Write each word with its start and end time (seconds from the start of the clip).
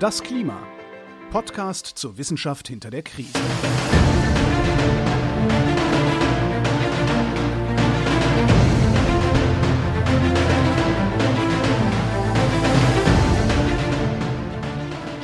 Das 0.00 0.22
Klima. 0.22 0.66
Podcast 1.30 1.86
zur 1.86 2.16
Wissenschaft 2.16 2.68
hinter 2.68 2.88
der 2.88 3.02
Krise. 3.02 3.38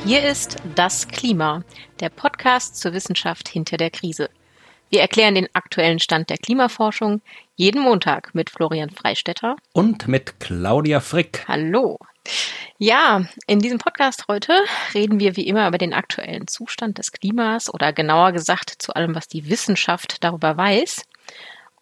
Hier 0.04 0.28
ist 0.28 0.56
Das 0.74 1.08
Klima, 1.08 1.64
der 2.00 2.10
Podcast 2.10 2.76
zur 2.76 2.92
Wissenschaft 2.92 3.48
hinter 3.48 3.78
der 3.78 3.88
Krise. 3.88 4.28
Wir 4.90 5.00
erklären 5.00 5.36
den 5.36 5.48
aktuellen 5.54 6.00
Stand 6.00 6.28
der 6.28 6.36
Klimaforschung 6.36 7.22
jeden 7.54 7.80
Montag 7.80 8.34
mit 8.34 8.50
Florian 8.50 8.90
Freistetter 8.90 9.56
und 9.72 10.06
mit 10.06 10.38
Claudia 10.38 11.00
Frick. 11.00 11.46
Hallo. 11.48 11.98
Ja, 12.78 13.24
in 13.46 13.60
diesem 13.60 13.78
Podcast 13.78 14.24
heute 14.28 14.52
reden 14.92 15.18
wir 15.18 15.36
wie 15.36 15.46
immer 15.46 15.66
über 15.66 15.78
den 15.78 15.94
aktuellen 15.94 16.46
Zustand 16.46 16.98
des 16.98 17.12
Klimas 17.12 17.72
oder 17.72 17.92
genauer 17.92 18.32
gesagt 18.32 18.70
zu 18.78 18.94
allem, 18.94 19.14
was 19.14 19.28
die 19.28 19.48
Wissenschaft 19.48 20.22
darüber 20.22 20.56
weiß. 20.56 21.06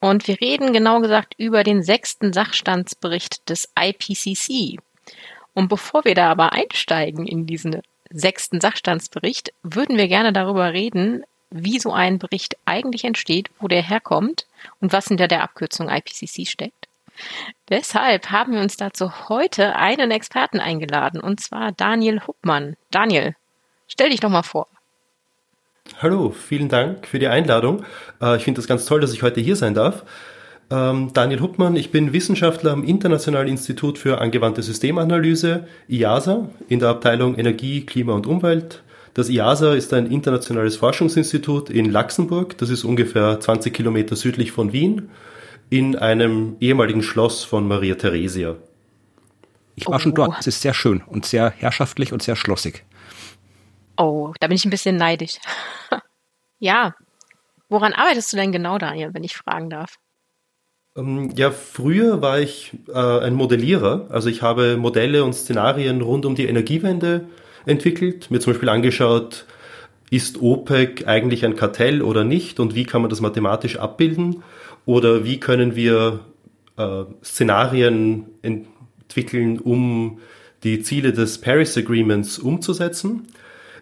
Und 0.00 0.28
wir 0.28 0.40
reden 0.40 0.72
genau 0.72 1.00
gesagt 1.00 1.34
über 1.36 1.64
den 1.64 1.82
sechsten 1.82 2.32
Sachstandsbericht 2.32 3.48
des 3.48 3.70
IPCC. 3.78 4.78
Und 5.54 5.68
bevor 5.68 6.04
wir 6.04 6.14
da 6.14 6.30
aber 6.30 6.52
einsteigen 6.52 7.26
in 7.26 7.46
diesen 7.46 7.80
sechsten 8.10 8.60
Sachstandsbericht, 8.60 9.52
würden 9.62 9.96
wir 9.96 10.08
gerne 10.08 10.32
darüber 10.32 10.72
reden, 10.72 11.24
wie 11.50 11.78
so 11.78 11.92
ein 11.92 12.18
Bericht 12.18 12.56
eigentlich 12.64 13.04
entsteht, 13.04 13.50
wo 13.60 13.68
der 13.68 13.82
herkommt 13.82 14.46
und 14.80 14.92
was 14.92 15.08
hinter 15.08 15.28
der 15.28 15.42
Abkürzung 15.42 15.88
IPCC 15.88 16.46
steckt. 16.46 16.83
Deshalb 17.68 18.30
haben 18.30 18.52
wir 18.52 18.60
uns 18.60 18.76
dazu 18.76 19.28
heute 19.28 19.76
einen 19.76 20.10
Experten 20.10 20.60
eingeladen, 20.60 21.20
und 21.20 21.40
zwar 21.40 21.72
Daniel 21.72 22.20
Huppmann. 22.26 22.76
Daniel, 22.90 23.34
stell 23.88 24.10
dich 24.10 24.20
doch 24.20 24.30
mal 24.30 24.42
vor. 24.42 24.68
Hallo, 26.00 26.30
vielen 26.30 26.68
Dank 26.68 27.06
für 27.06 27.18
die 27.18 27.28
Einladung. 27.28 27.84
Äh, 28.20 28.36
ich 28.36 28.44
finde 28.44 28.58
das 28.58 28.68
ganz 28.68 28.86
toll, 28.86 29.00
dass 29.00 29.12
ich 29.12 29.22
heute 29.22 29.40
hier 29.40 29.56
sein 29.56 29.74
darf. 29.74 30.04
Ähm, 30.70 31.10
Daniel 31.12 31.40
Huppmann, 31.40 31.76
ich 31.76 31.90
bin 31.90 32.12
Wissenschaftler 32.12 32.72
am 32.72 32.84
Internationalen 32.84 33.48
Institut 33.48 33.98
für 33.98 34.20
angewandte 34.20 34.62
Systemanalyse, 34.62 35.68
IASA, 35.88 36.48
in 36.68 36.80
der 36.80 36.88
Abteilung 36.88 37.36
Energie, 37.36 37.84
Klima 37.84 38.14
und 38.14 38.26
Umwelt. 38.26 38.82
Das 39.12 39.28
IASA 39.28 39.74
ist 39.74 39.92
ein 39.92 40.06
internationales 40.06 40.76
Forschungsinstitut 40.76 41.70
in 41.70 41.90
Luxemburg, 41.90 42.56
das 42.58 42.70
ist 42.70 42.84
ungefähr 42.84 43.38
20 43.38 43.72
Kilometer 43.72 44.16
südlich 44.16 44.52
von 44.52 44.72
Wien 44.72 45.10
in 45.74 45.96
einem 45.96 46.56
ehemaligen 46.60 47.02
Schloss 47.02 47.42
von 47.42 47.66
Maria 47.66 47.96
Theresia. 47.96 48.54
Ich 49.74 49.88
war 49.88 49.96
oh. 49.96 49.98
schon 49.98 50.14
dort. 50.14 50.38
Es 50.38 50.46
ist 50.46 50.60
sehr 50.60 50.72
schön 50.72 51.02
und 51.04 51.26
sehr 51.26 51.50
herrschaftlich 51.50 52.12
und 52.12 52.22
sehr 52.22 52.36
schlossig. 52.36 52.84
Oh, 53.96 54.32
da 54.38 54.46
bin 54.46 54.54
ich 54.54 54.64
ein 54.64 54.70
bisschen 54.70 54.96
neidisch. 54.96 55.38
ja. 56.60 56.94
Woran 57.68 57.92
arbeitest 57.92 58.32
du 58.32 58.36
denn 58.36 58.52
genau, 58.52 58.78
Daniel, 58.78 59.10
wenn 59.14 59.24
ich 59.24 59.36
fragen 59.36 59.68
darf? 59.68 59.96
Ähm, 60.96 61.32
ja, 61.34 61.50
früher 61.50 62.22
war 62.22 62.38
ich 62.38 62.74
äh, 62.86 62.92
ein 62.92 63.34
Modellierer. 63.34 64.06
Also 64.10 64.28
ich 64.28 64.42
habe 64.42 64.76
Modelle 64.76 65.24
und 65.24 65.32
Szenarien 65.32 66.02
rund 66.02 66.24
um 66.24 66.36
die 66.36 66.46
Energiewende 66.46 67.26
entwickelt, 67.66 68.30
mir 68.30 68.38
zum 68.38 68.52
Beispiel 68.52 68.68
angeschaut, 68.68 69.44
ist 70.08 70.40
OPEC 70.40 71.08
eigentlich 71.08 71.44
ein 71.44 71.56
Kartell 71.56 72.00
oder 72.00 72.22
nicht 72.22 72.60
und 72.60 72.76
wie 72.76 72.84
kann 72.84 73.00
man 73.00 73.10
das 73.10 73.20
mathematisch 73.20 73.76
abbilden? 73.76 74.44
Oder 74.86 75.24
wie 75.24 75.40
können 75.40 75.76
wir 75.76 76.20
äh, 76.76 77.04
Szenarien 77.22 78.26
entwickeln, 78.42 79.58
um 79.58 80.18
die 80.62 80.82
Ziele 80.82 81.12
des 81.12 81.40
Paris 81.40 81.76
Agreements 81.76 82.38
umzusetzen? 82.38 83.28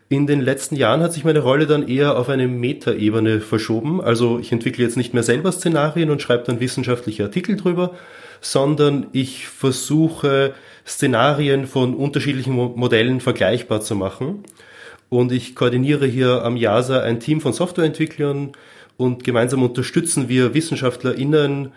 In 0.09 0.27
den 0.27 0.43
letzten 0.43 0.77
Jahren 0.77 1.01
hat 1.01 1.15
sich 1.15 1.25
meine 1.25 1.39
Rolle 1.39 1.67
dann 1.67 1.89
eher 1.89 2.19
auf 2.19 2.29
eine 2.29 2.47
Metaebene 2.47 3.41
verschoben. 3.41 4.03
Also 4.03 4.39
ich 4.39 4.53
entwickle 4.53 4.85
jetzt 4.85 4.99
nicht 4.99 5.15
mehr 5.15 5.23
selber 5.23 5.51
Szenarien 5.53 6.11
und 6.11 6.21
schreibe 6.21 6.45
dann 6.45 6.61
wissenschaftliche 6.61 7.25
Artikel 7.25 7.57
drüber, 7.57 7.95
sondern 8.43 9.07
ich 9.13 9.49
versuche 9.49 10.53
Szenarien 10.87 11.67
von 11.67 11.95
unterschiedlichen 11.95 12.53
Modellen 12.53 13.21
vergleichbar 13.21 13.81
zu 13.81 13.95
machen. 13.95 14.45
Und 15.09 15.33
ich 15.33 15.55
koordiniere 15.55 16.07
hier 16.07 16.45
am 16.45 16.57
JASA 16.59 17.01
ein 17.01 17.21
Team 17.21 17.41
von 17.41 17.53
Softwareentwicklern, 17.55 18.53
und 18.97 19.25
gemeinsam 19.25 19.63
unterstützen 19.63 20.29
wir 20.29 20.55
WissenschaftlerInnen 20.55 21.73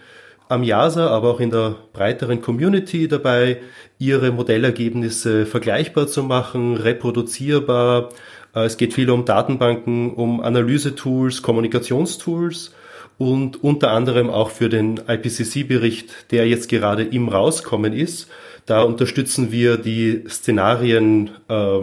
am 0.47 0.63
JASA, 0.63 1.07
aber 1.07 1.31
auch 1.31 1.39
in 1.39 1.49
der 1.49 1.75
breiteren 1.93 2.41
Community 2.41 3.07
dabei, 3.07 3.61
ihre 3.97 4.31
Modellergebnisse 4.31 5.45
vergleichbar 5.45 6.07
zu 6.07 6.23
machen, 6.23 6.77
reproduzierbar. 6.77 8.09
Äh, 8.53 8.65
es 8.65 8.77
geht 8.77 8.93
viel 8.93 9.09
um 9.09 9.25
Datenbanken, 9.25 10.13
um 10.13 10.41
Analysetools, 10.41 11.41
Kommunikationstools 11.41 12.73
und 13.17 13.63
unter 13.63 13.91
anderem 13.91 14.29
auch 14.29 14.49
für 14.49 14.69
den 14.69 14.99
IPCC-Bericht, 15.07 16.31
der 16.31 16.47
jetzt 16.47 16.69
gerade 16.69 17.03
im 17.03 17.29
Rauskommen 17.29 17.93
ist. 17.93 18.27
Da 18.65 18.81
unterstützen 18.81 19.51
wir 19.51 19.77
die 19.77 20.25
Szenarien 20.27 21.31
äh, 21.47 21.79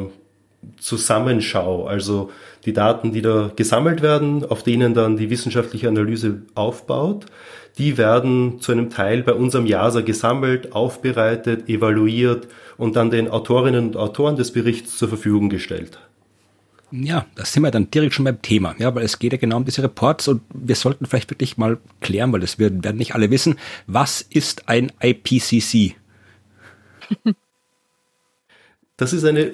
also 1.87 2.31
die 2.65 2.73
Daten, 2.73 3.13
die 3.13 3.23
da 3.23 3.51
gesammelt 3.55 4.03
werden, 4.03 4.45
auf 4.45 4.63
denen 4.63 4.95
dann 4.95 5.17
die 5.17 5.31
wissenschaftliche 5.31 5.89
Analyse 5.89 6.43
aufbaut, 6.55 7.27
die 7.79 7.97
werden 7.99 8.61
zu 8.61 8.73
einem 8.73 8.91
Teil 8.91 9.23
bei 9.23 9.33
unserem 9.33 9.67
JASA 9.67 10.03
gesammelt, 10.03 10.73
aufbereitet, 10.73 11.69
evaluiert 11.69 12.49
und 12.77 12.97
dann 12.97 13.11
den 13.11 13.29
Autorinnen 13.29 13.87
und 13.89 13.97
Autoren 13.97 14.37
des 14.37 14.53
Berichts 14.53 14.99
zur 14.99 15.09
Verfügung 15.09 15.49
gestellt. 15.49 15.99
Ja, 16.91 17.25
da 17.37 17.47
sind 17.47 17.63
wir 17.63 17.71
dann 17.71 17.91
direkt 17.91 18.13
schon 18.13 18.27
beim 18.27 18.43
Thema, 18.43 18.75
ja, 18.79 18.95
weil 18.95 19.05
es 19.05 19.19
geht 19.19 19.33
ja 19.33 19.39
genau 19.39 19.57
um 19.57 19.65
diese 19.65 19.83
Reports 19.83 20.29
und 20.29 20.43
wir 20.53 20.75
sollten 20.75 21.07
vielleicht 21.07 21.31
wirklich 21.31 21.57
mal 21.57 21.79
klären, 22.03 22.31
weil 22.35 22.41
das 22.41 22.59
werden, 22.59 22.85
werden 22.85 22.99
nicht 22.99 23.15
alle 23.15 23.31
wissen, 23.31 23.59
was 23.87 24.21
ist 24.21 24.69
ein 24.69 24.93
IPCC? 25.01 25.97
Das 28.99 29.15
ist 29.15 29.25
eine 29.25 29.53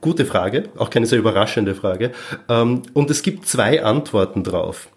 Gute 0.00 0.24
Frage, 0.24 0.64
auch 0.76 0.88
keine 0.88 1.06
sehr 1.06 1.18
überraschende 1.18 1.74
Frage. 1.74 2.12
Ähm, 2.48 2.82
und 2.94 3.10
es 3.10 3.22
gibt 3.22 3.46
zwei 3.46 3.84
Antworten 3.84 4.42
drauf. 4.42 4.88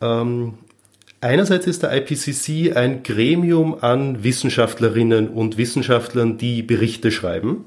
Ähm, 0.00 0.54
einerseits 1.20 1.66
ist 1.66 1.82
der 1.82 1.94
IPCC 1.94 2.76
ein 2.76 3.02
Gremium 3.02 3.76
an 3.80 4.24
Wissenschaftlerinnen 4.24 5.28
und 5.28 5.58
Wissenschaftlern, 5.58 6.38
die 6.38 6.62
Berichte 6.62 7.10
schreiben. 7.10 7.64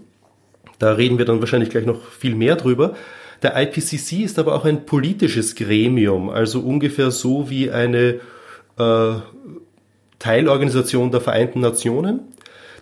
Da 0.79 0.93
reden 0.93 1.17
wir 1.17 1.25
dann 1.25 1.41
wahrscheinlich 1.41 1.69
gleich 1.69 1.85
noch 1.85 2.03
viel 2.11 2.35
mehr 2.35 2.55
drüber. 2.55 2.95
Der 3.43 3.55
IPCC 3.55 4.23
ist 4.23 4.39
aber 4.39 4.55
auch 4.55 4.65
ein 4.65 4.85
politisches 4.85 5.55
Gremium, 5.55 6.29
also 6.29 6.59
ungefähr 6.61 7.11
so 7.11 7.49
wie 7.49 7.69
eine 7.69 8.19
äh, 8.77 9.13
Teilorganisation 10.17 11.11
der 11.11 11.21
Vereinten 11.21 11.61
Nationen. 11.61 12.21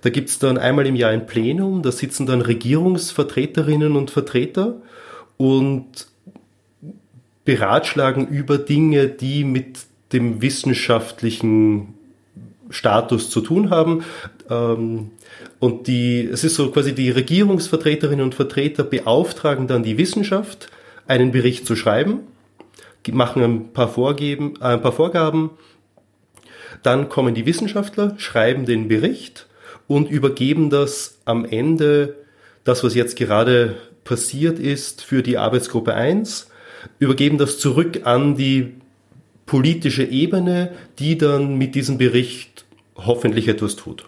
Da 0.02 0.10
gibt 0.10 0.30
es 0.30 0.40
dann 0.40 0.58
einmal 0.58 0.86
im 0.88 0.96
Jahr 0.96 1.12
ein 1.12 1.26
Plenum, 1.26 1.82
da 1.82 1.92
sitzen 1.92 2.26
dann 2.26 2.42
Regierungsvertreterinnen 2.42 3.96
und 3.96 4.12
Vertreter 4.12 4.76
und 5.38 6.08
beratschlagen 7.46 8.28
über 8.28 8.58
Dinge, 8.58 9.08
die 9.08 9.44
mit 9.44 9.80
dem 10.12 10.42
wissenschaftlichen 10.42 11.94
Status 12.70 13.30
zu 13.30 13.42
tun 13.42 13.70
haben. 13.70 14.04
Ähm, 14.50 15.12
und 15.60 15.88
die, 15.88 16.26
es 16.26 16.44
ist 16.44 16.56
so 16.56 16.72
quasi 16.72 16.94
die 16.94 17.10
Regierungsvertreterinnen 17.10 18.24
und 18.24 18.36
Vertreter 18.36 18.84
beauftragen 18.84 19.68
dann 19.68 19.84
die 19.84 19.98
Wissenschaft, 19.98 20.70
einen 21.08 21.32
Bericht 21.32 21.66
zu 21.66 21.76
schreiben, 21.76 22.20
machen 23.12 23.42
ein 23.42 23.72
paar, 23.72 23.88
Vorgeben, 23.88 24.56
äh, 24.60 24.66
ein 24.66 24.82
paar 24.82 24.92
Vorgaben, 24.92 25.52
dann 26.84 27.10
kommen 27.10 27.34
die 27.34 27.46
Wissenschaftler, 27.46 28.16
schreiben 28.18 28.66
den 28.66 28.88
Bericht 28.88 29.47
und 29.88 30.10
übergeben 30.10 30.70
das 30.70 31.20
am 31.26 31.46
Ende, 31.46 32.16
das 32.64 32.84
was 32.84 32.96
jetzt 32.96 33.16
gerade 33.16 33.78
passiert 34.04 34.60
ist, 34.60 35.02
für 35.02 35.24
die 35.24 35.38
Arbeitsgruppe 35.38 35.94
1, 35.94 36.50
übergeben 37.00 37.38
das 37.38 37.60
zurück 37.60 38.02
an 38.06 38.36
die 38.36 38.74
politische 39.46 40.04
Ebene, 40.04 40.74
die 41.00 41.18
dann 41.18 41.58
mit 41.58 41.76
diesem 41.76 41.98
Bericht 41.98 42.66
hoffentlich 42.96 43.48
etwas 43.48 43.76
tut. 43.76 44.06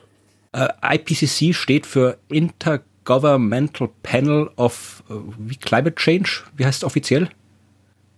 Uh, 0.56 0.68
äh, 0.82 0.96
IPCC 0.96 1.54
steht 1.54 1.86
für 1.86 2.18
Intergovernmental 2.30 3.90
Panel 4.04 4.50
of 4.56 5.04
uh, 5.10 5.22
wie 5.38 5.56
Climate 5.56 5.96
Change. 5.96 6.44
Wie 6.58 6.66
heißt 6.66 6.80
es 6.80 6.84
offiziell? 6.84 7.30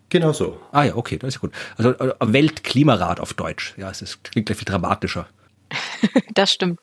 Genau 0.10 0.34
so. 0.34 0.60
Ah 0.72 0.84
ja, 0.84 0.96
okay, 0.96 1.18
das 1.18 1.36
ist 1.36 1.42
gut. 1.42 1.52
Also 1.78 1.92
uh, 1.92 2.14
Weltklimarat 2.20 3.20
auf 3.20 3.34
Deutsch. 3.34 3.76
Ja, 3.78 3.90
es 3.90 4.02
ist, 4.02 4.24
klingt 4.24 4.48
gleich 4.48 4.58
viel 4.58 4.66
dramatischer. 4.66 5.28
das 6.34 6.54
stimmt. 6.54 6.80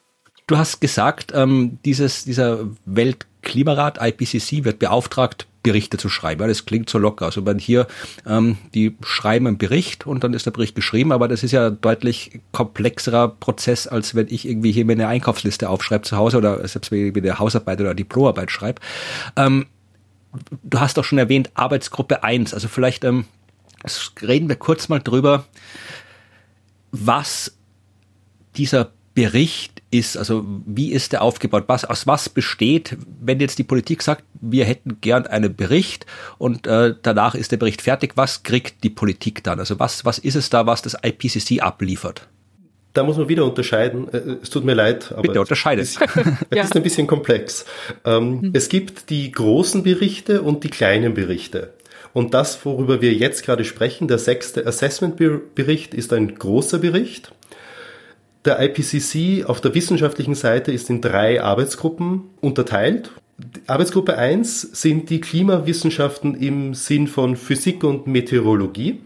Du 0.48 0.56
hast 0.56 0.80
gesagt, 0.80 1.30
ähm, 1.34 1.78
dieses, 1.84 2.24
dieser 2.24 2.60
Weltklimarat 2.86 3.98
IPCC 4.00 4.64
wird 4.64 4.78
beauftragt, 4.78 5.46
Berichte 5.62 5.98
zu 5.98 6.08
schreiben. 6.08 6.40
Ja, 6.40 6.46
das 6.46 6.64
klingt 6.64 6.88
so 6.88 6.96
locker. 6.96 7.26
Also 7.26 7.44
wenn 7.44 7.58
hier, 7.58 7.86
ähm, 8.26 8.56
die 8.72 8.96
schreiben 9.02 9.46
einen 9.46 9.58
Bericht 9.58 10.06
und 10.06 10.24
dann 10.24 10.32
ist 10.32 10.46
der 10.46 10.50
Bericht 10.52 10.74
geschrieben, 10.74 11.12
aber 11.12 11.28
das 11.28 11.42
ist 11.42 11.52
ja 11.52 11.66
ein 11.66 11.78
deutlich 11.82 12.40
komplexerer 12.52 13.28
Prozess, 13.28 13.86
als 13.86 14.14
wenn 14.14 14.28
ich 14.30 14.48
irgendwie 14.48 14.72
hier 14.72 14.86
mir 14.86 14.94
eine 14.94 15.08
Einkaufsliste 15.08 15.68
aufschreibe 15.68 16.04
zu 16.04 16.16
Hause 16.16 16.38
oder 16.38 16.66
selbst 16.66 16.90
wenn 16.90 17.08
ich 17.08 17.16
eine 17.16 17.38
Hausarbeit 17.38 17.82
oder 17.82 17.94
Diplomarbeit 17.94 18.50
schreibe. 18.50 18.80
Ähm, 19.36 19.66
du 20.62 20.80
hast 20.80 20.96
doch 20.96 21.04
schon 21.04 21.18
erwähnt, 21.18 21.50
Arbeitsgruppe 21.52 22.24
1. 22.24 22.54
Also 22.54 22.68
vielleicht 22.68 23.04
ähm, 23.04 23.26
reden 24.22 24.48
wir 24.48 24.56
kurz 24.56 24.88
mal 24.88 25.00
drüber, 25.00 25.44
was 26.90 27.58
dieser 28.56 28.92
Bericht 29.14 29.77
ist, 29.90 30.16
also 30.16 30.44
wie 30.66 30.92
ist 30.92 31.12
der 31.12 31.22
aufgebaut, 31.22 31.64
was, 31.66 31.84
aus 31.84 32.06
was 32.06 32.28
besteht, 32.28 32.96
wenn 33.20 33.40
jetzt 33.40 33.58
die 33.58 33.64
Politik 33.64 34.02
sagt, 34.02 34.24
wir 34.40 34.64
hätten 34.64 35.00
gern 35.00 35.26
einen 35.26 35.54
Bericht 35.54 36.06
und 36.36 36.66
äh, 36.66 36.94
danach 37.02 37.34
ist 37.34 37.52
der 37.52 37.56
Bericht 37.56 37.82
fertig, 37.82 38.12
was 38.16 38.42
kriegt 38.42 38.84
die 38.84 38.90
Politik 38.90 39.42
dann? 39.44 39.58
Also 39.58 39.78
was, 39.78 40.04
was 40.04 40.18
ist 40.18 40.34
es 40.34 40.50
da, 40.50 40.66
was 40.66 40.82
das 40.82 40.96
IPCC 41.02 41.62
abliefert? 41.62 42.28
Da 42.92 43.04
muss 43.04 43.16
man 43.16 43.28
wieder 43.28 43.44
unterscheiden. 43.44 44.12
Äh, 44.12 44.36
es 44.42 44.50
tut 44.50 44.64
mir 44.64 44.74
leid, 44.74 45.12
aber 45.12 45.22
Bitte 45.22 45.40
unterscheide. 45.40 45.82
es, 45.82 45.96
es 45.96 46.06
ja. 46.54 46.62
ist 46.64 46.76
ein 46.76 46.82
bisschen 46.82 47.06
komplex. 47.06 47.64
Ähm, 48.04 48.42
hm. 48.42 48.50
Es 48.54 48.68
gibt 48.68 49.08
die 49.10 49.30
großen 49.32 49.82
Berichte 49.82 50.42
und 50.42 50.64
die 50.64 50.70
kleinen 50.70 51.14
Berichte. 51.14 51.72
Und 52.12 52.34
das, 52.34 52.64
worüber 52.64 53.00
wir 53.00 53.12
jetzt 53.12 53.44
gerade 53.44 53.64
sprechen, 53.64 54.08
der 54.08 54.18
sechste 54.18 54.66
Assessment-Bericht, 54.66 55.94
ist 55.94 56.12
ein 56.12 56.34
großer 56.34 56.78
Bericht. 56.78 57.32
Der 58.44 58.60
IPCC 58.60 59.44
auf 59.46 59.60
der 59.60 59.74
wissenschaftlichen 59.74 60.34
Seite 60.34 60.72
ist 60.72 60.90
in 60.90 61.00
drei 61.00 61.42
Arbeitsgruppen 61.42 62.30
unterteilt. 62.40 63.10
Arbeitsgruppe 63.66 64.16
1 64.16 64.60
sind 64.60 65.10
die 65.10 65.20
Klimawissenschaften 65.20 66.34
im 66.34 66.74
Sinn 66.74 67.06
von 67.06 67.36
Physik 67.36 67.84
und 67.84 68.06
Meteorologie. 68.06 69.00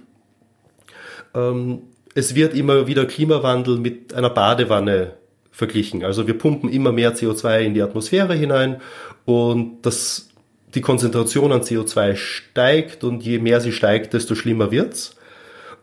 Ähm, 1.34 1.82
es 2.14 2.34
wird 2.34 2.54
immer 2.54 2.86
wieder 2.86 3.06
Klimawandel 3.06 3.78
mit 3.78 4.14
einer 4.14 4.30
Badewanne 4.30 5.14
verglichen. 5.50 6.04
Also 6.04 6.26
wir 6.26 6.36
pumpen 6.36 6.70
immer 6.70 6.92
mehr 6.92 7.14
CO2 7.14 7.60
in 7.60 7.74
die 7.74 7.82
Atmosphäre 7.82 8.34
hinein 8.34 8.80
und 9.24 9.82
das, 9.82 10.30
die 10.74 10.80
Konzentration 10.80 11.52
an 11.52 11.60
CO2 11.60 12.16
steigt 12.16 13.04
und 13.04 13.22
je 13.22 13.38
mehr 13.38 13.60
sie 13.60 13.72
steigt, 13.72 14.14
desto 14.14 14.34
schlimmer 14.34 14.70
wird's. 14.70 15.16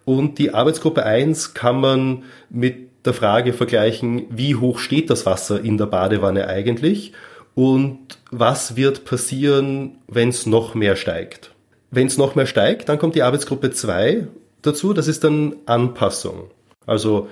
Und 0.05 0.39
die 0.39 0.53
Arbeitsgruppe 0.53 1.05
1 1.05 1.53
kann 1.53 1.79
man 1.79 2.23
mit 2.49 2.88
der 3.05 3.13
Frage 3.13 3.53
vergleichen, 3.53 4.25
wie 4.29 4.55
hoch 4.55 4.79
steht 4.79 5.09
das 5.09 5.25
Wasser 5.25 5.61
in 5.63 5.77
der 5.77 5.85
Badewanne 5.85 6.47
eigentlich 6.47 7.13
und 7.55 7.99
was 8.31 8.75
wird 8.75 9.05
passieren, 9.05 9.97
wenn 10.07 10.29
es 10.29 10.45
noch 10.45 10.75
mehr 10.75 10.95
steigt. 10.95 11.51
Wenn 11.91 12.07
es 12.07 12.17
noch 12.17 12.35
mehr 12.35 12.45
steigt, 12.45 12.89
dann 12.89 12.99
kommt 12.99 13.15
die 13.15 13.23
Arbeitsgruppe 13.23 13.71
2 13.71 14.27
dazu, 14.61 14.93
das 14.93 15.07
ist 15.07 15.23
dann 15.23 15.55
Anpassung. 15.65 16.51
Also 16.85 17.27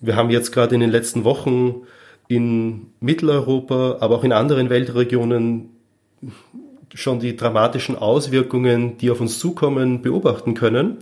wir 0.00 0.16
haben 0.16 0.30
jetzt 0.30 0.52
gerade 0.52 0.74
in 0.74 0.80
den 0.80 0.90
letzten 0.90 1.24
Wochen 1.24 1.82
in 2.28 2.86
Mitteleuropa, 3.00 3.98
aber 4.00 4.16
auch 4.16 4.24
in 4.24 4.32
anderen 4.32 4.70
Weltregionen 4.70 5.70
schon 6.94 7.20
die 7.20 7.36
dramatischen 7.36 7.96
Auswirkungen, 7.96 8.96
die 8.98 9.10
auf 9.10 9.20
uns 9.20 9.38
zukommen, 9.38 10.02
beobachten 10.02 10.54
können. 10.54 10.98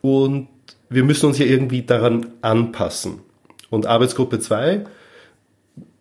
Und 0.00 0.48
wir 0.88 1.04
müssen 1.04 1.26
uns 1.26 1.38
ja 1.38 1.46
irgendwie 1.46 1.82
daran 1.82 2.26
anpassen. 2.42 3.20
Und 3.70 3.86
Arbeitsgruppe 3.86 4.38
2 4.38 4.84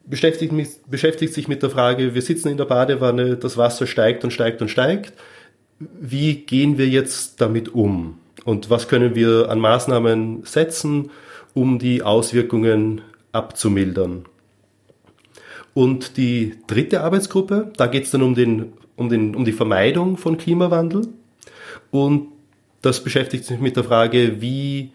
beschäftigt, 0.06 0.54
beschäftigt 0.90 1.34
sich 1.34 1.48
mit 1.48 1.64
der 1.64 1.70
Frage, 1.70 2.14
wir 2.14 2.22
sitzen 2.22 2.50
in 2.50 2.58
der 2.58 2.66
Badewanne, 2.66 3.38
das 3.38 3.58
Wasser 3.58 3.88
steigt 3.88 4.24
und 4.24 4.32
steigt 4.32 4.62
und 4.62 4.70
steigt. 4.70 5.14
Wie 5.80 6.36
gehen 6.36 6.78
wir 6.78 6.88
jetzt 6.88 7.42
damit 7.42 7.74
um? 7.74 8.20
Und 8.46 8.70
was 8.70 8.88
können 8.88 9.16
wir 9.16 9.50
an 9.50 9.60
Maßnahmen 9.60 10.44
setzen, 10.44 11.10
um 11.54 11.80
die 11.80 12.04
Auswirkungen 12.04 13.02
abzumildern? 13.32 14.26
Und 15.74 16.16
die 16.16 16.56
dritte 16.68 17.02
Arbeitsgruppe, 17.02 17.74
da 17.76 17.88
geht 17.88 18.06
es 18.06 18.12
dann 18.12 18.22
um, 18.22 18.36
den, 18.36 18.74
um, 18.96 19.10
den, 19.10 19.36
um 19.36 19.44
die 19.44 19.52
Vermeidung 19.52 20.16
von 20.16 20.38
Klimawandel. 20.38 21.08
Und 21.92 22.30
das 22.82 23.04
beschäftigt 23.04 23.44
sich 23.44 23.60
mit 23.60 23.76
der 23.76 23.84
Frage, 23.84 24.42
wie 24.42 24.92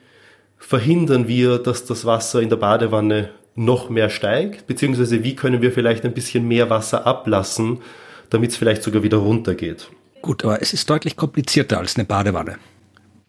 verhindern 0.61 1.27
wir, 1.27 1.59
dass 1.59 1.85
das 1.85 2.05
Wasser 2.05 2.41
in 2.41 2.51
der 2.51 2.57
Badewanne 2.57 3.31
noch 3.57 3.91
mehr 3.91 4.11
steigt, 4.11 4.69
beziehungsweise 4.69 5.25
wie 5.25 5.35
können 5.35 5.63
wir 5.63 5.73
vielleicht 5.73 6.05
ein 6.05 6.15
bisschen 6.15 6.47
mehr 6.47 6.71
Wasser 6.71 7.07
ablassen, 7.07 7.81
damit 8.29 8.51
es 8.51 8.57
vielleicht 8.57 8.83
sogar 8.83 9.03
wieder 9.03 9.17
runtergeht. 9.17 9.91
Gut, 10.23 10.45
aber 10.45 10.63
es 10.63 10.73
ist 10.73 10.89
deutlich 10.89 11.17
komplizierter 11.17 11.79
als 11.79 11.97
eine 11.97 12.05
Badewanne. 12.05 12.59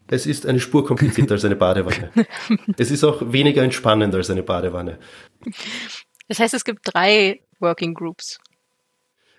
Es 0.08 0.26
ist 0.26 0.46
eine 0.46 0.60
Spur 0.60 0.86
komplizierter 0.86 1.34
als 1.34 1.46
eine 1.46 1.56
Badewanne. 1.56 2.12
Es 2.78 2.92
ist 2.92 3.04
auch 3.04 3.32
weniger 3.32 3.64
entspannend 3.64 4.14
als 4.14 4.30
eine 4.30 4.44
Badewanne. 4.44 5.00
Das 6.28 6.40
heißt, 6.40 6.54
es 6.54 6.66
gibt 6.66 6.82
drei 6.84 7.40
Working 7.60 7.94
Groups. 7.94 8.40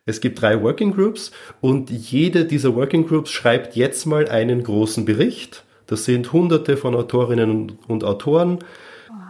Es 0.07 0.21
gibt 0.21 0.41
drei 0.41 0.61
Working 0.61 0.93
Groups 0.93 1.31
und 1.61 1.91
jede 1.91 2.47
dieser 2.47 2.75
Working 2.75 3.07
Groups 3.07 3.31
schreibt 3.31 3.77
jetzt 3.77 4.07
mal 4.07 4.29
einen 4.29 4.63
großen 4.63 5.05
Bericht 5.05 5.63
das 5.93 6.07
sind 6.07 6.33
hunderte 6.33 6.79
von 6.79 6.95
Autorinnen 6.95 7.79
und 7.87 8.03
Autoren, 8.03 8.61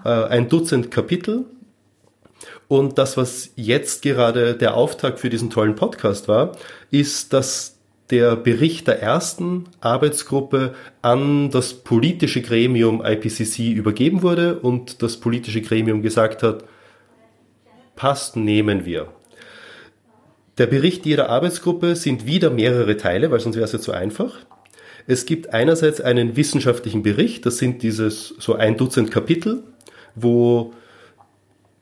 äh, 0.04 0.08
ein 0.08 0.48
Dutzend 0.48 0.92
Kapitel. 0.92 1.44
Und 2.68 2.98
das, 2.98 3.16
was 3.16 3.50
jetzt 3.56 4.02
gerade 4.02 4.54
der 4.54 4.76
Auftakt 4.76 5.18
für 5.18 5.28
diesen 5.28 5.50
tollen 5.50 5.74
Podcast 5.74 6.28
war, 6.28 6.52
ist, 6.90 7.32
dass 7.32 7.78
der 8.10 8.36
Bericht 8.36 8.86
der 8.86 9.02
ersten 9.02 9.64
Arbeitsgruppe 9.80 10.74
an 11.02 11.50
das 11.50 11.74
politische 11.74 12.42
Gremium 12.42 13.02
IPCC 13.04 13.72
übergeben 13.72 14.22
wurde 14.22 14.60
und 14.60 15.02
das 15.02 15.16
politische 15.16 15.62
Gremium 15.62 16.00
gesagt 16.00 16.44
hat, 16.44 16.64
passt, 17.96 18.36
nehmen 18.36 18.84
wir. 18.84 19.08
Der 20.58 20.66
Bericht 20.66 21.06
jeder 21.06 21.28
Arbeitsgruppe 21.28 21.96
sind 21.96 22.26
wieder 22.26 22.50
mehrere 22.50 22.96
Teile, 22.96 23.30
weil 23.30 23.40
sonst 23.40 23.56
wäre 23.56 23.64
es 23.64 23.72
ja 23.72 23.80
zu 23.80 23.92
einfach. 23.92 24.36
Es 25.06 25.26
gibt 25.26 25.52
einerseits 25.52 26.00
einen 26.00 26.36
wissenschaftlichen 26.36 27.02
Bericht, 27.02 27.44
das 27.46 27.58
sind 27.58 27.82
dieses 27.82 28.34
so 28.38 28.54
ein 28.54 28.76
Dutzend 28.76 29.10
Kapitel, 29.10 29.62
wo 30.14 30.72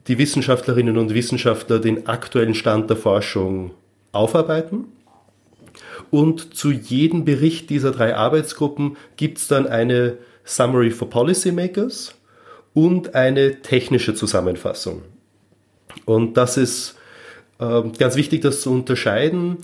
die 0.07 0.17
Wissenschaftlerinnen 0.17 0.97
und 0.97 1.13
Wissenschaftler 1.13 1.79
den 1.79 2.07
aktuellen 2.07 2.55
Stand 2.55 2.89
der 2.89 2.97
Forschung 2.97 3.71
aufarbeiten. 4.11 4.85
Und 6.09 6.55
zu 6.55 6.71
jedem 6.71 7.23
Bericht 7.23 7.69
dieser 7.69 7.91
drei 7.91 8.15
Arbeitsgruppen 8.15 8.97
gibt 9.15 9.37
es 9.37 9.47
dann 9.47 9.67
eine 9.67 10.17
Summary 10.43 10.89
for 10.89 11.09
Policymakers 11.09 12.15
und 12.73 13.15
eine 13.15 13.61
technische 13.61 14.13
Zusammenfassung. 14.13 15.03
Und 16.05 16.35
das 16.35 16.57
ist 16.57 16.95
äh, 17.59 17.83
ganz 17.97 18.15
wichtig, 18.15 18.41
das 18.41 18.61
zu 18.61 18.71
unterscheiden. 18.71 19.57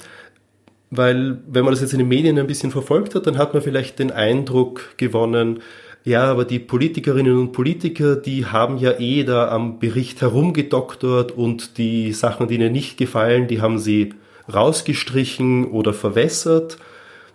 Weil 0.90 1.40
wenn 1.48 1.66
man 1.66 1.74
das 1.74 1.82
jetzt 1.82 1.94
in 1.94 2.00
den 2.00 2.08
Medien 2.08 2.40
ein 2.40 2.48
bisschen 2.48 2.72
verfolgt 2.72 3.16
hat, 3.16 3.28
dann 3.28 3.38
hat 3.38 3.54
man 3.54 3.62
vielleicht 3.62 4.00
den 4.00 4.12
Eindruck 4.12 4.98
gewonnen, 4.98 5.60
ja, 6.08 6.24
aber 6.24 6.46
die 6.46 6.60
Politikerinnen 6.60 7.38
und 7.38 7.52
Politiker, 7.52 8.16
die 8.16 8.46
haben 8.46 8.78
ja 8.78 8.98
eh 8.98 9.26
da 9.26 9.50
am 9.50 9.78
Bericht 9.78 10.22
herumgedoktert 10.22 11.34
und 11.34 11.78
die 11.78 12.14
Sachen, 12.14 12.48
die 12.48 12.56
ihnen 12.56 12.72
nicht 12.72 12.98
gefallen, 12.98 13.48
die 13.48 13.60
haben 13.60 13.78
sie 13.78 14.14
rausgestrichen 14.54 15.66
oder 15.66 15.92
verwässert. 15.94 16.78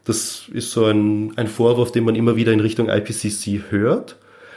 Das 0.06 0.48
ist 0.50 0.70
so 0.70 0.86
ein, 0.86 1.36
ein 1.36 1.48
Vorwurf, 1.48 1.92
den 1.92 2.04
man 2.04 2.14
immer 2.14 2.34
wieder 2.34 2.50
in 2.50 2.60
Richtung 2.60 2.88
IPCC 2.88 3.70
hört. 3.70 4.16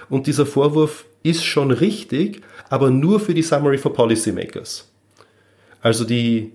Und 0.10 0.28
dieser 0.28 0.46
Vorwurf 0.46 1.04
ist 1.24 1.44
schon 1.44 1.72
richtig, 1.72 2.42
aber 2.70 2.92
nur 2.92 3.20
für 3.20 3.34
die 3.34 3.42
Summary 3.42 3.78
for 3.78 3.92
Policymakers. 3.92 4.90
Also 5.82 6.06
die 6.06 6.54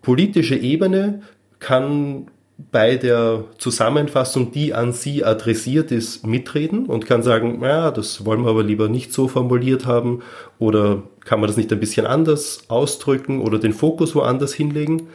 politische 0.00 0.56
Ebene 0.56 1.20
kann 1.58 2.28
bei 2.72 2.96
der 2.96 3.44
Zusammenfassung, 3.58 4.50
die 4.50 4.72
an 4.72 4.92
Sie 4.92 5.24
adressiert 5.24 5.92
ist, 5.92 6.26
mitreden 6.26 6.86
und 6.86 7.06
kann 7.06 7.22
sagen, 7.22 7.60
ja, 7.62 7.90
das 7.90 8.24
wollen 8.24 8.44
wir 8.44 8.50
aber 8.50 8.62
lieber 8.62 8.88
nicht 8.88 9.12
so 9.12 9.28
formuliert 9.28 9.84
haben 9.84 10.22
oder 10.58 11.02
kann 11.24 11.40
man 11.40 11.48
das 11.48 11.58
nicht 11.58 11.70
ein 11.72 11.80
bisschen 11.80 12.06
anders 12.06 12.64
ausdrücken 12.68 13.42
oder 13.42 13.58
den 13.58 13.74
Fokus 13.74 14.14
woanders 14.14 14.54
hinlegen. 14.54 15.08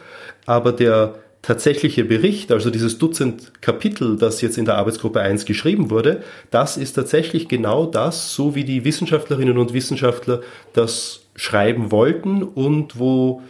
Aber 0.46 0.72
der 0.72 1.16
tatsächliche 1.42 2.04
Bericht, 2.04 2.52
also 2.52 2.70
dieses 2.70 2.98
Dutzend 2.98 3.60
Kapitel, 3.60 4.16
das 4.16 4.40
jetzt 4.40 4.56
in 4.56 4.64
der 4.64 4.76
Arbeitsgruppe 4.76 5.20
1 5.20 5.44
geschrieben 5.44 5.90
wurde, 5.90 6.22
das 6.50 6.76
ist 6.76 6.92
tatsächlich 6.92 7.48
genau 7.48 7.86
das, 7.86 8.34
so 8.34 8.54
wie 8.54 8.64
die 8.64 8.84
Wissenschaftlerinnen 8.84 9.58
und 9.58 9.72
Wissenschaftler 9.72 10.40
das 10.72 11.22
schreiben 11.34 11.90
wollten 11.90 12.44
und 12.44 12.98
wo 12.98 13.42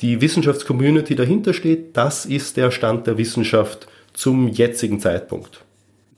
die 0.00 0.20
Wissenschaftscommunity 0.20 1.14
dahinter 1.14 1.52
steht, 1.52 1.96
das 1.96 2.24
ist 2.26 2.56
der 2.56 2.70
Stand 2.70 3.06
der 3.06 3.18
Wissenschaft 3.18 3.86
zum 4.12 4.48
jetzigen 4.48 5.00
Zeitpunkt. 5.00 5.64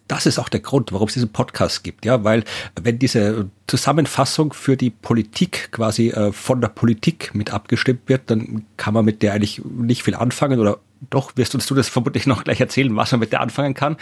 Das 0.08 0.26
ist 0.26 0.38
auch 0.38 0.48
der 0.48 0.60
Grund, 0.60 0.92
warum 0.92 1.08
es 1.08 1.14
diesen 1.14 1.30
Podcast 1.30 1.84
gibt, 1.84 2.04
ja, 2.04 2.22
weil 2.22 2.44
wenn 2.80 2.98
diese 2.98 3.48
Zusammenfassung 3.66 4.52
für 4.52 4.76
die 4.76 4.90
Politik 4.90 5.70
quasi 5.72 6.10
äh, 6.10 6.32
von 6.32 6.60
der 6.60 6.68
Politik 6.68 7.34
mit 7.34 7.52
abgestimmt 7.52 8.02
wird, 8.06 8.22
dann 8.26 8.66
kann 8.76 8.94
man 8.94 9.04
mit 9.04 9.22
der 9.22 9.32
eigentlich 9.32 9.62
nicht 9.64 10.02
viel 10.02 10.14
anfangen 10.14 10.60
oder 10.60 10.78
doch 11.10 11.32
wirst 11.36 11.54
uns 11.54 11.66
du 11.66 11.74
das 11.74 11.88
vermutlich 11.88 12.26
noch 12.26 12.44
gleich 12.44 12.60
erzählen, 12.60 12.94
was 12.96 13.12
man 13.12 13.20
mit 13.20 13.32
der 13.32 13.40
anfangen 13.40 13.74
kann. 13.74 13.96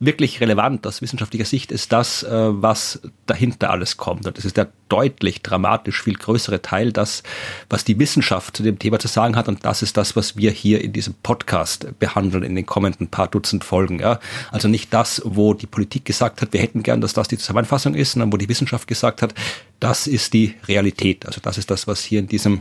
Wirklich 0.00 0.40
relevant 0.40 0.86
aus 0.86 1.02
wissenschaftlicher 1.02 1.44
Sicht 1.44 1.72
ist 1.72 1.92
das, 1.92 2.22
äh, 2.22 2.28
was 2.30 3.00
dahinter 3.26 3.70
alles 3.70 3.96
kommt. 3.96 4.26
Und 4.26 4.36
das 4.38 4.44
ist 4.44 4.56
der 4.56 4.68
deutlich 4.88 5.42
dramatisch 5.42 6.02
viel 6.02 6.14
größere 6.14 6.62
Teil, 6.62 6.92
das, 6.92 7.22
was 7.68 7.84
die 7.84 7.98
Wissenschaft 7.98 8.56
zu 8.56 8.62
dem 8.62 8.78
Thema 8.78 8.98
zu 8.98 9.08
sagen 9.08 9.36
hat. 9.36 9.48
Und 9.48 9.64
das 9.64 9.82
ist 9.82 9.96
das, 9.96 10.16
was 10.16 10.36
wir 10.36 10.50
hier 10.50 10.82
in 10.82 10.92
diesem 10.92 11.14
Podcast 11.22 11.98
behandeln 11.98 12.44
in 12.44 12.54
den 12.54 12.66
kommenden 12.66 13.08
paar 13.08 13.28
Dutzend 13.28 13.64
Folgen. 13.64 13.98
Ja. 13.98 14.20
Also 14.50 14.68
nicht 14.68 14.92
das, 14.94 15.22
wo 15.24 15.54
die 15.54 15.66
Politik 15.66 16.04
gesagt 16.04 16.42
hat, 16.42 16.52
wir 16.52 16.60
hätten 16.60 16.82
gern, 16.82 17.00
dass 17.00 17.12
das 17.12 17.28
die 17.28 17.38
Zusammenfassung 17.38 17.94
ist, 17.94 18.12
sondern 18.12 18.32
wo 18.32 18.36
die 18.36 18.48
Wissenschaft 18.48 18.86
gesagt 18.86 19.22
hat, 19.22 19.34
das 19.80 20.06
ist 20.06 20.32
die 20.32 20.54
Realität. 20.68 21.26
Also 21.26 21.40
das 21.42 21.58
ist 21.58 21.70
das, 21.70 21.86
was 21.86 22.02
hier 22.04 22.20
in 22.20 22.28
diesem 22.28 22.60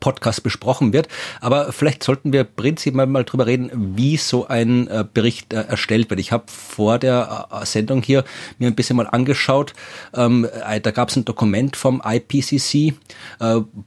Podcast 0.00 0.42
besprochen 0.42 0.92
wird. 0.92 1.08
Aber 1.40 1.72
vielleicht 1.72 2.02
sollten 2.02 2.32
wir 2.32 2.44
prinzipiell 2.44 3.06
mal 3.06 3.24
drüber 3.24 3.46
reden, 3.46 3.96
wie 3.96 4.16
so 4.16 4.46
ein 4.46 4.88
äh, 4.88 5.04
Bericht 5.12 5.52
äh, 5.52 5.62
erstellt 5.62 6.10
wird. 6.10 6.20
Ich 6.20 6.32
habe 6.32 6.44
vor 6.46 6.98
der 6.98 7.48
äh, 7.50 7.66
Sendung 7.66 8.02
hier 8.02 8.24
mir 8.58 8.68
ein 8.68 8.74
bisschen 8.74 8.96
mal 8.96 9.06
angeschaut. 9.06 9.74
Ähm, 10.14 10.48
da 10.82 10.90
gab 10.90 11.08
es 11.08 11.16
ein 11.16 11.24
Dokument 11.24 11.76
vom 11.76 12.02
IPCC. 12.04 12.94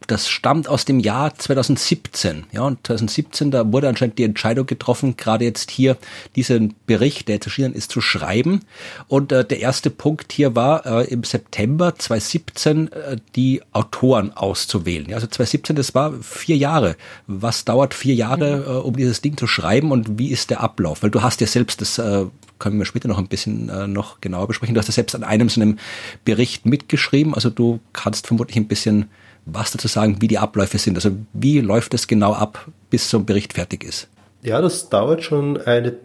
das 0.08 0.30
stammt 0.30 0.68
aus 0.68 0.86
dem 0.86 1.00
Jahr 1.00 1.36
2017. 1.36 2.46
Ja, 2.52 2.62
und 2.62 2.86
2017, 2.86 3.52
da 3.52 3.72
wurde 3.72 3.88
anscheinend 3.88 4.18
die 4.18 4.24
Entscheidung 4.24 4.66
getroffen, 4.66 5.16
gerade 5.18 5.46
jetzt 5.46 5.72
hier 5.72 5.98
diesen 6.36 6.76
Bericht, 6.86 7.28
der 7.28 7.36
jetzt 7.36 7.46
erschienen 7.46 7.74
ist, 7.74 7.92
zu 7.92 8.02
schreiben. 8.02 8.62
Und 9.08 9.32
der 9.32 9.60
erste 9.60 9.90
Punkt 9.90 10.32
hier 10.32 10.56
war, 10.56 11.08
im 11.08 11.24
September 11.24 11.96
2017 11.96 12.90
die 13.36 13.62
Autoren 13.72 14.36
auszuwählen. 14.36 15.14
Also 15.14 15.28
2017, 15.28 15.76
das 15.76 15.96
war 15.96 16.01
vier 16.22 16.58
Jahre. 16.58 16.96
Was 17.28 17.66
dauert 17.66 17.94
vier 17.94 18.16
Jahre, 18.16 18.58
mhm. 18.58 18.64
äh, 18.64 18.80
um 18.80 18.96
dieses 18.96 19.22
Ding 19.22 19.38
zu 19.38 19.48
schreiben 19.48 19.92
und 19.92 20.18
wie 20.18 20.32
ist 20.32 20.50
der 20.50 20.62
Ablauf? 20.62 21.04
Weil 21.04 21.12
du 21.12 21.22
hast 21.22 21.42
ja 21.42 21.48
selbst, 21.48 21.82
das 21.82 21.98
äh, 21.98 22.26
können 22.60 22.78
wir 22.78 22.86
später 22.86 23.08
noch 23.08 23.18
ein 23.18 23.28
bisschen 23.28 23.70
äh, 23.70 23.88
noch 23.88 24.22
genauer 24.22 24.48
besprechen, 24.48 24.76
du 24.76 24.80
hast 24.80 24.88
ja 24.88 24.94
selbst 24.94 25.16
an 25.16 25.24
einem 25.24 25.50
so 25.50 25.62
einem 25.62 25.78
Bericht 26.26 26.66
mitgeschrieben, 26.66 27.34
also 27.34 27.50
du 27.50 27.80
kannst 27.94 28.28
vermutlich 28.28 28.58
ein 28.58 28.68
bisschen 28.68 29.10
was 29.46 29.72
dazu 29.72 29.88
sagen, 29.88 30.22
wie 30.22 30.28
die 30.28 30.38
Abläufe 30.38 30.78
sind. 30.78 30.96
Also 30.96 31.12
wie 31.34 31.60
läuft 31.62 31.94
es 31.94 32.08
genau 32.08 32.34
ab, 32.34 32.68
bis 32.90 33.10
so 33.10 33.18
ein 33.18 33.26
Bericht 33.26 33.54
fertig 33.54 33.84
ist? 33.84 34.08
Ja, 34.44 34.62
das 34.62 34.90
dauert 34.90 35.24
schon 35.24 35.60
eine, 35.62 35.96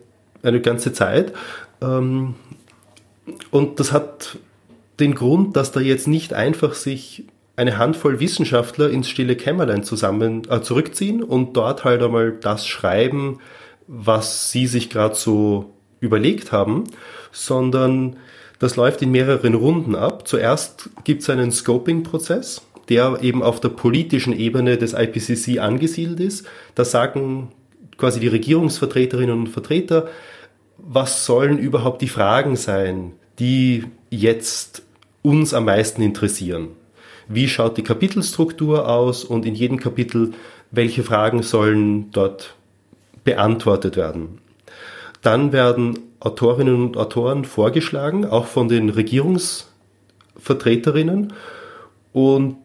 eine 0.43 0.61
ganze 0.61 0.93
Zeit. 0.93 1.33
Ähm, 1.83 2.35
und 3.51 3.81
das 3.81 3.93
hat 3.93 4.39
den 5.01 5.15
Grund, 5.15 5.57
dass 5.57 5.73
da 5.73 5.81
jetzt 5.81 6.09
nicht 6.09 6.33
einfach 6.33 6.75
sich 6.75 7.25
eine 7.57 7.79
Handvoll 7.79 8.21
Wissenschaftler 8.21 8.91
ins 8.91 9.09
stille 9.09 9.35
Kämmerlein 9.35 9.83
zusammen 9.83 10.43
äh, 10.51 10.61
zurückziehen 10.61 11.23
und 11.23 11.57
dort 11.57 11.85
halt 11.85 12.03
einmal 12.03 12.33
das 12.33 12.67
schreiben, 12.67 13.41
was 13.87 14.51
sie 14.51 14.67
sich 14.67 14.91
gerade 14.91 15.15
so 15.15 15.73
überlegt 16.01 16.53
haben, 16.53 16.85
sondern 17.33 18.17
das 18.59 18.77
läuft 18.77 19.03
in 19.03 19.11
mehreren 19.11 19.55
Runden 19.55 19.95
ab. 19.95 20.29
Zuerst 20.29 20.91
gibt 21.05 21.23
es 21.23 21.31
einen 21.31 21.51
Scoping-Prozess, 21.51 22.63
der 22.89 23.19
eben 23.23 23.43
auf 23.43 23.61
der 23.61 23.71
politischen 23.71 24.39
Ebene 24.39 24.77
des 24.77 24.93
IPCC 24.93 25.59
angesiedelt 25.59 26.21
ist. 26.21 26.47
Da 26.75 26.85
sagen 26.85 27.53
quasi 27.97 28.21
die 28.21 28.29
Regierungsvertreterinnen 28.29 29.39
und 29.39 29.49
Vertreter, 29.49 30.09
was 30.79 31.25
sollen 31.25 31.59
überhaupt 31.59 32.03
die 32.03 32.09
Fragen 32.09 32.57
sein, 32.57 33.13
die 33.39 33.85
jetzt 34.11 34.83
uns 35.23 35.55
am 35.55 35.65
meisten 35.65 36.03
interessieren 36.03 36.69
wie 37.29 37.49
schaut 37.49 37.77
die 37.77 37.83
Kapitelstruktur 37.83 38.89
aus 38.89 39.25
und 39.25 39.45
in 39.45 39.55
jedem 39.55 39.79
Kapitel, 39.79 40.33
welche 40.71 41.03
Fragen 41.03 41.43
sollen 41.43 42.11
dort 42.13 42.55
beantwortet 43.25 43.97
werden. 43.97 44.39
Dann 45.23 45.53
werden 45.53 45.99
Autorinnen 46.21 46.87
und 46.87 46.97
Autoren 46.97 47.45
vorgeschlagen, 47.45 48.25
auch 48.25 48.47
von 48.47 48.69
den 48.69 48.91
Regierungsvertreterinnen 48.91 51.33
und 52.13 52.59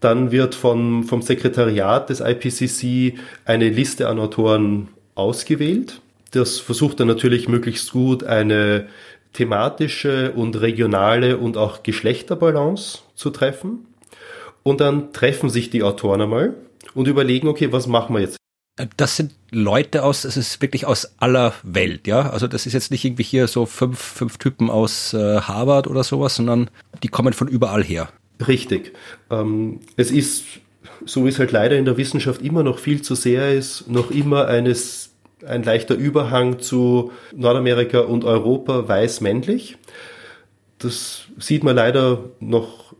dann 0.00 0.30
wird 0.30 0.54
von, 0.54 1.04
vom 1.04 1.22
Sekretariat 1.22 2.10
des 2.10 2.20
IPCC 2.20 3.14
eine 3.44 3.70
Liste 3.70 4.08
an 4.08 4.20
Autoren 4.20 4.88
ausgewählt. 5.14 6.02
Das 6.32 6.58
versucht 6.58 7.00
dann 7.00 7.08
natürlich 7.08 7.48
möglichst 7.48 7.92
gut 7.92 8.22
eine 8.22 8.88
thematische 9.36 10.32
und 10.32 10.60
regionale 10.60 11.36
und 11.36 11.56
auch 11.56 11.82
Geschlechterbalance 11.82 13.00
zu 13.14 13.30
treffen. 13.30 13.86
Und 14.62 14.80
dann 14.80 15.12
treffen 15.12 15.50
sich 15.50 15.70
die 15.70 15.82
Autoren 15.82 16.22
einmal 16.22 16.54
und 16.94 17.06
überlegen, 17.06 17.46
okay, 17.46 17.70
was 17.70 17.86
machen 17.86 18.14
wir 18.14 18.22
jetzt? 18.22 18.36
Das 18.96 19.16
sind 19.16 19.34
Leute 19.50 20.02
aus, 20.02 20.24
es 20.24 20.36
ist 20.36 20.60
wirklich 20.60 20.86
aus 20.86 21.14
aller 21.18 21.54
Welt, 21.62 22.06
ja. 22.06 22.30
Also 22.30 22.46
das 22.46 22.66
ist 22.66 22.72
jetzt 22.72 22.90
nicht 22.90 23.04
irgendwie 23.04 23.22
hier 23.22 23.46
so 23.46 23.64
fünf, 23.64 23.98
fünf 23.98 24.38
Typen 24.38 24.68
aus 24.68 25.14
äh, 25.14 25.40
Harvard 25.40 25.86
oder 25.86 26.02
sowas, 26.02 26.36
sondern 26.36 26.68
die 27.02 27.08
kommen 27.08 27.32
von 27.32 27.48
überall 27.48 27.84
her. 27.84 28.08
Richtig. 28.46 28.92
Ähm, 29.30 29.80
es 29.96 30.10
ist, 30.10 30.44
so 31.06 31.24
wie 31.24 31.28
es 31.28 31.38
halt 31.38 31.52
leider 31.52 31.76
in 31.76 31.84
der 31.84 31.96
Wissenschaft 31.96 32.42
immer 32.42 32.62
noch 32.62 32.78
viel 32.78 33.00
zu 33.02 33.14
sehr 33.14 33.54
ist, 33.54 33.88
noch 33.88 34.10
immer 34.10 34.46
eines 34.46 35.15
ein 35.44 35.62
leichter 35.62 35.94
Überhang 35.94 36.60
zu 36.60 37.12
Nordamerika 37.34 38.00
und 38.00 38.24
Europa 38.24 38.88
weiß-männlich. 38.88 39.76
Das 40.78 41.24
sieht 41.38 41.64
man 41.64 41.76
leider 41.76 42.20
noch 42.40 42.94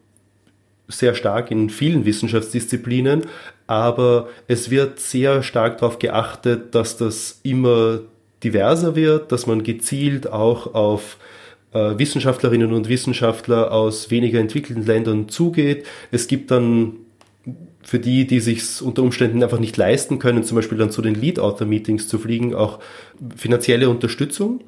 sehr 0.88 1.14
stark 1.14 1.50
in 1.50 1.70
vielen 1.70 2.04
Wissenschaftsdisziplinen, 2.04 3.22
aber 3.66 4.28
es 4.48 4.70
wird 4.70 5.00
sehr 5.00 5.42
stark 5.42 5.78
darauf 5.78 5.98
geachtet, 5.98 6.74
dass 6.74 6.96
das 6.96 7.40
immer 7.42 8.00
diverser 8.44 8.94
wird, 8.94 9.32
dass 9.32 9.46
man 9.46 9.62
gezielt 9.62 10.30
auch 10.30 10.74
auf 10.74 11.16
äh, 11.72 11.98
Wissenschaftlerinnen 11.98 12.72
und 12.72 12.88
Wissenschaftler 12.88 13.72
aus 13.72 14.10
weniger 14.10 14.38
entwickelten 14.38 14.84
Ländern 14.84 15.28
zugeht. 15.28 15.86
Es 16.12 16.28
gibt 16.28 16.50
dann 16.50 16.96
für 17.86 18.00
die, 18.00 18.26
die 18.26 18.40
sich 18.40 18.82
unter 18.82 19.02
Umständen 19.02 19.44
einfach 19.44 19.60
nicht 19.60 19.76
leisten 19.76 20.18
können, 20.18 20.42
zum 20.42 20.56
Beispiel 20.56 20.76
dann 20.76 20.90
zu 20.90 21.02
den 21.02 21.14
Lead-Author-Meetings 21.14 22.08
zu 22.08 22.18
fliegen, 22.18 22.52
auch 22.52 22.80
finanzielle 23.36 23.88
Unterstützung, 23.88 24.64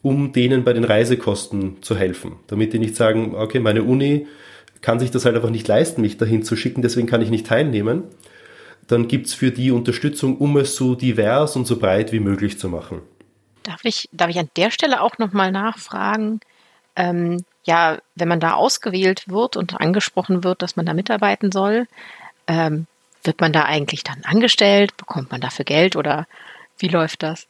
um 0.00 0.32
denen 0.32 0.64
bei 0.64 0.72
den 0.72 0.84
Reisekosten 0.84 1.82
zu 1.82 1.96
helfen, 1.96 2.36
damit 2.46 2.72
die 2.72 2.78
nicht 2.78 2.96
sagen, 2.96 3.34
okay, 3.34 3.60
meine 3.60 3.82
Uni 3.82 4.26
kann 4.80 4.98
sich 4.98 5.10
das 5.10 5.26
halt 5.26 5.36
einfach 5.36 5.50
nicht 5.50 5.68
leisten, 5.68 6.00
mich 6.00 6.16
dahin 6.16 6.42
zu 6.42 6.56
schicken, 6.56 6.80
deswegen 6.80 7.06
kann 7.06 7.20
ich 7.20 7.28
nicht 7.28 7.46
teilnehmen. 7.46 8.04
Dann 8.86 9.06
gibt's 9.06 9.34
für 9.34 9.50
die 9.50 9.70
Unterstützung, 9.70 10.38
um 10.38 10.56
es 10.56 10.76
so 10.76 10.94
divers 10.94 11.56
und 11.56 11.66
so 11.66 11.78
breit 11.78 12.10
wie 12.12 12.20
möglich 12.20 12.58
zu 12.58 12.70
machen. 12.70 13.02
Darf 13.64 13.84
ich, 13.84 14.08
darf 14.12 14.30
ich 14.30 14.38
an 14.38 14.48
der 14.56 14.70
Stelle 14.70 15.02
auch 15.02 15.18
nochmal 15.18 15.52
nachfragen? 15.52 16.40
Ähm, 16.96 17.44
ja, 17.68 17.98
wenn 18.14 18.28
man 18.28 18.40
da 18.40 18.54
ausgewählt 18.54 19.28
wird 19.28 19.56
und 19.56 19.78
angesprochen 19.78 20.42
wird, 20.42 20.62
dass 20.62 20.74
man 20.76 20.86
da 20.86 20.94
mitarbeiten 20.94 21.52
soll, 21.52 21.86
ähm, 22.46 22.86
wird 23.22 23.42
man 23.42 23.52
da 23.52 23.64
eigentlich 23.64 24.02
dann 24.02 24.24
angestellt? 24.24 24.96
Bekommt 24.96 25.30
man 25.30 25.42
dafür 25.42 25.66
Geld 25.66 25.94
oder 25.94 26.26
wie 26.78 26.88
läuft 26.88 27.22
das? 27.22 27.46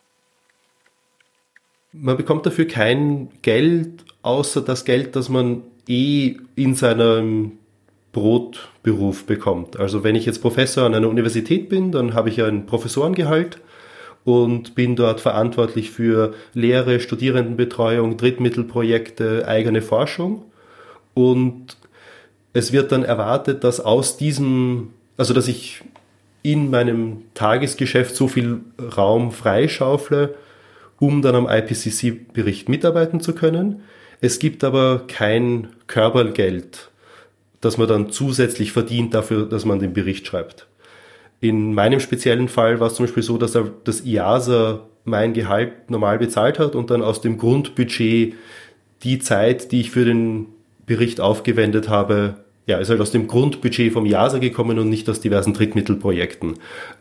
Man 1.92 2.16
bekommt 2.16 2.44
dafür 2.46 2.66
kein 2.66 3.28
Geld, 3.42 4.04
außer 4.22 4.60
das 4.60 4.84
Geld, 4.84 5.14
das 5.14 5.28
man 5.28 5.62
eh 5.86 6.34
in 6.56 6.74
seinem 6.74 7.52
Brotberuf 8.10 9.24
bekommt. 9.24 9.78
Also 9.78 10.02
wenn 10.02 10.16
ich 10.16 10.26
jetzt 10.26 10.42
Professor 10.42 10.84
an 10.84 10.96
einer 10.96 11.08
Universität 11.08 11.68
bin, 11.68 11.92
dann 11.92 12.14
habe 12.14 12.28
ich 12.28 12.42
ein 12.42 12.66
Professorengehalt 12.66 13.60
und 14.24 14.74
bin 14.74 14.96
dort 14.96 15.20
verantwortlich 15.20 15.90
für 15.90 16.34
Lehre, 16.54 17.00
Studierendenbetreuung, 17.00 18.16
Drittmittelprojekte, 18.16 19.48
eigene 19.48 19.82
Forschung. 19.82 20.44
Und 21.14 21.76
es 22.52 22.72
wird 22.72 22.92
dann 22.92 23.04
erwartet, 23.04 23.64
dass 23.64 23.80
aus 23.80 24.16
diesem, 24.16 24.90
also 25.16 25.34
dass 25.34 25.48
ich 25.48 25.82
in 26.42 26.70
meinem 26.70 27.24
Tagesgeschäft 27.34 28.14
so 28.14 28.28
viel 28.28 28.60
Raum 28.96 29.32
freischaufle, 29.32 30.34
um 31.00 31.22
dann 31.22 31.34
am 31.34 31.48
IPCC-Bericht 31.48 32.68
mitarbeiten 32.68 33.20
zu 33.20 33.34
können. 33.34 33.82
Es 34.20 34.38
gibt 34.38 34.64
aber 34.64 35.04
kein 35.06 35.68
Körpergeld, 35.86 36.90
das 37.60 37.76
man 37.76 37.88
dann 37.88 38.10
zusätzlich 38.10 38.72
verdient 38.72 39.14
dafür, 39.14 39.46
dass 39.46 39.64
man 39.64 39.78
den 39.78 39.92
Bericht 39.92 40.26
schreibt. 40.26 40.67
In 41.40 41.74
meinem 41.74 42.00
speziellen 42.00 42.48
Fall 42.48 42.80
war 42.80 42.88
es 42.88 42.94
zum 42.94 43.06
Beispiel 43.06 43.22
so, 43.22 43.38
dass 43.38 43.56
das 43.84 44.04
IASA 44.04 44.80
mein 45.04 45.32
Gehalt 45.32 45.90
normal 45.90 46.18
bezahlt 46.18 46.58
hat 46.58 46.74
und 46.74 46.90
dann 46.90 47.02
aus 47.02 47.20
dem 47.20 47.38
Grundbudget 47.38 48.34
die 49.02 49.18
Zeit, 49.20 49.72
die 49.72 49.80
ich 49.80 49.90
für 49.90 50.04
den 50.04 50.46
Bericht 50.86 51.20
aufgewendet 51.20 51.88
habe, 51.88 52.36
ja, 52.66 52.78
ist 52.78 52.90
halt 52.90 53.00
aus 53.00 53.12
dem 53.12 53.28
Grundbudget 53.28 53.92
vom 53.92 54.04
IASA 54.04 54.38
gekommen 54.38 54.78
und 54.78 54.90
nicht 54.90 55.08
aus 55.08 55.20
diversen 55.20 55.54
Drittmittelprojekten. 55.54 56.54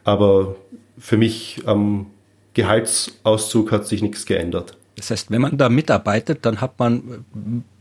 Aber 0.04 0.56
für 0.98 1.18
mich 1.18 1.62
am 1.66 2.08
Gehaltsauszug 2.54 3.72
hat 3.72 3.88
sich 3.88 4.02
nichts 4.02 4.26
geändert. 4.26 4.78
Das 4.96 5.12
heißt, 5.12 5.30
wenn 5.30 5.42
man 5.42 5.58
da 5.58 5.70
mitarbeitet, 5.70 6.40
dann 6.42 6.60
hat 6.60 6.80
man 6.80 7.24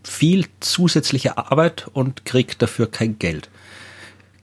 viel 0.03 0.47
zusätzliche 0.61 1.39
Arbeit 1.39 1.89
und 1.93 2.25
kriegt 2.25 2.61
dafür 2.61 2.91
kein 2.91 3.19
Geld. 3.19 3.49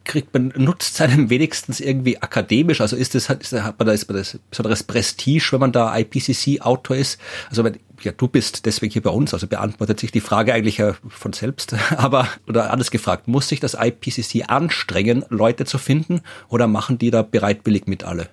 Kriegt 0.06 0.34
man, 0.34 0.54
nutzt 0.56 0.96
seinem 0.96 1.30
wenigstens 1.30 1.80
irgendwie 1.80 2.22
akademisch? 2.22 2.82
Also 2.82 2.96
ist 2.96 3.16
das, 3.16 3.30
ist, 3.30 3.54
hat 3.54 3.80
man 3.80 3.88
da, 3.88 3.94
ist 3.94 4.08
man 4.10 4.18
das 4.18 4.40
besonderes 4.50 4.84
Prestige, 4.84 5.50
wenn 5.52 5.60
man 5.60 5.72
da 5.72 5.98
IPCC-Autor 5.98 6.98
ist? 6.98 7.20
Also 7.50 7.64
wenn, 7.64 7.78
ja, 8.02 8.12
du 8.12 8.28
bist 8.28 8.66
deswegen 8.66 8.92
hier 8.92 9.02
bei 9.02 9.10
uns, 9.10 9.34
also 9.34 9.48
beantwortet 9.48 10.00
sich 10.00 10.12
die 10.12 10.20
Frage 10.20 10.54
eigentlich 10.54 10.78
ja 10.78 10.96
von 11.08 11.34
selbst. 11.34 11.76
Aber, 11.98 12.28
oder 12.48 12.72
anders 12.72 12.92
gefragt, 12.92 13.28
muss 13.28 13.48
sich 13.48 13.60
das 13.60 13.78
IPCC 13.80 14.50
anstrengen, 14.50 15.26
Leute 15.30 15.66
zu 15.66 15.78
finden 15.78 16.22
oder 16.50 16.68
machen 16.68 16.98
die 16.98 17.12
da 17.12 17.22
bereitwillig 17.22 17.88
mit 17.88 18.04
alle? 18.04 18.28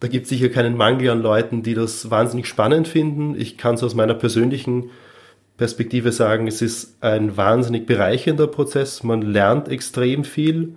Da 0.00 0.08
gibt 0.08 0.24
es 0.24 0.30
sicher 0.30 0.48
keinen 0.48 0.76
Mangel 0.76 1.10
an 1.10 1.22
Leuten, 1.22 1.62
die 1.62 1.74
das 1.74 2.10
wahnsinnig 2.10 2.48
spannend 2.48 2.88
finden. 2.88 3.36
Ich 3.38 3.56
kann 3.56 3.76
es 3.76 3.84
aus 3.84 3.94
meiner 3.94 4.14
persönlichen 4.14 4.90
Perspektive 5.58 6.10
sagen, 6.10 6.48
es 6.48 6.60
ist 6.60 6.96
ein 7.00 7.36
wahnsinnig 7.36 7.86
bereichernder 7.86 8.48
Prozess. 8.48 9.04
Man 9.04 9.22
lernt 9.22 9.68
extrem 9.68 10.24
viel. 10.24 10.74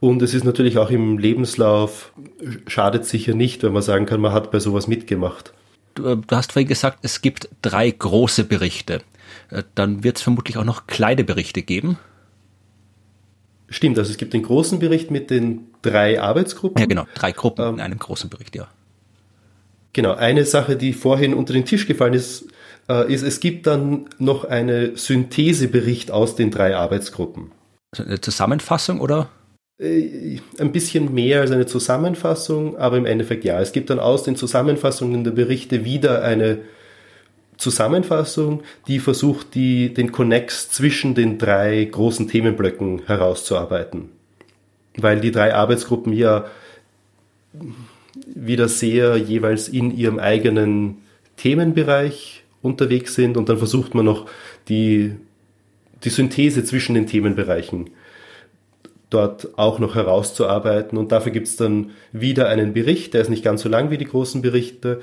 Und 0.00 0.22
es 0.22 0.32
ist 0.32 0.44
natürlich 0.44 0.78
auch 0.78 0.90
im 0.90 1.18
Lebenslauf, 1.18 2.12
schadet 2.66 3.04
sicher 3.04 3.34
nicht, 3.34 3.62
wenn 3.62 3.72
man 3.72 3.82
sagen 3.82 4.06
kann, 4.06 4.20
man 4.20 4.32
hat 4.32 4.50
bei 4.50 4.58
sowas 4.58 4.88
mitgemacht. 4.88 5.52
Du, 5.94 6.06
äh, 6.06 6.16
du 6.16 6.36
hast 6.36 6.52
vorhin 6.52 6.68
gesagt, 6.68 7.00
es 7.02 7.20
gibt 7.20 7.48
drei 7.60 7.90
große 7.90 8.44
Berichte. 8.44 9.02
Äh, 9.50 9.62
dann 9.74 10.02
wird 10.02 10.16
es 10.16 10.22
vermutlich 10.22 10.56
auch 10.56 10.64
noch 10.64 10.86
kleine 10.86 11.22
Berichte 11.22 11.62
geben. 11.62 11.98
Stimmt, 13.68 13.98
also 13.98 14.10
es 14.10 14.16
gibt 14.16 14.32
den 14.32 14.42
großen 14.42 14.78
Bericht 14.78 15.10
mit 15.10 15.30
den 15.30 15.66
drei 15.82 16.20
Arbeitsgruppen. 16.20 16.80
Ja, 16.80 16.86
genau, 16.86 17.06
drei 17.14 17.32
Gruppen 17.32 17.64
ähm, 17.64 17.74
in 17.74 17.80
einem 17.80 17.98
großen 17.98 18.30
Bericht, 18.30 18.56
ja. 18.56 18.68
Genau, 19.92 20.14
eine 20.14 20.44
Sache, 20.44 20.76
die 20.76 20.92
vorhin 20.92 21.34
unter 21.34 21.52
den 21.52 21.66
Tisch 21.66 21.86
gefallen 21.86 22.14
ist, 22.14 22.46
äh, 22.88 23.12
ist, 23.12 23.22
es 23.22 23.38
gibt 23.40 23.66
dann 23.66 24.06
noch 24.18 24.44
eine 24.44 24.96
Synthesebericht 24.96 26.10
aus 26.10 26.36
den 26.36 26.50
drei 26.50 26.76
Arbeitsgruppen. 26.76 27.52
Also 27.92 28.04
eine 28.04 28.20
Zusammenfassung 28.20 29.00
oder? 29.00 29.28
Äh, 29.80 30.38
ein 30.58 30.72
bisschen 30.72 31.14
mehr 31.14 31.40
als 31.40 31.50
eine 31.50 31.66
Zusammenfassung, 31.66 32.76
aber 32.76 32.98
im 32.98 33.06
Endeffekt 33.06 33.44
ja. 33.44 33.60
Es 33.60 33.72
gibt 33.72 33.88
dann 33.88 33.98
aus 33.98 34.24
den 34.24 34.36
Zusammenfassungen 34.36 35.24
der 35.24 35.30
Berichte 35.30 35.84
wieder 35.84 36.22
eine 36.22 36.58
Zusammenfassung, 37.56 38.62
die 38.86 38.98
versucht, 38.98 39.54
die, 39.54 39.92
den 39.94 40.12
Connex 40.12 40.70
zwischen 40.70 41.14
den 41.14 41.38
drei 41.38 41.84
großen 41.84 42.28
Themenblöcken 42.28 43.02
herauszuarbeiten. 43.06 44.10
Weil 44.96 45.20
die 45.20 45.30
drei 45.30 45.54
Arbeitsgruppen 45.54 46.12
ja 46.12 46.46
wieder 48.26 48.68
sehr 48.68 49.16
jeweils 49.16 49.68
in 49.68 49.96
ihrem 49.96 50.18
eigenen 50.18 50.98
Themenbereich 51.36 52.44
unterwegs 52.60 53.14
sind 53.14 53.36
und 53.36 53.48
dann 53.48 53.58
versucht 53.58 53.94
man 53.94 54.04
noch 54.04 54.26
die, 54.68 55.12
die 56.04 56.10
Synthese 56.10 56.64
zwischen 56.64 56.94
den 56.94 57.06
Themenbereichen 57.06 57.90
dort 59.10 59.58
auch 59.58 59.78
noch 59.78 59.94
herauszuarbeiten. 59.96 60.96
Und 60.96 61.12
dafür 61.12 61.32
gibt 61.32 61.48
es 61.48 61.56
dann 61.56 61.90
wieder 62.12 62.48
einen 62.48 62.72
Bericht, 62.72 63.14
der 63.14 63.20
ist 63.20 63.28
nicht 63.28 63.44
ganz 63.44 63.62
so 63.62 63.68
lang 63.68 63.90
wie 63.90 63.98
die 63.98 64.06
großen 64.06 64.40
Berichte. 64.40 65.00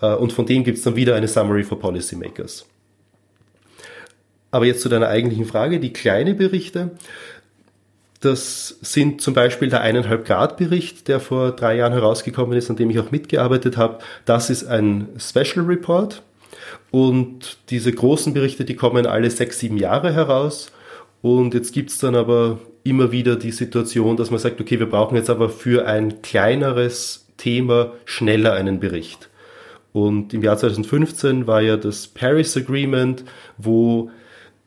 Äh, 0.00 0.14
und 0.14 0.32
von 0.32 0.46
dem 0.46 0.64
gibt 0.64 0.78
es 0.78 0.84
dann 0.84 0.96
wieder 0.96 1.16
eine 1.16 1.28
Summary 1.28 1.64
for 1.64 1.80
Policymakers. 1.80 2.66
Aber 4.50 4.66
jetzt 4.66 4.80
zu 4.80 4.88
deiner 4.88 5.08
eigentlichen 5.08 5.46
Frage, 5.46 5.80
die 5.80 5.92
kleine 5.92 6.34
Berichte. 6.34 6.92
Das 8.20 8.78
sind 8.80 9.20
zum 9.20 9.34
Beispiel 9.34 9.68
der 9.68 9.80
eineinhalb 9.82 10.24
Grad 10.24 10.56
Bericht, 10.56 11.06
der 11.06 11.20
vor 11.20 11.52
drei 11.52 11.76
Jahren 11.76 11.92
herausgekommen 11.92 12.56
ist, 12.58 12.68
an 12.68 12.76
dem 12.76 12.90
ich 12.90 12.98
auch 12.98 13.12
mitgearbeitet 13.12 13.76
habe. 13.76 13.98
Das 14.24 14.50
ist 14.50 14.64
ein 14.66 15.08
Special 15.18 15.64
Report. 15.66 16.22
Und 16.90 17.58
diese 17.70 17.92
großen 17.92 18.34
Berichte, 18.34 18.64
die 18.64 18.74
kommen 18.74 19.06
alle 19.06 19.30
sechs, 19.30 19.60
sieben 19.60 19.76
Jahre 19.76 20.12
heraus. 20.12 20.72
Und 21.22 21.54
jetzt 21.54 21.72
gibt 21.72 21.90
es 21.90 21.98
dann 21.98 22.14
aber 22.14 22.58
immer 22.84 23.12
wieder 23.12 23.36
die 23.36 23.50
Situation, 23.50 24.16
dass 24.16 24.30
man 24.30 24.38
sagt, 24.38 24.60
okay, 24.60 24.78
wir 24.78 24.88
brauchen 24.88 25.16
jetzt 25.16 25.30
aber 25.30 25.48
für 25.48 25.86
ein 25.86 26.22
kleineres 26.22 27.26
Thema 27.36 27.92
schneller 28.04 28.54
einen 28.54 28.80
Bericht. 28.80 29.28
Und 29.92 30.32
im 30.34 30.42
Jahr 30.42 30.56
2015 30.56 31.46
war 31.46 31.60
ja 31.60 31.76
das 31.76 32.06
Paris 32.06 32.56
Agreement, 32.56 33.24
wo 33.56 34.10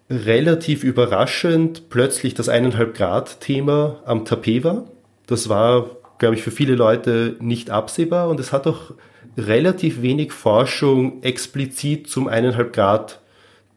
relativ 0.10 0.84
überraschend 0.84 1.90
plötzlich 1.90 2.34
das 2.34 2.50
eineinhalb 2.50 2.96
Grad 2.96 3.40
Thema 3.40 4.02
am 4.06 4.26
Tapet 4.26 4.64
war. 4.64 4.86
Das 5.28 5.48
war, 5.48 5.90
glaube 6.18 6.36
ich, 6.36 6.42
für 6.42 6.52
viele 6.52 6.76
Leute 6.76 7.38
nicht 7.40 7.70
absehbar 7.70 8.30
und 8.30 8.40
es 8.40 8.52
hat 8.52 8.68
auch 8.68 8.92
relativ 9.38 10.02
wenig 10.02 10.34
Forschung 10.34 11.24
explizit 11.24 12.08
zum 12.08 12.28
eineinhalb 12.28 12.74
Grad 12.74 13.21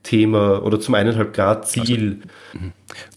Thema 0.04 0.62
oder 0.62 0.78
zum 0.78 0.94
eineinhalb 0.94 1.34
Grad 1.34 1.68
Ziel. 1.68 2.20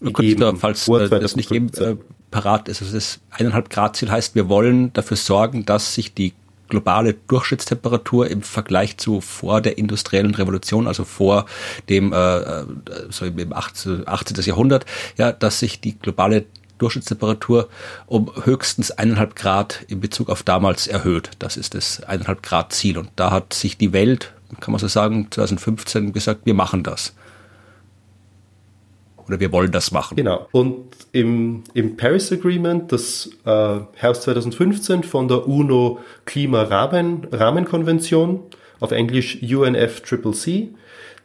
Also, 0.00 0.12
kurz 0.12 0.36
da, 0.36 0.54
falls 0.56 0.88
äh, 0.88 1.08
das 1.20 1.36
nicht 1.36 1.52
eben 1.52 1.72
äh, 1.74 1.96
parat 2.32 2.68
ist. 2.68 2.82
Also 2.82 2.94
das 2.94 3.20
eineinhalb 3.30 3.70
Grad 3.70 3.96
Ziel 3.96 4.10
heißt, 4.10 4.34
wir 4.34 4.48
wollen 4.48 4.92
dafür 4.92 5.16
sorgen, 5.16 5.64
dass 5.64 5.94
sich 5.94 6.14
die 6.14 6.34
globale 6.68 7.14
Durchschnittstemperatur 7.14 8.28
im 8.28 8.42
Vergleich 8.42 8.98
zu 8.98 9.20
vor 9.20 9.60
der 9.60 9.78
industriellen 9.78 10.34
Revolution, 10.34 10.86
also 10.86 11.04
vor 11.04 11.46
dem 11.88 12.12
äh, 12.12 12.38
äh 12.38 12.64
so 13.10 13.24
im 13.24 13.52
18. 13.52 14.06
18. 14.06 14.44
Jahrhundert, 14.44 14.84
ja, 15.16 15.32
dass 15.32 15.60
sich 15.60 15.80
die 15.80 15.98
globale 15.98 16.44
Durchschnittstemperatur 16.78 17.68
um 18.06 18.30
höchstens 18.44 18.90
eineinhalb 18.90 19.34
Grad 19.34 19.84
in 19.88 20.00
Bezug 20.00 20.28
auf 20.28 20.42
damals 20.42 20.86
erhöht. 20.86 21.30
Das 21.38 21.56
ist 21.56 21.74
das 21.74 22.02
eineinhalb 22.04 22.42
Grad 22.42 22.72
Ziel. 22.72 22.98
Und 22.98 23.10
da 23.16 23.30
hat 23.30 23.52
sich 23.52 23.76
die 23.78 23.92
Welt, 23.92 24.32
kann 24.60 24.72
man 24.72 24.78
so 24.78 24.88
sagen, 24.88 25.28
2015 25.30 26.12
gesagt, 26.12 26.42
wir 26.44 26.52
machen 26.54 26.82
das. 26.82 27.14
Oder 29.26 29.40
wir 29.40 29.52
wollen 29.52 29.70
das 29.70 29.92
machen. 29.92 30.16
Genau. 30.16 30.48
Und 30.52 30.86
im, 31.12 31.64
im 31.74 31.98
Paris 31.98 32.32
Agreement, 32.32 32.90
das 32.90 33.28
äh, 33.44 33.80
Herbst 33.94 34.22
2015 34.22 35.02
von 35.02 35.28
der 35.28 35.46
UNO 35.46 36.00
Klimarahmenkonvention, 36.24 38.40
auf 38.80 38.92
Englisch 38.92 39.42
UNFCCC, 39.42 40.68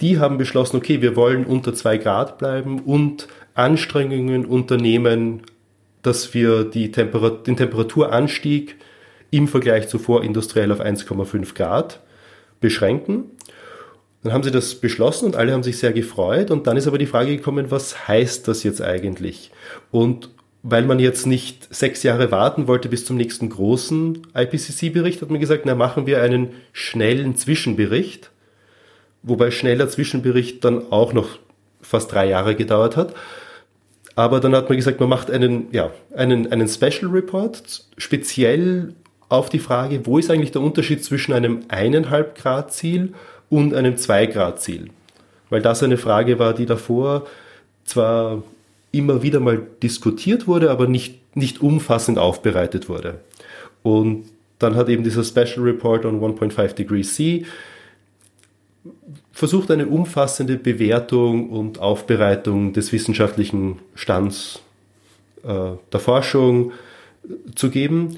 die 0.02 0.20
haben 0.20 0.38
beschlossen, 0.38 0.76
okay, 0.78 1.02
wir 1.02 1.16
wollen 1.16 1.46
unter 1.46 1.74
zwei 1.74 1.98
Grad 1.98 2.38
bleiben 2.40 2.80
und 2.80 3.30
Anstrengungen 3.54 4.46
unternehmen, 4.46 5.44
dass 6.02 6.34
wir 6.34 6.66
die 6.66 6.92
Temperat 6.92 7.48
den 7.48 7.56
Temperaturanstieg 7.56 8.76
im 9.32 9.48
Vergleich 9.48 9.88
zu 9.88 9.98
vorindustriell 9.98 10.70
auf 10.72 10.82
1,5 10.82 11.56
Grad 11.56 12.02
beschränken. 12.63 13.26
Dann 14.23 14.34
haben 14.34 14.43
sie 14.43 14.52
das 14.52 14.76
beschlossen 14.76 15.26
und 15.26 15.36
alle 15.36 15.54
haben 15.54 15.62
sich 15.62 15.78
sehr 15.78 15.93
gefreut. 15.93 16.49
Und 16.49 16.65
dann 16.65 16.78
ist 16.78 16.88
aber 16.88 16.97
die 16.97 17.06
Frage 17.06 17.36
gekommen, 17.36 17.69
was 17.69 18.08
heißt 18.08 18.47
das 18.47 18.63
jetzt 18.63 18.82
eigentlich? 18.82 19.52
Und 19.91 20.30
weil 20.63 20.86
man 20.86 20.97
jetzt 20.97 21.28
nicht 21.28 21.76
sechs 21.76 22.04
Jahre 22.04 22.32
warten 22.32 22.67
wollte 22.67 22.88
bis 22.88 23.06
zum 23.06 23.17
nächsten 23.17 23.49
großen 23.49 24.26
IPCC-Bericht, 24.34 25.21
hat 25.21 25.30
man 25.30 25.41
gesagt, 25.41 25.65
na 25.65 25.76
machen 25.76 26.08
wir 26.08 26.21
einen 26.21 26.52
schnellen 26.71 27.36
Zwischenbericht. 27.36 28.32
Wobei 29.23 29.52
schneller 29.52 29.89
Zwischenbericht 29.89 30.63
dann 30.63 30.91
auch 30.91 31.12
noch 31.12 31.38
fast 31.82 32.13
drei 32.13 32.30
Jahre 32.30 32.56
gedauert 32.56 32.95
hat. 32.95 33.13
Aber 34.15 34.39
dann 34.39 34.56
hat 34.56 34.69
man 34.69 34.78
gesagt, 34.78 35.02
man 35.02 35.10
macht 35.10 35.30
einen, 35.30 35.67
ja, 35.71 35.91
einen, 36.15 36.49
einen 36.49 36.69
Special 36.69 37.12
Report, 37.12 37.84
speziell 37.97 38.93
auf 39.34 39.50
die 39.50 39.60
Frage, 39.60 40.06
wo 40.06 40.17
ist 40.17 40.30
eigentlich 40.30 40.52
der 40.52 40.62
Unterschied 40.62 41.04
zwischen 41.04 41.34
einem 41.34 41.62
eineinhalb 41.67 42.36
Grad 42.36 42.72
Ziel 42.72 43.13
und 43.50 43.74
einem 43.74 43.98
zwei 43.98 44.28
Grad 44.28 44.62
Ziel? 44.62 44.89
Weil 45.50 45.62
das 45.62 45.82
eine 45.82 45.98
Frage 45.98 46.39
war, 46.39 46.54
die 46.54 46.65
davor 46.65 47.26
zwar 47.84 48.43
immer 48.91 49.24
wieder 49.24 49.39
mal 49.39 49.62
diskutiert 49.82 50.48
wurde, 50.48 50.69
aber 50.69 50.88
nicht, 50.88 51.36
nicht 51.36 51.62
umfassend 51.62 52.19
aufbereitet 52.19 52.89
wurde. 52.89 53.19
Und 53.82 54.26
dann 54.60 54.76
hat 54.76 54.88
eben 54.88 55.04
dieser 55.04 55.24
Special 55.24 55.65
Report 55.65 56.06
on 56.06 56.22
1.5 56.22 56.74
Degrees 56.76 57.15
C 57.15 57.46
versucht 59.32 59.72
eine 59.72 59.88
umfassende 59.88 60.58
Bewertung 60.58 61.50
und 61.50 61.80
Aufbereitung 61.80 62.74
des 62.74 62.91
wissenschaftlichen 62.91 63.80
Stands 63.96 64.62
äh, 65.43 65.72
der 65.91 66.00
Forschung 66.00 66.72
äh, 66.72 66.74
zu 67.56 67.72
geben. 67.72 68.17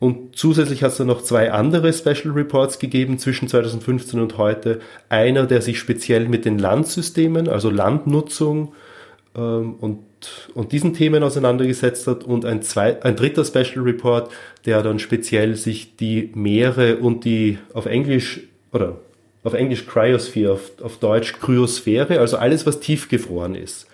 Und 0.00 0.34
zusätzlich 0.34 0.82
hat 0.82 0.92
es 0.92 0.96
dann 0.96 1.08
noch 1.08 1.22
zwei 1.22 1.52
andere 1.52 1.92
Special 1.92 2.32
Reports 2.32 2.78
gegeben 2.78 3.18
zwischen 3.18 3.48
2015 3.48 4.18
und 4.18 4.38
heute. 4.38 4.80
Einer, 5.10 5.46
der 5.46 5.60
sich 5.60 5.78
speziell 5.78 6.26
mit 6.26 6.46
den 6.46 6.58
Landsystemen, 6.58 7.48
also 7.48 7.68
Landnutzung 7.68 8.72
ähm, 9.36 9.74
und, 9.74 9.98
und 10.54 10.72
diesen 10.72 10.94
Themen 10.94 11.22
auseinandergesetzt 11.22 12.06
hat 12.06 12.24
und 12.24 12.46
ein, 12.46 12.62
zwei, 12.62 13.02
ein 13.02 13.14
dritter 13.14 13.44
Special 13.44 13.84
Report, 13.84 14.32
der 14.64 14.82
dann 14.82 14.98
speziell 14.98 15.54
sich 15.54 15.96
die 15.96 16.32
Meere 16.34 16.96
und 16.96 17.26
die 17.26 17.58
auf 17.74 17.84
Englisch 17.84 18.40
oder 18.72 18.96
auf 19.44 19.52
Englisch 19.52 19.86
Cryosphere, 19.86 20.52
auf, 20.52 20.72
auf 20.82 20.96
Deutsch 20.96 21.34
Kryosphäre, 21.34 22.20
also 22.20 22.38
alles, 22.38 22.64
was 22.64 22.80
tiefgefroren 22.80 23.54
ist. 23.54 23.86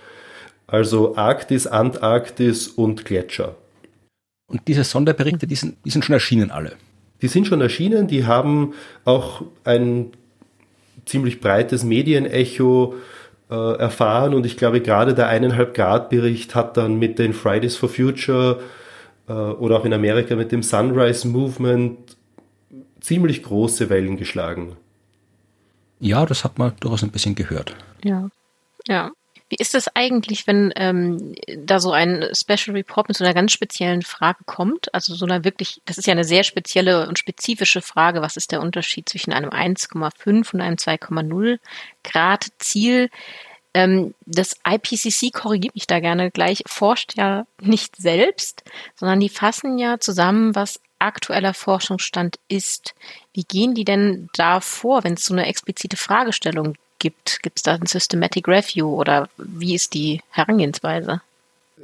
Also 0.68 1.16
Arktis, 1.16 1.66
Antarktis 1.66 2.68
und 2.68 3.04
Gletscher. 3.04 3.56
Und 4.48 4.68
diese 4.68 4.84
Sonderberichte, 4.84 5.46
die 5.46 5.56
sind, 5.56 5.76
die 5.84 5.90
sind 5.90 6.04
schon 6.04 6.14
erschienen 6.14 6.50
alle. 6.50 6.72
Die 7.22 7.28
sind 7.28 7.46
schon 7.46 7.60
erschienen, 7.60 8.06
die 8.06 8.26
haben 8.26 8.74
auch 9.04 9.42
ein 9.64 10.12
ziemlich 11.04 11.40
breites 11.40 11.82
Medienecho 11.84 12.94
äh, 13.50 13.78
erfahren 13.78 14.34
und 14.34 14.44
ich 14.44 14.56
glaube 14.56 14.80
gerade 14.80 15.14
der 15.14 15.28
eineinhalb 15.28 15.74
Grad 15.74 16.10
Bericht 16.10 16.54
hat 16.54 16.76
dann 16.76 16.98
mit 16.98 17.18
den 17.18 17.32
Fridays 17.32 17.76
for 17.76 17.88
Future 17.88 18.60
äh, 19.28 19.32
oder 19.32 19.78
auch 19.78 19.84
in 19.84 19.92
Amerika 19.92 20.36
mit 20.36 20.52
dem 20.52 20.62
Sunrise 20.62 21.26
Movement 21.26 22.16
ziemlich 23.00 23.42
große 23.42 23.88
Wellen 23.88 24.16
geschlagen. 24.16 24.76
Ja, 26.00 26.26
das 26.26 26.44
hat 26.44 26.58
man 26.58 26.72
durchaus 26.80 27.02
ein 27.02 27.10
bisschen 27.10 27.34
gehört. 27.34 27.74
Ja, 28.04 28.28
ja. 28.86 29.10
Wie 29.48 29.56
ist 29.56 29.74
es 29.76 29.88
eigentlich, 29.94 30.46
wenn 30.48 30.72
ähm, 30.74 31.34
da 31.56 31.78
so 31.78 31.92
ein 31.92 32.24
Special 32.32 32.76
Report 32.76 33.08
mit 33.08 33.16
so 33.16 33.24
einer 33.24 33.34
ganz 33.34 33.52
speziellen 33.52 34.02
Frage 34.02 34.40
kommt? 34.44 34.92
Also 34.92 35.14
so 35.14 35.24
einer 35.24 35.44
wirklich, 35.44 35.82
das 35.84 35.98
ist 35.98 36.06
ja 36.06 36.12
eine 36.12 36.24
sehr 36.24 36.42
spezielle 36.42 37.06
und 37.06 37.18
spezifische 37.18 37.80
Frage. 37.80 38.22
Was 38.22 38.36
ist 38.36 38.50
der 38.50 38.60
Unterschied 38.60 39.08
zwischen 39.08 39.32
einem 39.32 39.50
1,5 39.50 40.52
und 40.52 40.60
einem 40.60 40.76
2,0 40.76 41.58
Grad 42.02 42.48
Ziel? 42.58 43.08
Ähm, 43.72 44.14
das 44.24 44.56
IPCC, 44.66 45.32
korrigiert 45.32 45.74
mich 45.74 45.86
da 45.86 46.00
gerne 46.00 46.32
gleich, 46.32 46.62
forscht 46.66 47.16
ja 47.16 47.46
nicht 47.60 47.94
selbst, 47.96 48.64
sondern 48.96 49.20
die 49.20 49.28
fassen 49.28 49.78
ja 49.78 50.00
zusammen, 50.00 50.56
was 50.56 50.80
aktueller 50.98 51.54
Forschungsstand 51.54 52.38
ist. 52.48 52.94
Wie 53.32 53.44
gehen 53.44 53.74
die 53.74 53.84
denn 53.84 54.28
da 54.34 54.60
vor, 54.60 55.04
wenn 55.04 55.14
es 55.14 55.24
so 55.24 55.34
eine 55.34 55.46
explizite 55.46 55.96
Fragestellung 55.96 56.74
gibt? 56.98 57.42
Gibt 57.42 57.58
es 57.58 57.62
da 57.62 57.74
ein 57.74 57.86
Systematic 57.86 58.48
Review 58.48 58.88
oder 58.88 59.28
wie 59.36 59.74
ist 59.74 59.94
die 59.94 60.20
Herangehensweise? 60.30 61.20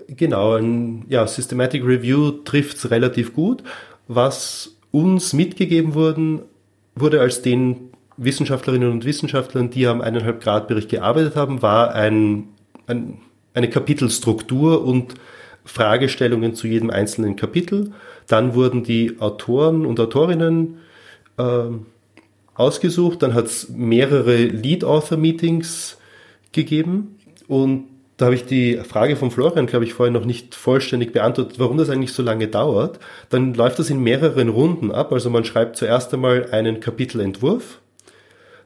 Genau, 0.09 0.55
ein 0.57 1.05
ja, 1.09 1.27
Systematic 1.27 1.85
Review 1.85 2.31
trifft 2.31 2.79
es 2.79 2.91
relativ 2.91 3.35
gut. 3.35 3.63
Was 4.09 4.77
uns 4.91 5.33
mitgegeben 5.33 5.95
wurden, 5.95 6.43
wurde 6.95 7.21
als 7.21 7.43
den 7.43 7.91
Wissenschaftlerinnen 8.17 8.91
und 8.91 9.05
Wissenschaftlern, 9.05 9.71
die 9.71 9.87
am 9.87 10.01
eineinhalb 10.01 10.43
Grad 10.43 10.69
Bericht 10.69 10.91
gearbeitet 10.91 11.37
haben, 11.37 11.63
war 11.63 11.95
ein, 11.95 12.49
ein, 12.87 13.19
eine 13.55 13.71
Kapitelstruktur 13.71 14.85
und 14.85 15.15
Fragestellungen 15.65 16.55
zu 16.55 16.67
jedem 16.67 16.91
einzelnen 16.91 17.37
Kapitel. 17.37 17.93
Dann 18.27 18.55
wurden 18.55 18.85
die 18.85 19.21
Autoren 19.21 19.87
und 19.87 19.99
Autorinnen 20.01 20.79
äh, 21.39 21.65
ausgesucht. 22.63 23.23
Dann 23.23 23.35
hat 23.35 23.47
es 23.47 23.69
mehrere 23.69 24.37
Lead-Author-Meetings 24.37 25.99
gegeben. 26.53 27.19
Und 27.49 27.85
da 28.17 28.27
habe 28.27 28.35
ich 28.35 28.45
die 28.45 28.77
Frage 28.77 29.17
von 29.17 29.31
Florian, 29.31 29.67
glaube 29.67 29.85
ich, 29.85 29.95
vorher 29.95 30.13
noch 30.13 30.25
nicht 30.25 30.55
vollständig 30.55 31.13
beantwortet, 31.13 31.59
warum 31.59 31.77
das 31.77 31.91
eigentlich 31.91 32.13
so 32.13 32.23
lange 32.23 32.49
dauert. 32.49 33.01
Dann 33.31 33.55
läuft 33.55 33.79
das 33.79 33.91
in 33.91 34.01
mehreren 34.01 34.49
Runden 34.49 34.93
ab. 34.93 35.13
Also 35.13 35.29
man 35.29 35.45
schreibt 35.45 35.77
zuerst 35.77 36.15
einmal 36.15 36.49
einen 36.53 36.81
Kapitelentwurf. 36.81 37.81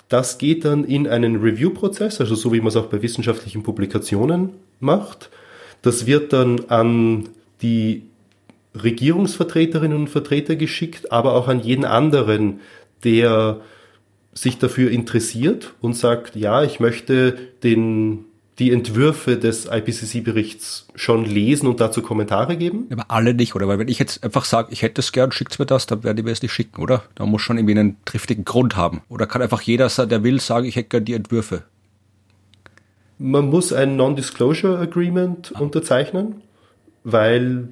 Das 0.09 0.39
geht 0.39 0.65
dann 0.65 0.85
in 0.85 1.09
einen 1.09 1.37
Review-Prozess, 1.37 2.21
also 2.21 2.35
so 2.35 2.53
wie 2.53 2.61
man 2.61 2.69
es 2.69 2.77
auch 2.77 2.87
bei 2.87 3.03
wissenschaftlichen 3.03 3.63
Publikationen 3.63 4.51
macht. 4.79 5.31
Das 5.83 6.07
wird 6.07 6.33
dann 6.33 6.67
an 6.69 7.29
die 7.63 8.03
Regierungsvertreterinnen 8.83 9.97
und 9.97 10.11
Vertreter 10.11 10.55
geschickt, 10.55 11.13
aber 11.13 11.35
auch 11.35 11.49
an 11.49 11.61
jeden 11.61 11.85
anderen, 11.85 12.61
der 13.05 13.61
sich 14.37 14.59
dafür 14.59 14.91
interessiert 14.91 15.75
und 15.81 15.95
sagt, 15.95 16.37
ja, 16.37 16.63
ich 16.63 16.79
möchte 16.79 17.37
den, 17.63 18.27
die 18.59 18.71
Entwürfe 18.71 19.39
des 19.39 19.67
IPCC-Berichts 19.67 20.89
schon 20.95 21.25
lesen 21.25 21.67
und 21.67 21.81
dazu 21.81 22.03
Kommentare 22.03 22.57
geben? 22.57 22.87
Aber 22.93 23.07
alle 23.09 23.33
nicht, 23.33 23.55
oder? 23.55 23.67
Weil 23.67 23.79
wenn 23.79 23.89
ich 23.89 23.99
jetzt 23.99 24.23
einfach 24.23 24.45
sage, 24.45 24.69
ich 24.73 24.83
hätte 24.83 25.01
es 25.01 25.13
gern, 25.13 25.33
schickt 25.33 25.59
mir 25.59 25.65
das, 25.65 25.87
dann 25.87 26.05
werde 26.05 26.21
ich 26.21 26.25
mir 26.25 26.33
es 26.33 26.43
nicht 26.43 26.53
schicken, 26.53 26.83
oder? 26.83 27.03
Da 27.15 27.25
muss 27.25 27.41
schon 27.41 27.57
irgendwie 27.57 27.79
einen 27.79 27.97
triftigen 28.05 28.45
Grund 28.45 28.77
haben. 28.77 29.01
Oder 29.09 29.27
kann 29.27 29.41
einfach 29.41 29.63
jeder, 29.63 29.89
der 29.89 30.23
will, 30.23 30.39
sagen, 30.39 30.67
ich 30.67 30.77
hätte 30.77 30.91
gern 30.91 31.05
die 31.07 31.15
Entwürfe? 31.15 31.63
Man 33.19 33.49
muss 33.49 33.73
ein 33.73 33.97
Non-Disclosure 33.97 34.79
Agreement 34.79 35.53
ah. 35.55 35.61
unterzeichnen, 35.61 36.43
weil 37.05 37.69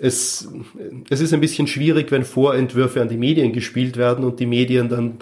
es, 0.00 0.48
es 1.08 1.20
ist 1.20 1.32
ein 1.32 1.40
bisschen 1.40 1.66
schwierig, 1.66 2.10
wenn 2.10 2.24
Vorentwürfe 2.24 3.00
an 3.00 3.08
die 3.08 3.16
Medien 3.16 3.52
gespielt 3.52 3.96
werden 3.96 4.24
und 4.24 4.40
die 4.40 4.46
Medien 4.46 4.88
dann 4.88 5.18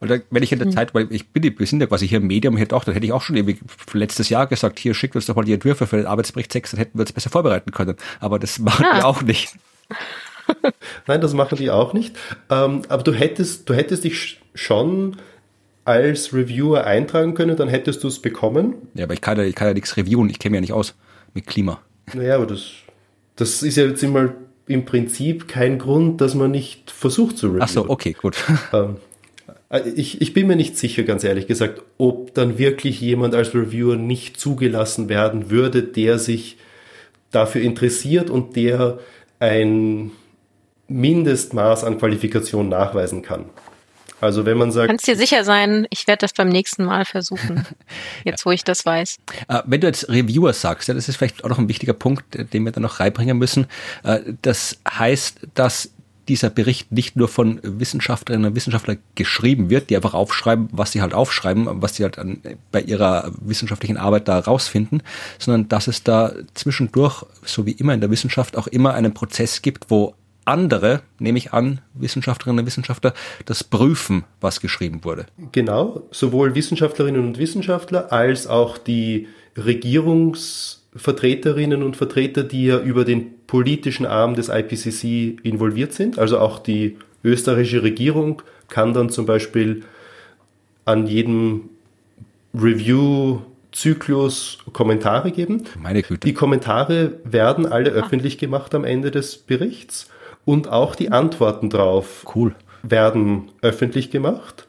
oder 0.00 0.20
wenn 0.30 0.42
ich 0.42 0.52
in 0.52 0.58
der 0.58 0.68
mhm. 0.68 0.72
Zeit, 0.72 0.94
weil 0.94 1.08
ich 1.10 1.28
bin, 1.28 1.42
wir 1.42 1.66
sind 1.66 1.80
ja 1.80 1.86
quasi 1.86 2.08
hier 2.08 2.18
im 2.18 2.26
Medium, 2.26 2.56
hätte 2.56 2.74
auch, 2.74 2.84
dann 2.84 2.94
hätte 2.94 3.06
ich 3.06 3.12
auch 3.12 3.22
schon 3.22 3.36
irgendwie 3.36 3.58
letztes 3.92 4.28
Jahr 4.30 4.46
gesagt, 4.46 4.78
hier 4.78 4.94
schickt 4.94 5.14
uns 5.14 5.26
doch 5.26 5.36
mal 5.36 5.44
die 5.44 5.52
Entwürfe 5.52 5.86
für 5.86 5.96
den 5.96 6.06
Arbeitsbericht 6.06 6.52
6, 6.52 6.70
dann 6.70 6.78
hätten 6.78 6.98
wir 6.98 7.02
uns 7.02 7.12
besser 7.12 7.30
vorbereiten 7.30 7.70
können. 7.70 7.96
Aber 8.18 8.38
das 8.38 8.58
machen 8.58 8.86
ah. 8.90 8.96
die 8.96 9.04
auch 9.04 9.22
nicht. 9.22 9.54
Nein, 11.06 11.20
das 11.20 11.34
machen 11.34 11.58
die 11.58 11.70
auch 11.70 11.92
nicht. 11.92 12.16
Ähm, 12.48 12.82
aber 12.88 13.02
du 13.02 13.12
hättest, 13.12 13.68
du 13.68 13.74
hättest 13.74 14.04
dich 14.04 14.40
schon 14.54 15.16
als 15.84 16.32
Reviewer 16.32 16.84
eintragen 16.84 17.34
können, 17.34 17.56
dann 17.56 17.68
hättest 17.68 18.02
du 18.04 18.08
es 18.08 18.20
bekommen. 18.20 18.74
Ja, 18.94 19.04
aber 19.04 19.14
ich 19.14 19.20
kann 19.20 19.36
ja, 19.38 19.44
ich 19.44 19.54
kann 19.54 19.68
ja 19.68 19.74
nichts 19.74 19.96
reviewen, 19.96 20.30
ich 20.30 20.38
kenne 20.38 20.52
mich 20.52 20.58
ja 20.58 20.60
nicht 20.60 20.72
aus 20.72 20.94
mit 21.34 21.46
Klima. 21.46 21.80
Naja, 22.14 22.36
aber 22.36 22.46
das, 22.46 22.70
das 23.36 23.62
ist 23.62 23.76
ja 23.76 23.84
jetzt 23.84 24.02
immer 24.02 24.32
im 24.66 24.84
Prinzip 24.84 25.48
kein 25.48 25.78
Grund, 25.78 26.20
dass 26.20 26.34
man 26.34 26.50
nicht 26.50 26.90
versucht 26.90 27.38
zu 27.38 27.48
reviewen. 27.48 27.62
Ach 27.62 27.68
so, 27.68 27.88
okay, 27.88 28.12
gut. 28.12 28.36
Ähm, 28.72 28.96
äh, 28.96 29.09
ich, 29.94 30.20
ich 30.20 30.32
bin 30.32 30.46
mir 30.46 30.56
nicht 30.56 30.76
sicher, 30.76 31.04
ganz 31.04 31.22
ehrlich 31.22 31.46
gesagt, 31.46 31.82
ob 31.96 32.34
dann 32.34 32.58
wirklich 32.58 33.00
jemand 33.00 33.34
als 33.34 33.54
Reviewer 33.54 33.96
nicht 33.96 34.38
zugelassen 34.38 35.08
werden 35.08 35.50
würde, 35.50 35.82
der 35.82 36.18
sich 36.18 36.56
dafür 37.30 37.62
interessiert 37.62 38.30
und 38.30 38.56
der 38.56 38.98
ein 39.38 40.10
Mindestmaß 40.88 41.84
an 41.84 41.98
Qualifikation 41.98 42.68
nachweisen 42.68 43.22
kann. 43.22 43.44
Also 44.20 44.44
wenn 44.44 44.58
man 44.58 44.70
sagt. 44.70 44.88
Kannst 44.88 45.06
dir 45.06 45.16
sicher 45.16 45.44
sein, 45.44 45.86
ich 45.90 46.06
werde 46.06 46.20
das 46.20 46.32
beim 46.32 46.48
nächsten 46.48 46.84
Mal 46.84 47.04
versuchen. 47.04 47.64
Jetzt, 48.24 48.44
wo 48.44 48.50
ich 48.50 48.64
das 48.64 48.84
weiß. 48.84 49.16
Äh, 49.48 49.62
wenn 49.64 49.80
du 49.80 49.86
jetzt 49.86 50.10
Reviewer 50.10 50.52
sagst, 50.52 50.88
ja, 50.88 50.94
das 50.94 51.08
ist 51.08 51.16
vielleicht 51.16 51.42
auch 51.42 51.48
noch 51.48 51.58
ein 51.58 51.68
wichtiger 51.68 51.94
Punkt, 51.94 52.24
den 52.52 52.64
wir 52.64 52.72
dann 52.72 52.82
noch 52.82 53.00
reinbringen 53.00 53.38
müssen. 53.38 53.66
Äh, 54.02 54.20
das 54.42 54.78
heißt, 54.86 55.46
dass 55.54 55.90
dieser 56.30 56.48
Bericht 56.48 56.92
nicht 56.92 57.16
nur 57.16 57.26
von 57.26 57.58
Wissenschaftlerinnen 57.64 58.50
und 58.50 58.56
Wissenschaftlern 58.56 58.98
geschrieben 59.16 59.68
wird, 59.68 59.90
die 59.90 59.96
einfach 59.96 60.14
aufschreiben, 60.14 60.68
was 60.70 60.92
sie 60.92 61.02
halt 61.02 61.12
aufschreiben, 61.12 61.66
was 61.82 61.96
sie 61.96 62.04
halt 62.04 62.18
an, 62.18 62.40
bei 62.70 62.80
ihrer 62.80 63.32
wissenschaftlichen 63.40 63.96
Arbeit 63.96 64.28
da 64.28 64.38
rausfinden, 64.38 65.02
sondern 65.40 65.68
dass 65.68 65.88
es 65.88 66.04
da 66.04 66.32
zwischendurch, 66.54 67.24
so 67.44 67.66
wie 67.66 67.72
immer 67.72 67.94
in 67.94 68.00
der 68.00 68.12
Wissenschaft, 68.12 68.56
auch 68.56 68.68
immer 68.68 68.94
einen 68.94 69.12
Prozess 69.12 69.60
gibt, 69.60 69.90
wo 69.90 70.14
andere, 70.44 71.02
nehme 71.18 71.36
ich 71.36 71.52
an, 71.52 71.80
Wissenschaftlerinnen 71.94 72.60
und 72.60 72.66
Wissenschaftler, 72.66 73.12
das 73.44 73.64
prüfen, 73.64 74.24
was 74.40 74.60
geschrieben 74.60 75.02
wurde. 75.02 75.26
Genau, 75.50 76.04
sowohl 76.12 76.54
Wissenschaftlerinnen 76.54 77.26
und 77.26 77.38
Wissenschaftler 77.38 78.12
als 78.12 78.46
auch 78.46 78.78
die 78.78 79.26
Regierungsvertreterinnen 80.92 81.82
und 81.82 81.96
Vertreter, 81.96 82.42
die 82.42 82.66
ja 82.66 82.78
über 82.78 83.04
den 83.04 83.46
politischen 83.46 84.06
Arm 84.06 84.34
des 84.34 84.48
IPCC 84.48 85.44
involviert 85.44 85.92
sind. 85.92 86.18
Also 86.18 86.38
auch 86.38 86.58
die 86.58 86.96
österreichische 87.22 87.82
Regierung 87.82 88.42
kann 88.68 88.92
dann 88.92 89.10
zum 89.10 89.26
Beispiel 89.26 89.82
an 90.84 91.06
jedem 91.06 91.68
Review-Zyklus 92.54 94.58
Kommentare 94.72 95.30
geben. 95.30 95.64
Meine 95.80 96.02
Güte. 96.02 96.26
Die 96.26 96.34
Kommentare 96.34 97.12
werden 97.24 97.66
alle 97.66 97.90
öffentlich 97.90 98.38
gemacht 98.38 98.74
am 98.74 98.84
Ende 98.84 99.12
des 99.12 99.38
Berichts 99.38 100.10
und 100.44 100.68
auch 100.68 100.96
die 100.96 101.12
Antworten 101.12 101.70
drauf 101.70 102.26
cool. 102.34 102.54
werden 102.82 103.50
öffentlich 103.62 104.10
gemacht. 104.10 104.66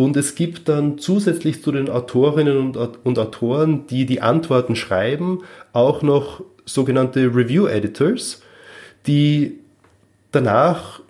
Und 0.00 0.16
es 0.16 0.34
gibt 0.34 0.70
dann 0.70 0.96
zusätzlich 0.96 1.62
zu 1.62 1.72
den 1.72 1.90
Autorinnen 1.90 2.56
und, 2.56 2.78
und 3.04 3.18
Autoren, 3.18 3.86
die 3.86 4.06
die 4.06 4.22
Antworten 4.22 4.74
schreiben, 4.74 5.40
auch 5.74 6.00
noch 6.00 6.42
sogenannte 6.64 7.26
Review 7.26 7.66
Editors, 7.66 8.40
die 9.06 9.58
danach 10.32 11.00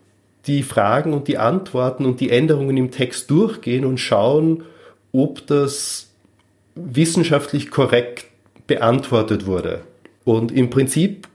die 0.49 0.65
Fragen 0.65 1.13
und 1.13 1.29
die 1.29 1.39
Antworten 1.39 2.05
und 2.05 2.19
die 2.19 2.31
Änderungen 2.31 2.77
im 2.77 2.91
Text 2.91 3.31
durchgehen 3.31 3.85
und 3.85 3.99
schauen, 3.99 4.65
ob 5.13 5.47
das 5.47 6.09
wissenschaftlich 6.75 7.71
korrekt 7.71 8.27
beantwortet 8.67 9.47
wurde. 9.47 9.83
Und 10.25 10.51
im 10.51 10.69
Prinzip 10.69 11.29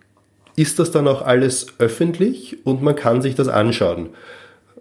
ist 0.57 0.77
das 0.77 0.91
dann 0.91 1.07
auch 1.07 1.21
alles 1.21 1.67
öffentlich 1.79 2.65
und 2.65 2.83
man 2.83 2.97
kann 2.97 3.21
sich 3.21 3.33
das 3.35 3.47
anschauen. 3.47 4.09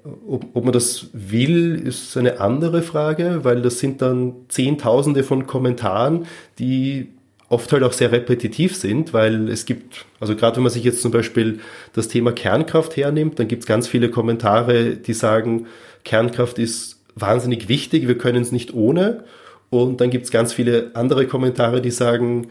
Ob, 0.05 0.45
ob, 0.53 0.65
man 0.65 0.73
das 0.73 1.07
will, 1.13 1.77
ist 1.77 2.17
eine 2.19 2.39
andere 2.39 2.83
Frage, 2.83 3.41
weil 3.43 3.63
das 3.63 3.79
sind 3.79 4.03
dann 4.03 4.35
Zehntausende 4.49 5.23
von 5.23 5.47
Kommentaren, 5.47 6.27
die 6.59 7.09
oft 7.49 7.73
halt 7.73 7.83
auch 7.83 7.93
sehr 7.93 8.13
repetitiv 8.13 8.77
sind, 8.77 9.15
weil 9.15 9.49
es 9.49 9.65
gibt, 9.65 10.05
also 10.21 10.37
gerade 10.37 10.57
wenn 10.57 10.65
man 10.65 10.73
sich 10.73 10.85
jetzt 10.85 11.01
zum 11.01 11.11
Beispiel 11.11 11.61
das 11.93 12.09
Thema 12.09 12.33
Kernkraft 12.33 12.97
hernimmt, 12.97 13.39
dann 13.39 13.49
gibt 13.49 13.63
es 13.63 13.67
ganz 13.67 13.89
viele 13.89 14.11
Kommentare, 14.11 14.97
die 14.97 15.15
sagen, 15.15 15.67
Kernkraft 16.05 16.59
ist 16.59 17.01
wahnsinnig 17.15 17.69
wichtig, 17.69 18.09
wir 18.09 18.19
können 18.19 18.43
es 18.43 18.53
nicht 18.53 18.75
ohne. 18.75 19.25
Und 19.71 20.01
dann 20.01 20.11
gibt 20.11 20.25
es 20.25 20.31
ganz 20.31 20.53
viele 20.53 20.91
andere 20.95 21.27
Kommentare, 21.27 21.81
die 21.81 21.91
sagen, 21.91 22.49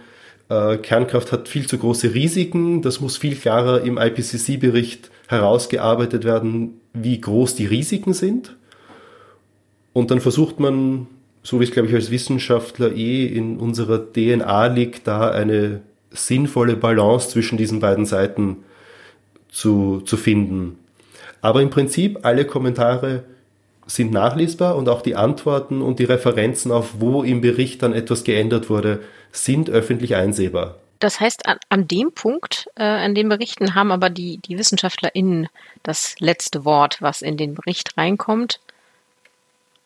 äh, 0.50 0.78
Kernkraft 0.78 1.32
hat 1.32 1.48
viel 1.48 1.68
zu 1.68 1.78
große 1.78 2.14
Risiken. 2.14 2.82
Das 2.82 3.02
muss 3.02 3.18
viel 3.18 3.36
klarer 3.36 3.82
im 3.82 3.98
IPCC-Bericht 3.98 5.10
herausgearbeitet 5.28 6.24
werden, 6.24 6.82
wie 6.94 7.20
groß 7.20 7.56
die 7.56 7.66
Risiken 7.66 8.14
sind. 8.14 8.56
Und 9.94 10.12
dann 10.12 10.20
versucht 10.20 10.60
man 10.60 11.08
so 11.44 11.60
wie 11.60 11.66
es, 11.66 11.72
glaube 11.72 11.90
ich, 11.90 11.94
als 11.94 12.10
Wissenschaftler 12.10 12.94
eh 12.94 13.26
in 13.26 13.58
unserer 13.58 14.00
DNA 14.12 14.68
liegt, 14.68 15.08
da 15.08 15.30
eine 15.30 15.82
sinnvolle 16.10 16.78
Balance 16.78 17.30
zwischen 17.30 17.58
diesen 17.58 17.82
beiden 17.82 18.06
Seiten 18.06 18.58
zu, 19.50 20.02
zu 20.02 20.16
finden. 20.16 20.80
Aber 21.42 21.62
im 21.62 21.70
Prinzip 21.70 22.20
alle 22.24 22.46
Kommentare 22.46 23.26
sind 23.88 24.12
nachlesbar 24.12 24.76
und 24.76 24.90
auch 24.90 25.02
die 25.02 25.16
Antworten 25.16 25.82
und 25.82 26.00
die 26.00 26.06
Referenzen 26.06 26.72
auf, 26.72 26.96
wo 27.00 27.24
im 27.24 27.42
Bericht 27.42 27.84
dann 27.84 27.94
etwas 27.94 28.24
geändert 28.24 28.70
wurde, 28.70 29.02
sind 29.32 29.70
öffentlich 29.70 30.16
einsehbar. 30.16 30.76
Das 31.00 31.20
heißt, 31.20 31.48
an, 31.48 31.58
an 31.68 31.88
dem 31.88 32.14
Punkt, 32.14 32.70
äh, 32.76 32.84
an 32.84 33.14
den 33.14 33.28
Berichten 33.28 33.76
haben 33.76 33.92
aber 33.92 34.10
die, 34.10 34.38
die 34.38 34.58
WissenschaftlerInnen 34.58 35.50
das 35.84 36.16
letzte 36.20 36.64
Wort, 36.64 37.02
was 37.02 37.22
in 37.22 37.36
den 37.36 37.56
Bericht 37.56 37.98
reinkommt 37.98 38.62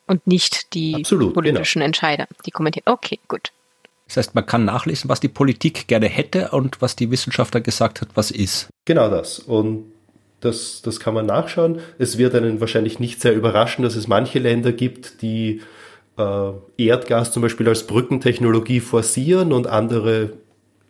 und 0.05 0.27
nicht 0.27 0.73
die 0.73 0.95
Absolut, 0.95 1.29
genau. 1.29 1.33
politischen 1.33 1.79
genau. 1.79 1.87
Entscheider, 1.87 2.27
die 2.45 2.51
kommentieren. 2.51 2.85
Okay, 2.85 3.19
gut. 3.27 3.51
Das 4.07 4.17
heißt, 4.17 4.35
man 4.35 4.45
kann 4.45 4.63
nachlesen, 4.63 5.09
was 5.09 5.19
die 5.19 5.27
Politik 5.27 5.87
gerne 5.87 6.07
hätte 6.07 6.49
und 6.51 6.81
was 6.81 6.95
die 6.95 7.11
Wissenschaftler 7.11 7.61
gesagt 7.61 8.01
hat, 8.01 8.09
was 8.13 8.31
ist. 8.31 8.67
Genau 8.85 9.09
das. 9.09 9.39
Und 9.39 9.91
das, 10.39 10.81
das 10.83 10.99
kann 10.99 11.13
man 11.13 11.25
nachschauen. 11.25 11.79
Es 11.97 12.17
wird 12.17 12.35
einen 12.35 12.61
wahrscheinlich 12.61 12.99
nicht 12.99 13.21
sehr 13.21 13.33
überraschen, 13.33 13.83
dass 13.83 13.95
es 13.95 14.07
manche 14.07 14.39
Länder 14.39 14.71
gibt, 14.71 15.21
die 15.21 15.61
äh, 16.17 16.51
Erdgas 16.77 17.31
zum 17.31 17.41
Beispiel 17.41 17.67
als 17.67 17.87
Brückentechnologie 17.87 18.79
forcieren 18.79 19.51
und 19.51 19.67
andere 19.67 20.33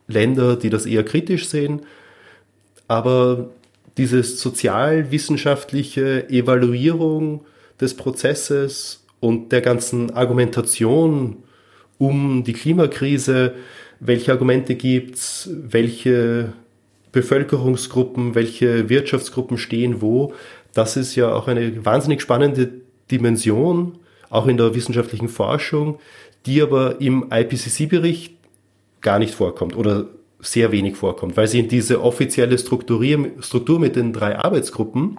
Länder, 0.07 0.55
die 0.55 0.69
das 0.69 0.85
eher 0.85 1.03
kritisch 1.03 1.47
sehen. 1.47 1.81
Aber 2.87 3.49
diese 3.97 4.21
sozialwissenschaftliche 4.23 6.29
Evaluierung 6.29 7.45
des 7.79 7.95
Prozesses 7.95 9.03
und 9.19 9.51
der 9.51 9.61
ganzen 9.61 10.11
Argumentation 10.11 11.43
um 11.97 12.43
die 12.43 12.53
Klimakrise, 12.53 13.55
welche 13.99 14.31
Argumente 14.31 14.75
gibt's, 14.75 15.49
welche 15.51 16.53
Bevölkerungsgruppen, 17.11 18.35
welche 18.35 18.89
Wirtschaftsgruppen 18.89 19.57
stehen 19.57 20.01
wo, 20.01 20.33
das 20.73 20.97
ist 20.97 21.15
ja 21.15 21.33
auch 21.33 21.47
eine 21.47 21.85
wahnsinnig 21.85 22.21
spannende 22.21 22.69
Dimension, 23.09 23.99
auch 24.29 24.47
in 24.47 24.57
der 24.57 24.75
wissenschaftlichen 24.75 25.29
Forschung, 25.29 25.99
die 26.45 26.61
aber 26.61 27.01
im 27.01 27.27
IPCC-Bericht 27.31 28.35
gar 29.01 29.19
nicht 29.19 29.33
vorkommt 29.33 29.75
oder 29.75 30.05
sehr 30.39 30.71
wenig 30.71 30.95
vorkommt, 30.95 31.35
weil 31.37 31.47
sie 31.47 31.59
in 31.59 31.67
diese 31.67 32.01
offizielle 32.01 32.57
Struktur 32.57 33.79
mit 33.79 33.95
den 33.95 34.13
drei 34.13 34.37
Arbeitsgruppen, 34.37 35.17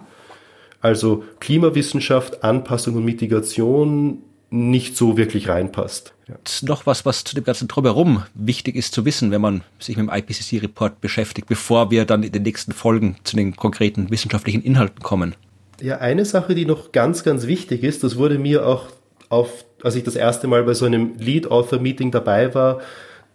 also 0.81 1.23
Klimawissenschaft, 1.39 2.43
Anpassung 2.43 2.95
und 2.95 3.05
Mitigation, 3.05 4.23
nicht 4.51 4.97
so 4.97 5.17
wirklich 5.17 5.49
reinpasst. 5.49 6.13
Ja. 6.27 6.35
Noch 6.63 6.85
was, 6.85 7.05
was 7.05 7.23
zu 7.23 7.35
dem 7.35 7.43
ganzen 7.43 7.67
Drumherum 7.67 8.23
wichtig 8.33 8.75
ist 8.75 8.93
zu 8.93 9.05
wissen, 9.05 9.31
wenn 9.31 9.41
man 9.41 9.63
sich 9.79 9.97
mit 9.97 10.07
dem 10.07 10.13
IPCC-Report 10.13 11.01
beschäftigt, 11.01 11.47
bevor 11.47 11.91
wir 11.91 12.05
dann 12.05 12.23
in 12.23 12.31
den 12.31 12.43
nächsten 12.43 12.71
Folgen 12.71 13.17
zu 13.23 13.35
den 13.35 13.55
konkreten 13.55 14.09
wissenschaftlichen 14.09 14.61
Inhalten 14.63 15.01
kommen. 15.01 15.35
Ja, 15.81 15.99
eine 15.99 16.25
Sache, 16.25 16.55
die 16.55 16.65
noch 16.65 16.91
ganz, 16.91 17.23
ganz 17.23 17.47
wichtig 17.47 17.83
ist, 17.83 18.03
das 18.03 18.17
wurde 18.17 18.37
mir 18.37 18.65
auch 18.65 18.87
auf, 19.29 19.65
als 19.83 19.95
ich 19.95 20.03
das 20.03 20.15
erste 20.15 20.47
Mal 20.47 20.63
bei 20.63 20.73
so 20.73 20.85
einem 20.85 21.13
Lead-Author-Meeting 21.17 22.11
dabei 22.11 22.53
war, 22.53 22.81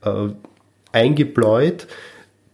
äh, 0.03 0.29
eingebläut. 0.92 1.87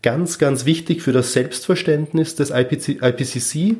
Ganz, 0.03 0.38
ganz 0.38 0.64
wichtig 0.64 1.03
für 1.03 1.12
das 1.12 1.33
Selbstverständnis 1.33 2.35
des 2.35 2.51
IPC, 2.51 3.03
IPCC 3.03 3.77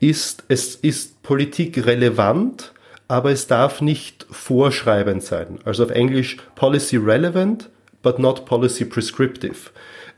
ist, 0.00 0.44
es 0.48 0.74
ist 0.74 1.22
Politik 1.22 1.86
relevant, 1.86 2.73
aber 3.08 3.30
es 3.30 3.46
darf 3.46 3.80
nicht 3.80 4.26
vorschreibend 4.30 5.22
sein. 5.22 5.58
Also 5.64 5.84
auf 5.84 5.90
Englisch 5.90 6.38
policy 6.54 6.96
relevant, 6.96 7.70
but 8.02 8.18
not 8.18 8.46
policy 8.46 8.84
prescriptive. 8.84 9.70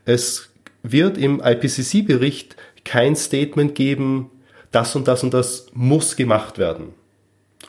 Es 0.05 0.49
wird 0.83 1.17
im 1.17 1.41
IPCC-Bericht 1.43 2.55
kein 2.85 3.15
Statement 3.15 3.75
geben, 3.75 4.31
das 4.71 4.95
und 4.95 5.07
das 5.07 5.23
und 5.23 5.33
das 5.33 5.67
muss 5.73 6.15
gemacht 6.15 6.57
werden. 6.57 6.93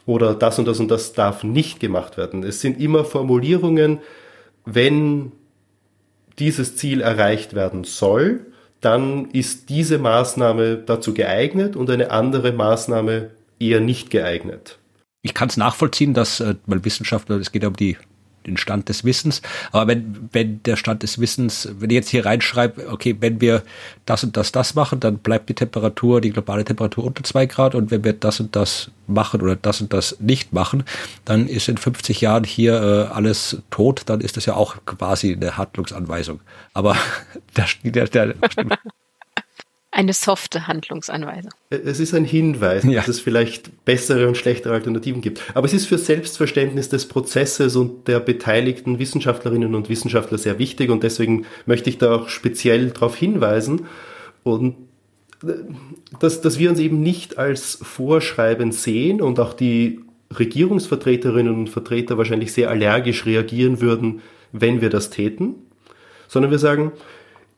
Oder 0.06 0.34
das 0.34 0.58
und 0.58 0.66
das 0.66 0.80
und 0.80 0.90
das 0.90 1.12
darf 1.12 1.42
nicht 1.42 1.80
gemacht 1.80 2.16
werden. 2.16 2.42
Es 2.42 2.60
sind 2.60 2.80
immer 2.80 3.04
Formulierungen, 3.04 3.98
wenn 4.64 5.32
dieses 6.38 6.76
Ziel 6.76 7.00
erreicht 7.00 7.54
werden 7.54 7.84
soll, 7.84 8.46
dann 8.80 9.30
ist 9.32 9.70
diese 9.70 9.98
Maßnahme 9.98 10.76
dazu 10.76 11.12
geeignet 11.12 11.74
und 11.74 11.90
eine 11.90 12.10
andere 12.10 12.52
Maßnahme 12.52 13.30
eher 13.58 13.80
nicht 13.80 14.10
geeignet. 14.10 14.78
Ich 15.22 15.34
kann 15.34 15.48
es 15.48 15.56
nachvollziehen, 15.56 16.14
dass, 16.14 16.40
äh, 16.40 16.54
weil 16.66 16.84
Wissenschaftler, 16.84 17.36
es 17.36 17.52
geht 17.52 17.62
ja 17.62 17.68
um 17.68 17.76
die 17.76 17.96
den 18.48 18.56
Stand 18.56 18.88
des 18.88 19.04
Wissens. 19.04 19.42
Aber 19.70 19.86
wenn, 19.86 20.28
wenn 20.32 20.62
der 20.64 20.76
Stand 20.76 21.02
des 21.02 21.20
Wissens, 21.20 21.68
wenn 21.78 21.90
ich 21.90 21.94
jetzt 21.94 22.08
hier 22.08 22.26
reinschreibe, 22.26 22.88
okay, 22.90 23.16
wenn 23.20 23.40
wir 23.40 23.62
das 24.06 24.24
und 24.24 24.36
das, 24.36 24.52
das 24.52 24.74
machen, 24.74 25.00
dann 25.00 25.18
bleibt 25.18 25.48
die 25.48 25.54
Temperatur, 25.54 26.20
die 26.20 26.30
globale 26.30 26.64
Temperatur 26.64 27.04
unter 27.04 27.22
zwei 27.22 27.46
Grad 27.46 27.74
und 27.74 27.90
wenn 27.90 28.04
wir 28.04 28.14
das 28.14 28.40
und 28.40 28.56
das 28.56 28.90
machen 29.06 29.40
oder 29.42 29.56
das 29.56 29.80
und 29.80 29.92
das 29.92 30.16
nicht 30.20 30.52
machen, 30.52 30.84
dann 31.24 31.46
ist 31.46 31.68
in 31.68 31.76
50 31.76 32.20
Jahren 32.20 32.44
hier 32.44 32.82
äh, 32.82 33.14
alles 33.14 33.62
tot, 33.70 34.02
dann 34.06 34.20
ist 34.20 34.36
das 34.36 34.46
ja 34.46 34.54
auch 34.54 34.76
quasi 34.86 35.32
eine 35.32 35.56
Handlungsanweisung. 35.56 36.40
Aber 36.74 36.96
der, 37.56 37.66
der, 37.84 38.08
der 38.08 38.34
eine 39.98 40.12
softe 40.12 40.68
Handlungsanweisung. 40.68 41.50
Es 41.70 41.98
ist 41.98 42.14
ein 42.14 42.24
Hinweis, 42.24 42.84
ja. 42.84 43.00
dass 43.00 43.08
es 43.08 43.18
vielleicht 43.18 43.84
bessere 43.84 44.28
und 44.28 44.36
schlechtere 44.36 44.72
Alternativen 44.72 45.22
gibt. 45.22 45.42
Aber 45.54 45.66
es 45.66 45.72
ist 45.74 45.86
für 45.86 45.98
Selbstverständnis 45.98 46.88
des 46.88 47.08
Prozesses 47.08 47.74
und 47.74 48.06
der 48.06 48.20
beteiligten 48.20 49.00
Wissenschaftlerinnen 49.00 49.74
und 49.74 49.88
Wissenschaftler 49.88 50.38
sehr 50.38 50.60
wichtig 50.60 50.90
und 50.90 51.02
deswegen 51.02 51.46
möchte 51.66 51.90
ich 51.90 51.98
da 51.98 52.14
auch 52.14 52.28
speziell 52.28 52.90
darauf 52.90 53.16
hinweisen 53.16 53.86
und 54.44 54.76
äh, 55.42 55.54
dass, 56.20 56.42
dass 56.42 56.60
wir 56.60 56.70
uns 56.70 56.78
eben 56.78 57.02
nicht 57.02 57.36
als 57.36 57.80
Vorschreiben 57.82 58.70
sehen 58.70 59.20
und 59.20 59.40
auch 59.40 59.52
die 59.52 59.98
Regierungsvertreterinnen 60.38 61.52
und 61.52 61.70
Vertreter 61.70 62.16
wahrscheinlich 62.18 62.52
sehr 62.52 62.70
allergisch 62.70 63.26
reagieren 63.26 63.80
würden, 63.80 64.20
wenn 64.52 64.80
wir 64.80 64.90
das 64.90 65.10
täten, 65.10 65.56
sondern 66.28 66.52
wir 66.52 66.60
sagen, 66.60 66.92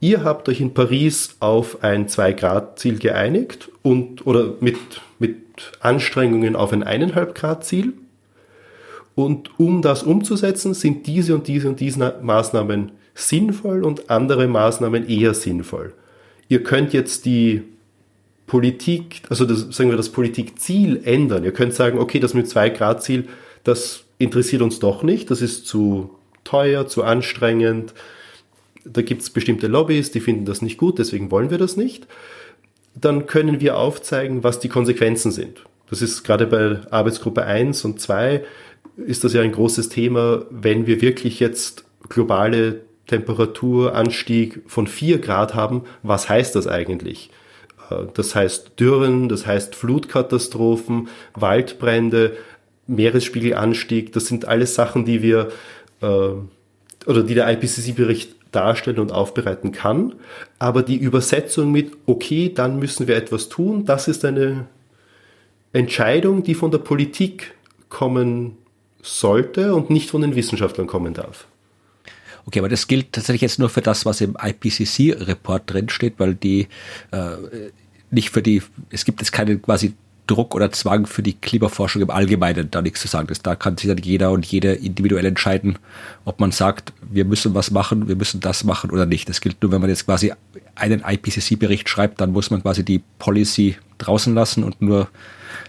Ihr 0.01 0.25
habt 0.25 0.49
euch 0.49 0.63
in 0.63 0.73
Paris 0.73 1.37
auf 1.41 1.85
ein 1.85 2.09
2-Grad-Ziel 2.09 2.99
geeinigt 2.99 3.71
und 3.83 4.27
oder 4.27 4.55
mit, 4.61 4.79
mit 5.19 5.37
Anstrengungen 5.81 6.57
auf 6.57 6.73
ein 6.73 6.83
1,5 6.83 7.35
Grad-Ziel. 7.35 7.93
Und 9.15 9.59
um 9.61 9.83
das 9.83 10.03
umzusetzen, 10.03 10.73
sind 10.73 11.07
diese 11.07 11.35
und 11.35 11.47
diese 11.49 11.69
und 11.69 11.81
diese 11.81 12.15
Maßnahmen 12.23 12.93
sinnvoll 13.15 13.85
und 13.85 14.09
andere 14.09 14.47
Maßnahmen 14.47 15.07
eher 15.07 15.35
sinnvoll. 15.35 15.93
Ihr 16.49 16.63
könnt 16.63 16.95
jetzt 16.95 17.27
die 17.27 17.63
Politik, 18.47 19.23
also 19.29 19.45
das, 19.45 19.67
sagen 19.71 19.91
wir 19.91 19.99
das 19.99 20.09
Politikziel 20.09 21.03
ändern. 21.05 21.45
Ihr 21.45 21.53
könnt 21.53 21.75
sagen, 21.75 21.99
okay, 21.99 22.21
das 22.21 22.33
mit 22.33 22.49
2 22.49 22.71
Grad 22.71 23.03
Ziel, 23.03 23.29
das 23.65 24.05
interessiert 24.17 24.63
uns 24.63 24.79
doch 24.79 25.03
nicht, 25.03 25.31
das 25.31 25.43
ist 25.43 25.67
zu 25.67 26.11
teuer, 26.43 26.87
zu 26.87 27.05
anstrengend, 27.05 27.93
da 28.85 29.03
gibt 29.03 29.23
es 29.23 29.31
bestimmte 29.31 29.67
Lobbys, 29.67 30.11
die 30.11 30.21
finden 30.21 30.45
das 30.45 30.63
nicht 30.63 30.79
gut, 30.79 30.99
deswegen 30.99 31.31
wollen 31.31 31.51
wir 31.51 31.59
das 31.59 31.77
nicht, 31.77 32.07
dann 32.95 33.27
können 33.27 33.61
wir 33.61 33.77
aufzeigen, 33.77 34.43
was 34.43 34.61
die 34.61 34.69
Konsequenzen 34.69 35.31
sind. 35.31 35.65
Das 35.89 36.03
ist 36.03 36.23
gerade 36.23 36.47
bei 36.47 36.79
Arbeitsgruppe 36.91 37.45
1 37.45 37.85
und 37.85 38.01
2 38.01 38.45
ist 38.97 39.25
das 39.25 39.33
ja 39.33 39.43
ein 39.43 39.53
großes 39.53 39.89
Thema, 39.89 40.45
wenn 40.51 40.87
wir 40.87 41.01
wirklich 41.01 41.41
jetzt 41.41 41.85
globale 42.09 42.83
Temperaturanstieg 43.07 44.63
von 44.67 44.87
4 44.87 45.19
Grad 45.19 45.55
haben, 45.55 45.83
was 46.03 46.29
heißt 46.29 46.55
das 46.55 46.67
eigentlich? 46.67 47.31
Äh, 47.91 48.07
das 48.15 48.35
heißt 48.35 48.79
Dürren, 48.79 49.29
das 49.29 49.47
heißt 49.47 49.75
Flutkatastrophen, 49.75 51.09
Waldbrände, 51.35 52.37
Meeresspiegelanstieg, 52.87 54.13
das 54.13 54.27
sind 54.27 54.47
alles 54.47 54.75
Sachen, 54.75 55.05
die 55.05 55.23
wir 55.23 55.51
äh, 56.03 56.07
oder 57.07 57.23
die 57.23 57.35
der 57.35 57.51
IPCC-Bericht 57.51 58.37
darstellen 58.53 58.99
und 58.99 59.13
aufbereiten 59.13 59.73
kann. 59.73 60.15
Aber 60.59 60.83
die 60.83 60.97
Übersetzung 60.97 61.71
mit, 61.73 61.93
okay, 62.07 62.53
dann 62.55 62.79
müssen 62.79 63.07
wir 63.09 63.17
etwas 63.17 63.49
tun, 63.49 63.85
das 63.85 64.09
ist 64.09 64.25
eine 64.25 64.67
Entscheidung, 65.73 66.43
die 66.43 66.55
von 66.55 66.71
der 66.71 66.79
Politik 66.79 67.55
kommen 67.89 68.57
sollte 69.03 69.75
und 69.75 69.91
nicht 69.91 70.11
von 70.11 70.21
den 70.21 70.35
Wissenschaftlern 70.35 70.87
kommen 70.87 71.15
darf. 71.15 71.47
Okay, 72.47 72.59
aber 72.59 72.69
das 72.69 72.87
gilt 72.87 73.13
tatsächlich 73.13 73.43
jetzt 73.43 73.59
nur 73.59 73.69
für 73.69 73.83
das, 73.83 74.07
was 74.07 74.21
im 74.21 74.37
IPCC-Report 74.41 75.63
drinsteht, 75.67 76.15
weil 76.19 76.35
die 76.35 76.69
äh, 77.13 77.37
nicht 78.11 78.31
für 78.31 78.43
die, 78.43 78.63
es 78.91 79.05
gibt 79.05 79.21
jetzt 79.21 79.33
keine 79.33 79.59
quasi 79.59 79.95
Druck 80.31 80.55
oder 80.55 80.71
Zwang 80.71 81.07
für 81.07 81.23
die 81.23 81.33
Klimaforschung 81.33 82.03
im 82.03 82.11
Allgemeinen 82.11 82.71
da 82.71 82.83
nichts 82.83 83.01
zu 83.01 83.09
sagen. 83.09 83.27
Das, 83.27 83.43
da 83.43 83.57
kann 83.57 83.77
sich 83.77 83.89
dann 83.89 83.99
jeder 83.99 84.31
und 84.31 84.47
jede 84.47 84.73
individuell 84.75 85.25
entscheiden, 85.25 85.79
ob 86.25 86.39
man 86.39 86.53
sagt, 86.53 86.93
wir 87.11 87.25
müssen 87.25 87.55
was 87.55 87.73
machen, 87.73 88.07
wir 88.07 88.15
müssen 88.15 88.41
das 88.41 88.63
machen 88.63 88.91
oder 88.91 89.07
nicht. 89.07 89.29
Das 89.29 89.41
gilt 89.41 89.61
nur, 89.61 89.73
wenn 89.73 89.81
man 89.81 89.91
jetzt 89.91 90.07
quasi 90.07 90.33
einen 90.77 91.03
IPCC-Bericht 91.05 91.89
schreibt, 91.89 92.21
dann 92.21 92.31
muss 92.31 92.51
man 92.51 92.63
quasi 92.63 92.85
die 92.85 93.03
Policy 93.19 93.77
draußen 93.99 94.33
lassen 94.33 94.63
und 94.63 94.81
nur 94.81 95.09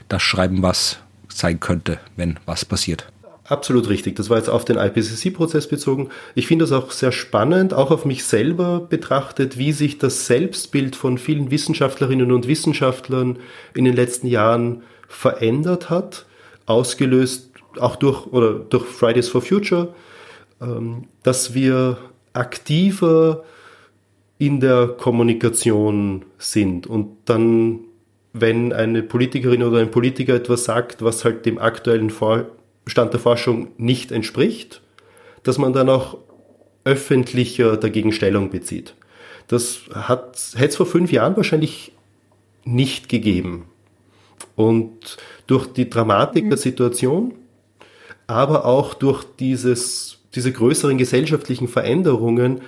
das 0.09 0.21
schreiben, 0.21 0.61
was 0.61 0.99
sein 1.27 1.59
könnte, 1.59 1.99
wenn 2.15 2.39
was 2.45 2.63
passiert. 2.63 3.10
Absolut 3.51 3.89
richtig. 3.89 4.15
Das 4.15 4.29
war 4.29 4.37
jetzt 4.37 4.49
auf 4.49 4.65
den 4.65 4.77
IPCC-Prozess 4.77 5.67
bezogen. 5.67 6.09
Ich 6.35 6.47
finde 6.47 6.63
das 6.63 6.71
auch 6.71 6.91
sehr 6.91 7.11
spannend, 7.11 7.73
auch 7.73 7.91
auf 7.91 8.05
mich 8.05 8.23
selber 8.23 8.79
betrachtet, 8.79 9.57
wie 9.57 9.73
sich 9.73 9.97
das 9.97 10.25
Selbstbild 10.25 10.95
von 10.95 11.17
vielen 11.17 11.51
Wissenschaftlerinnen 11.51 12.31
und 12.31 12.47
Wissenschaftlern 12.47 13.37
in 13.73 13.85
den 13.85 13.95
letzten 13.95 14.27
Jahren 14.27 14.83
verändert 15.07 15.89
hat, 15.89 16.25
ausgelöst 16.65 17.51
auch 17.79 17.95
durch, 17.95 18.25
oder 18.27 18.53
durch 18.53 18.85
Fridays 18.85 19.29
for 19.29 19.41
Future, 19.41 19.93
ähm, 20.61 21.05
dass 21.23 21.53
wir 21.53 21.97
aktiver 22.33 23.43
in 24.37 24.59
der 24.59 24.87
Kommunikation 24.87 26.25
sind 26.37 26.87
und 26.87 27.17
dann, 27.25 27.81
wenn 28.33 28.73
eine 28.73 29.03
Politikerin 29.03 29.61
oder 29.63 29.79
ein 29.79 29.91
Politiker 29.91 30.33
etwas 30.33 30.63
sagt, 30.63 31.03
was 31.03 31.23
halt 31.25 31.45
dem 31.45 31.59
aktuellen 31.59 32.09
Stand 32.87 33.13
der 33.13 33.19
Forschung 33.19 33.69
nicht 33.77 34.11
entspricht, 34.11 34.81
dass 35.43 35.57
man 35.57 35.73
dann 35.73 35.89
auch 35.89 36.17
öffentlicher 36.83 37.77
dagegen 37.77 38.11
Stellung 38.11 38.49
bezieht. 38.49 38.95
Das 39.47 39.81
hat, 39.93 40.37
hätte 40.55 40.69
es 40.69 40.75
vor 40.75 40.85
fünf 40.85 41.11
Jahren 41.11 41.35
wahrscheinlich 41.35 41.91
nicht 42.63 43.09
gegeben. 43.09 43.65
Und 44.55 45.17
durch 45.47 45.67
die 45.67 45.89
Dramatik 45.89 46.45
mhm. 46.45 46.49
der 46.49 46.57
Situation, 46.57 47.33
aber 48.27 48.65
auch 48.65 48.93
durch 48.93 49.23
dieses, 49.39 50.19
diese 50.35 50.51
größeren 50.51 50.97
gesellschaftlichen 50.97 51.67
Veränderungen 51.67 52.61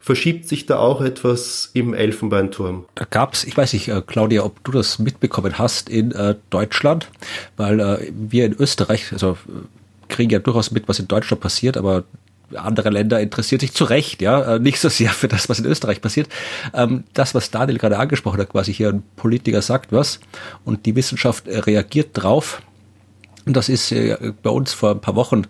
verschiebt 0.00 0.48
sich 0.48 0.66
da 0.66 0.78
auch 0.78 1.02
etwas 1.02 1.70
im 1.74 1.92
Elfenbeinturm. 1.94 2.86
Da 2.94 3.04
gab's, 3.08 3.44
ich 3.44 3.56
weiß 3.56 3.74
nicht, 3.74 3.88
äh, 3.88 4.02
Claudia, 4.04 4.44
ob 4.44 4.64
du 4.64 4.72
das 4.72 4.98
mitbekommen 4.98 5.58
hast 5.58 5.90
in 5.90 6.12
äh, 6.12 6.34
Deutschland, 6.48 7.08
weil 7.56 7.78
äh, 7.78 8.10
wir 8.12 8.46
in 8.46 8.54
Österreich, 8.54 9.12
also 9.12 9.36
kriegen 10.08 10.30
ja 10.30 10.38
durchaus 10.38 10.70
mit, 10.70 10.88
was 10.88 10.98
in 10.98 11.06
Deutschland 11.06 11.40
passiert, 11.40 11.76
aber 11.76 12.04
andere 12.54 12.90
Länder 12.90 13.20
interessiert 13.20 13.60
sich 13.60 13.72
zu 13.72 13.84
Recht, 13.84 14.22
ja, 14.22 14.56
äh, 14.56 14.58
nicht 14.58 14.80
so 14.80 14.88
sehr 14.88 15.10
für 15.10 15.28
das, 15.28 15.48
was 15.48 15.58
in 15.58 15.66
Österreich 15.66 16.00
passiert. 16.00 16.28
Ähm, 16.74 17.04
das, 17.14 17.34
was 17.34 17.50
Daniel 17.50 17.78
gerade 17.78 17.98
angesprochen 17.98 18.40
hat, 18.40 18.48
quasi 18.48 18.72
hier 18.72 18.88
ein 18.88 19.02
Politiker 19.16 19.62
sagt 19.62 19.92
was 19.92 20.18
und 20.64 20.86
die 20.86 20.96
Wissenschaft 20.96 21.46
äh, 21.46 21.58
reagiert 21.58 22.10
drauf 22.14 22.62
und 23.46 23.56
das 23.56 23.68
ist 23.68 23.92
äh, 23.92 24.32
bei 24.42 24.50
uns 24.50 24.72
vor 24.72 24.92
ein 24.92 25.00
paar 25.00 25.16
Wochen 25.16 25.44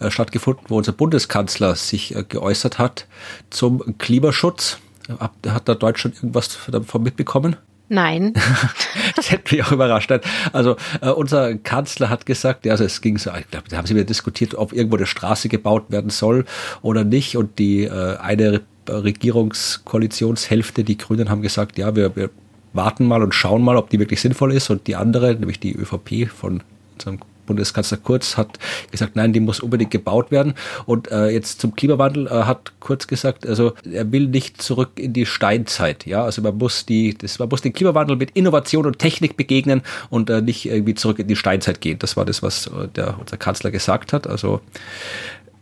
äh, 0.00 0.10
stattgefunden, 0.10 0.64
wo 0.68 0.78
unser 0.78 0.92
Bundeskanzler 0.92 1.74
sich 1.74 2.14
äh, 2.14 2.24
geäußert 2.26 2.78
hat 2.78 3.06
zum 3.50 3.98
Klimaschutz. 3.98 4.78
Hat 5.18 5.68
da 5.68 5.74
Deutschland 5.74 6.16
irgendwas 6.16 6.58
davon 6.70 7.02
mitbekommen? 7.02 7.56
Nein. 7.88 8.32
das 9.16 9.30
hätte 9.30 9.54
mich 9.54 9.64
auch 9.64 9.72
überrascht. 9.72 10.10
Also 10.52 10.76
äh, 11.02 11.10
unser 11.10 11.54
Kanzler 11.56 12.08
hat 12.08 12.24
gesagt, 12.24 12.64
ja, 12.64 12.72
also 12.72 12.84
es 12.84 13.02
ging 13.02 13.18
so, 13.18 13.30
ich 13.38 13.50
glaube, 13.50 13.68
da 13.68 13.76
haben 13.76 13.86
sie 13.86 13.94
wieder 13.94 14.04
diskutiert, 14.04 14.54
ob 14.54 14.72
irgendwo 14.72 14.96
eine 14.96 15.06
Straße 15.06 15.48
gebaut 15.48 15.90
werden 15.90 16.10
soll 16.10 16.46
oder 16.80 17.04
nicht. 17.04 17.36
Und 17.36 17.58
die 17.58 17.84
äh, 17.84 18.16
eine 18.16 18.62
Regierungskoalitionshälfte, 18.88 20.84
die 20.84 20.96
Grünen, 20.96 21.28
haben 21.28 21.42
gesagt, 21.42 21.76
ja, 21.76 21.94
wir, 21.94 22.16
wir 22.16 22.30
warten 22.72 23.06
mal 23.06 23.22
und 23.22 23.34
schauen 23.34 23.62
mal, 23.62 23.76
ob 23.76 23.90
die 23.90 23.98
wirklich 23.98 24.22
sinnvoll 24.22 24.54
ist. 24.54 24.70
Und 24.70 24.86
die 24.86 24.96
andere, 24.96 25.34
nämlich 25.34 25.60
die 25.60 25.74
ÖVP 25.74 26.30
von 26.30 26.62
unserem 26.94 27.20
Bundeskanzler 27.46 27.98
Kurz 27.98 28.36
hat 28.36 28.58
gesagt, 28.90 29.16
nein, 29.16 29.32
die 29.32 29.40
muss 29.40 29.60
unbedingt 29.60 29.90
gebaut 29.90 30.30
werden. 30.30 30.54
Und 30.86 31.10
äh, 31.10 31.28
jetzt 31.28 31.60
zum 31.60 31.74
Klimawandel 31.74 32.26
äh, 32.26 32.30
hat 32.30 32.72
Kurz 32.80 33.06
gesagt, 33.06 33.46
also 33.46 33.72
er 33.90 34.10
will 34.12 34.28
nicht 34.28 34.60
zurück 34.60 34.92
in 34.96 35.12
die 35.12 35.26
Steinzeit. 35.26 36.06
Ja, 36.06 36.24
also 36.24 36.42
man 36.42 36.56
muss 36.56 36.86
die, 36.86 37.14
das, 37.16 37.38
man 37.38 37.48
muss 37.48 37.62
den 37.62 37.72
Klimawandel 37.72 38.16
mit 38.16 38.30
Innovation 38.32 38.86
und 38.86 38.98
Technik 38.98 39.36
begegnen 39.36 39.82
und 40.10 40.30
äh, 40.30 40.42
nicht 40.42 40.66
irgendwie 40.66 40.94
zurück 40.94 41.18
in 41.18 41.28
die 41.28 41.36
Steinzeit 41.36 41.80
gehen. 41.80 41.98
Das 41.98 42.16
war 42.16 42.24
das, 42.24 42.42
was 42.42 42.66
äh, 42.66 42.88
der 42.88 43.18
unser 43.18 43.36
Kanzler 43.36 43.70
gesagt 43.70 44.12
hat. 44.12 44.26
Also 44.26 44.60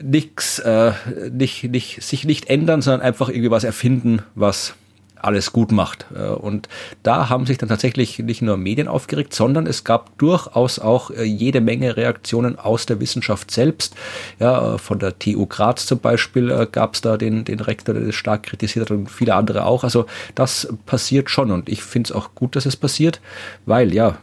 nichts, 0.02 0.58
äh, 0.58 0.92
nicht, 1.30 1.64
nicht, 1.64 2.02
sich 2.02 2.24
nicht 2.24 2.48
ändern, 2.48 2.82
sondern 2.82 3.02
einfach 3.02 3.28
irgendwie 3.28 3.50
was 3.50 3.64
erfinden, 3.64 4.22
was 4.34 4.74
alles 5.22 5.52
gut 5.52 5.72
macht. 5.72 6.06
Äh, 6.14 6.28
und 6.28 6.68
da 7.02 7.28
haben 7.28 7.46
sich 7.46 7.58
dann 7.58 7.68
tatsächlich 7.68 8.18
nicht 8.18 8.42
nur 8.42 8.56
Medien 8.56 8.88
aufgeregt, 8.88 9.32
sondern 9.35 9.66
es 9.66 9.85
gab 9.85 10.16
durchaus 10.18 10.78
auch 10.78 11.11
äh, 11.11 11.22
jede 11.22 11.61
Menge 11.61 11.96
Reaktionen 11.96 12.58
aus 12.58 12.87
der 12.87 13.00
Wissenschaft 13.00 13.50
selbst. 13.50 13.94
Ja, 14.38 14.74
äh, 14.74 14.78
von 14.78 14.98
der 14.98 15.18
TU 15.18 15.46
Graz 15.46 15.87
zum 15.87 16.00
Beispiel 16.00 16.68
gab 16.70 16.94
es 16.94 17.00
da 17.00 17.16
den, 17.16 17.44
den 17.44 17.61
Rektor, 17.61 17.94
der 17.94 18.04
das 18.04 18.14
stark 18.14 18.42
kritisiert 18.44 18.90
hat 18.90 18.96
und 18.96 19.11
viele 19.11 19.35
andere 19.35 19.64
auch. 19.64 19.85
Also 19.85 20.06
das 20.35 20.68
passiert 20.87 21.30
schon 21.30 21.50
und 21.50 21.68
ich 21.68 21.82
finde 21.82 22.08
es 22.08 22.12
auch 22.12 22.35
gut, 22.35 22.56
dass 22.56 22.66
es 22.66 22.76
passiert, 22.76 23.20
weil 23.64 23.94
ja, 23.94 24.18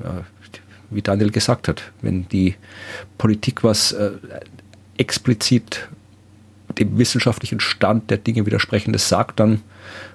wie 0.90 1.02
Daniel 1.02 1.32
gesagt 1.32 1.68
hat, 1.68 1.84
wenn 2.02 2.28
die 2.30 2.56
Politik 3.18 3.64
was 3.64 3.96
explizit 4.98 5.88
dem 6.78 6.98
wissenschaftlichen 6.98 7.60
Stand 7.60 8.10
der 8.10 8.18
Dinge 8.18 8.46
widersprechendes 8.46 9.10
sagt, 9.10 9.40
dann 9.40 9.62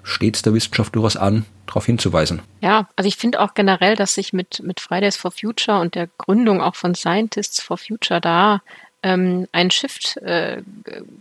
steht 0.04 0.36
es 0.36 0.42
der 0.42 0.54
Wissenschaft 0.54 0.94
durchaus 0.94 1.16
an, 1.16 1.44
darauf 1.66 1.86
hinzuweisen. 1.86 2.42
Ja, 2.60 2.88
also 2.94 3.08
ich 3.08 3.16
finde 3.16 3.40
auch 3.40 3.54
generell, 3.54 3.96
dass 3.96 4.14
sich 4.14 4.32
mit, 4.32 4.62
mit 4.62 4.80
Fridays 4.80 5.16
for 5.16 5.32
Future 5.32 5.80
und 5.80 5.96
der 5.96 6.08
Gründung 6.18 6.60
auch 6.60 6.76
von 6.76 6.94
Scientists 6.94 7.60
for 7.60 7.78
Future 7.78 8.20
da 8.20 8.62
ähm, 9.02 9.48
ein 9.52 9.70
Shift 9.70 10.18
äh, 10.18 10.62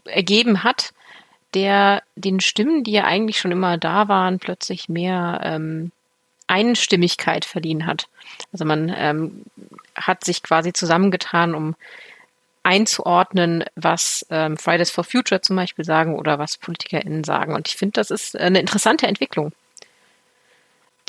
ergeben 0.05 0.63
hat, 0.63 0.93
der 1.53 2.03
den 2.15 2.39
Stimmen, 2.39 2.83
die 2.83 2.91
ja 2.91 3.05
eigentlich 3.05 3.39
schon 3.39 3.51
immer 3.51 3.77
da 3.77 4.07
waren, 4.07 4.39
plötzlich 4.39 4.89
mehr 4.89 5.39
ähm, 5.43 5.91
Einstimmigkeit 6.47 7.45
verliehen 7.45 7.85
hat. 7.85 8.07
Also 8.51 8.65
man 8.65 8.93
ähm, 8.95 9.43
hat 9.95 10.25
sich 10.25 10.43
quasi 10.43 10.73
zusammengetan, 10.73 11.55
um 11.55 11.75
einzuordnen, 12.63 13.65
was 13.75 14.25
ähm, 14.29 14.57
Fridays 14.57 14.89
for 14.89 15.03
Future 15.03 15.41
zum 15.41 15.55
Beispiel 15.57 15.85
sagen 15.85 16.17
oder 16.17 16.39
was 16.39 16.57
PolitikerInnen 16.57 17.23
sagen. 17.23 17.53
Und 17.53 17.67
ich 17.67 17.75
finde, 17.75 17.93
das 17.93 18.09
ist 18.09 18.37
eine 18.37 18.59
interessante 18.59 19.05
Entwicklung, 19.05 19.51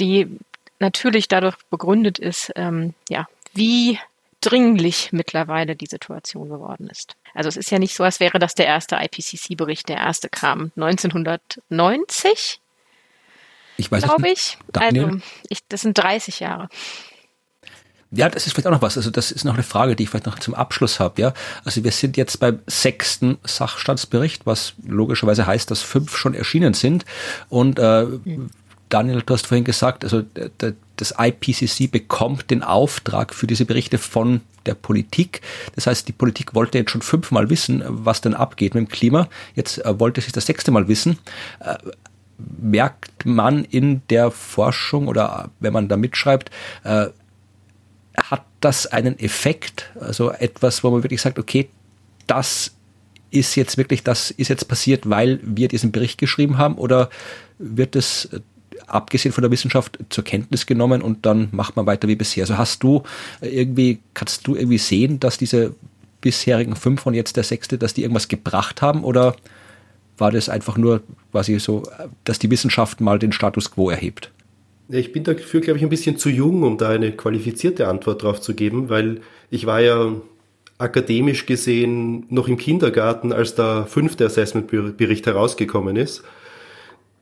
die 0.01 0.39
natürlich 0.81 1.29
dadurch 1.29 1.57
begründet 1.71 2.19
ist, 2.19 2.53
ähm, 2.57 2.95
ja, 3.09 3.29
wie 3.53 3.99
dringlich 4.41 5.11
mittlerweile 5.13 5.77
die 5.77 5.87
Situation 5.87 6.49
geworden 6.51 6.89
ist. 6.89 7.17
Also 7.33 7.49
es 7.49 7.57
ist 7.57 7.71
ja 7.71 7.79
nicht 7.79 7.95
so, 7.95 8.05
als 8.05 8.21
wäre 8.21 8.39
das 8.39 8.55
der 8.55 8.67
erste 8.67 8.97
IPCC-Bericht. 8.97 9.89
Der 9.89 9.97
erste 9.97 10.29
kam 10.29 10.71
1990. 10.77 12.61
Ich 13.77 13.91
weiß 13.91 14.05
glaube 14.05 14.29
ich. 14.29 14.59
Daniel? 14.73 15.05
Also 15.05 15.19
ich, 15.49 15.67
das 15.69 15.81
sind 15.81 15.97
30 15.97 16.41
Jahre. 16.41 16.69
Ja, 18.15 18.29
das 18.29 18.47
ist 18.47 18.53
vielleicht 18.53 18.67
auch 18.69 18.73
noch 18.73 18.83
was. 18.83 18.97
Also 18.97 19.11
das 19.11 19.31
ist 19.33 19.45
noch 19.45 19.55
eine 19.55 19.63
Frage, 19.63 19.97
die 19.97 20.05
ich 20.05 20.11
vielleicht 20.11 20.27
noch 20.27 20.39
zum 20.39 20.55
Abschluss 20.55 21.01
habe. 21.01 21.21
Ja, 21.21 21.35
also 21.65 21.83
wir 21.83 21.91
sind 21.91 22.17
jetzt 22.17 22.39
beim 22.39 22.61
sechsten 22.67 23.39
Sachstandsbericht, 23.45 24.47
was 24.47 24.75
logischerweise 24.87 25.47
heißt, 25.47 25.71
dass 25.71 25.83
fünf 25.83 26.17
schon 26.17 26.35
erschienen 26.35 26.75
sind. 26.75 27.05
Und 27.49 27.79
äh, 27.79 28.07
Daniel, 28.89 29.23
du 29.25 29.35
hast 29.35 29.47
vorhin 29.47 29.65
gesagt, 29.65 30.05
also 30.05 30.23
das 30.97 31.15
IPCC 31.19 31.91
bekommt 31.91 32.51
den 32.51 32.63
Auftrag 32.63 33.35
für 33.35 33.47
diese 33.47 33.65
Berichte 33.65 33.99
von 33.99 34.43
der 34.67 34.75
Politik. 34.75 35.41
Das 35.75 35.87
heißt, 35.87 36.07
die 36.07 36.13
Politik 36.13 36.55
wollte 36.55 36.79
jetzt 36.79 36.91
schon 36.91 37.03
fünfmal 37.03 37.51
wissen, 37.51 37.83
was 37.87 38.21
denn 38.21 38.35
abgeht 38.35 38.75
mit 38.75 38.87
dem 38.87 38.89
Klima. 38.89 39.29
Jetzt 39.55 39.85
äh, 39.85 39.99
wollte 39.99 40.21
sie 40.21 40.33
das 40.33 40.47
sechste 40.47 40.71
Mal 40.71 40.87
wissen. 40.87 41.19
Äh, 41.61 41.77
merkt 42.39 43.27
man 43.27 43.65
in 43.65 44.03
der 44.11 44.31
Forschung 44.31 45.09
oder 45.09 45.51
wenn 45.61 45.73
man 45.73 45.89
da 45.89 45.97
mitschreibt, 45.97 46.51
äh, 46.85 47.07
hat 48.17 48.45
das 48.61 48.87
einen 48.87 49.19
Effekt? 49.19 49.91
Also 50.01 50.31
etwas, 50.31 50.85
wo 50.85 50.91
man 50.91 51.03
wirklich 51.03 51.21
sagt, 51.21 51.39
okay, 51.39 51.69
das 52.27 52.73
ist 53.31 53.57
jetzt 53.57 53.77
wirklich, 53.77 54.03
das 54.03 54.31
ist 54.31 54.49
jetzt 54.49 54.69
passiert, 54.69 55.09
weil 55.11 55.41
wir 55.43 55.69
diesen 55.69 55.93
Bericht 55.93 56.19
geschrieben 56.19 56.57
haben 56.57 56.77
oder 56.77 57.11
wird 57.59 57.97
es 57.97 58.27
äh, 58.27 58.41
abgesehen 58.87 59.33
von 59.33 59.43
der 59.43 59.51
Wissenschaft 59.51 59.99
zur 60.09 60.25
Kenntnis 60.25 60.67
genommen 60.67 61.03
und 61.03 61.27
dann 61.27 61.49
macht 61.51 61.77
man 61.77 61.87
weiter 61.87 62.07
wie 62.07 62.15
bisher? 62.15 62.45
Also 62.45 62.59
hast 62.59 62.83
du 62.83 63.03
äh, 63.41 63.49
irgendwie, 63.49 63.99
kannst 64.15 64.47
du 64.47 64.55
irgendwie 64.55 64.79
sehen, 64.79 65.19
dass 65.19 65.37
diese 65.37 65.75
bisherigen 66.21 66.77
fünf 66.77 67.05
und 67.07 67.15
jetzt 67.15 67.37
der 67.37 67.45
sechste, 67.45 67.77
dass 67.77 67.93
die 67.93 68.03
irgendwas 68.03 68.29
gebracht 68.29 68.81
haben 68.83 69.05
oder 69.05 69.35
war 70.17 70.31
das 70.31 70.49
einfach 70.49 70.77
nur 70.77 71.03
quasi 71.33 71.59
so, 71.59 71.83
äh, 71.99 72.07
dass 72.23 72.39
die 72.39 72.51
Wissenschaft 72.51 73.01
mal 73.01 73.19
den 73.19 73.33
Status 73.33 73.73
quo 73.73 73.91
erhebt? 73.91 74.31
Ich 74.89 75.13
bin 75.13 75.25
dafür, 75.25 75.61
glaube 75.61 75.79
ich, 75.79 75.83
ein 75.83 75.91
bisschen 75.91 76.19
zu 76.19 76.29
jung, 76.29 76.63
um 76.63 76.77
da 76.77 76.91
eine 76.91 77.13
qualifizierte 77.13 77.89
Antwort 77.89 78.23
drauf 78.23 78.41
zu 78.41 78.55
geben, 78.55 78.91
weil 78.91 79.21
ich 79.51 79.67
war 79.67 79.81
ja 79.81 80.13
akademisch 80.79 81.47
gesehen 81.47 82.27
noch 82.29 82.49
im 82.49 82.59
Kindergarten, 82.59 83.33
als 83.33 83.55
der 83.55 83.87
fünfte 83.87 84.27
Assessment-Bericht 84.27 85.27
herausgekommen 85.27 85.97
ist. 85.97 86.25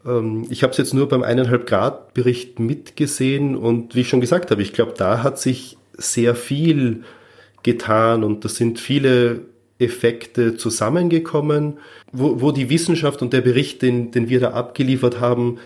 Ähm, 0.05 0.47
ich 0.51 0.62
habe 0.62 0.72
es 0.72 0.78
jetzt 0.78 0.95
nur 0.95 1.09
beim 1.09 1.22
eineinhalb 1.22 1.66
Grad 1.66 2.14
Bericht 2.14 2.59
mitgesehen 2.59 3.57
und 3.57 3.95
wie 3.95 4.01
ich 4.01 4.09
schon 4.09 4.20
gesagt 4.20 4.51
habe, 4.51 4.62
ich 4.62 4.72
glaube, 4.72 4.95
da 4.97 5.22
hat 5.22 5.39
sich 5.39 5.76
sehr 5.93 6.34
viel 6.34 7.05
getan 7.62 8.24
und 8.24 8.45
da 8.45 8.49
sind 8.49 8.80
viele 8.80 9.43
Effekte 9.78 10.57
zusammengekommen, 10.57 11.78
wo, 12.12 12.41
wo 12.41 12.53
die 12.53 12.70
Wissenschaft 12.70 13.22
und 13.22 13.32
der 13.32 13.41
Bericht, 13.41 13.82
den, 13.82 14.11
den 14.11 14.28
wir 14.28 14.41
da 14.41 14.53
abgeliefert 14.53 15.20
haben, 15.20 15.59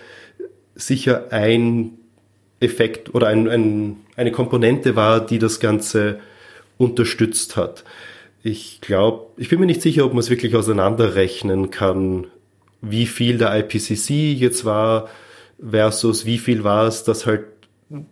sicher 0.77 1.27
ein 1.31 1.93
Effekt 2.61 3.14
oder 3.14 3.27
ein, 3.29 3.49
ein, 3.49 3.97
eine 4.16 4.33
Komponente 4.33 4.97
war, 4.97 5.24
die 5.24 5.39
das 5.39 5.61
Ganze 5.61 6.20
unterstützt 6.79 7.57
hat. 7.57 7.85
ich 8.43 8.81
glaube, 8.81 9.27
ich 9.37 9.49
bin 9.49 9.59
mir 9.59 9.66
nicht 9.66 9.83
sicher, 9.83 10.05
ob 10.05 10.12
man 10.12 10.20
es 10.20 10.31
wirklich 10.31 10.55
auseinanderrechnen 10.55 11.70
kann, 11.70 12.29
wie 12.81 13.07
viel 13.07 13.39
der 13.39 13.59
IPCC 13.59 14.11
jetzt 14.39 14.64
war 14.64 15.09
versus 15.59 16.27
wie 16.27 16.39
viel 16.39 16.62
war 16.62 16.87
es, 16.87 17.03
dass 17.03 17.27
halt 17.27 17.45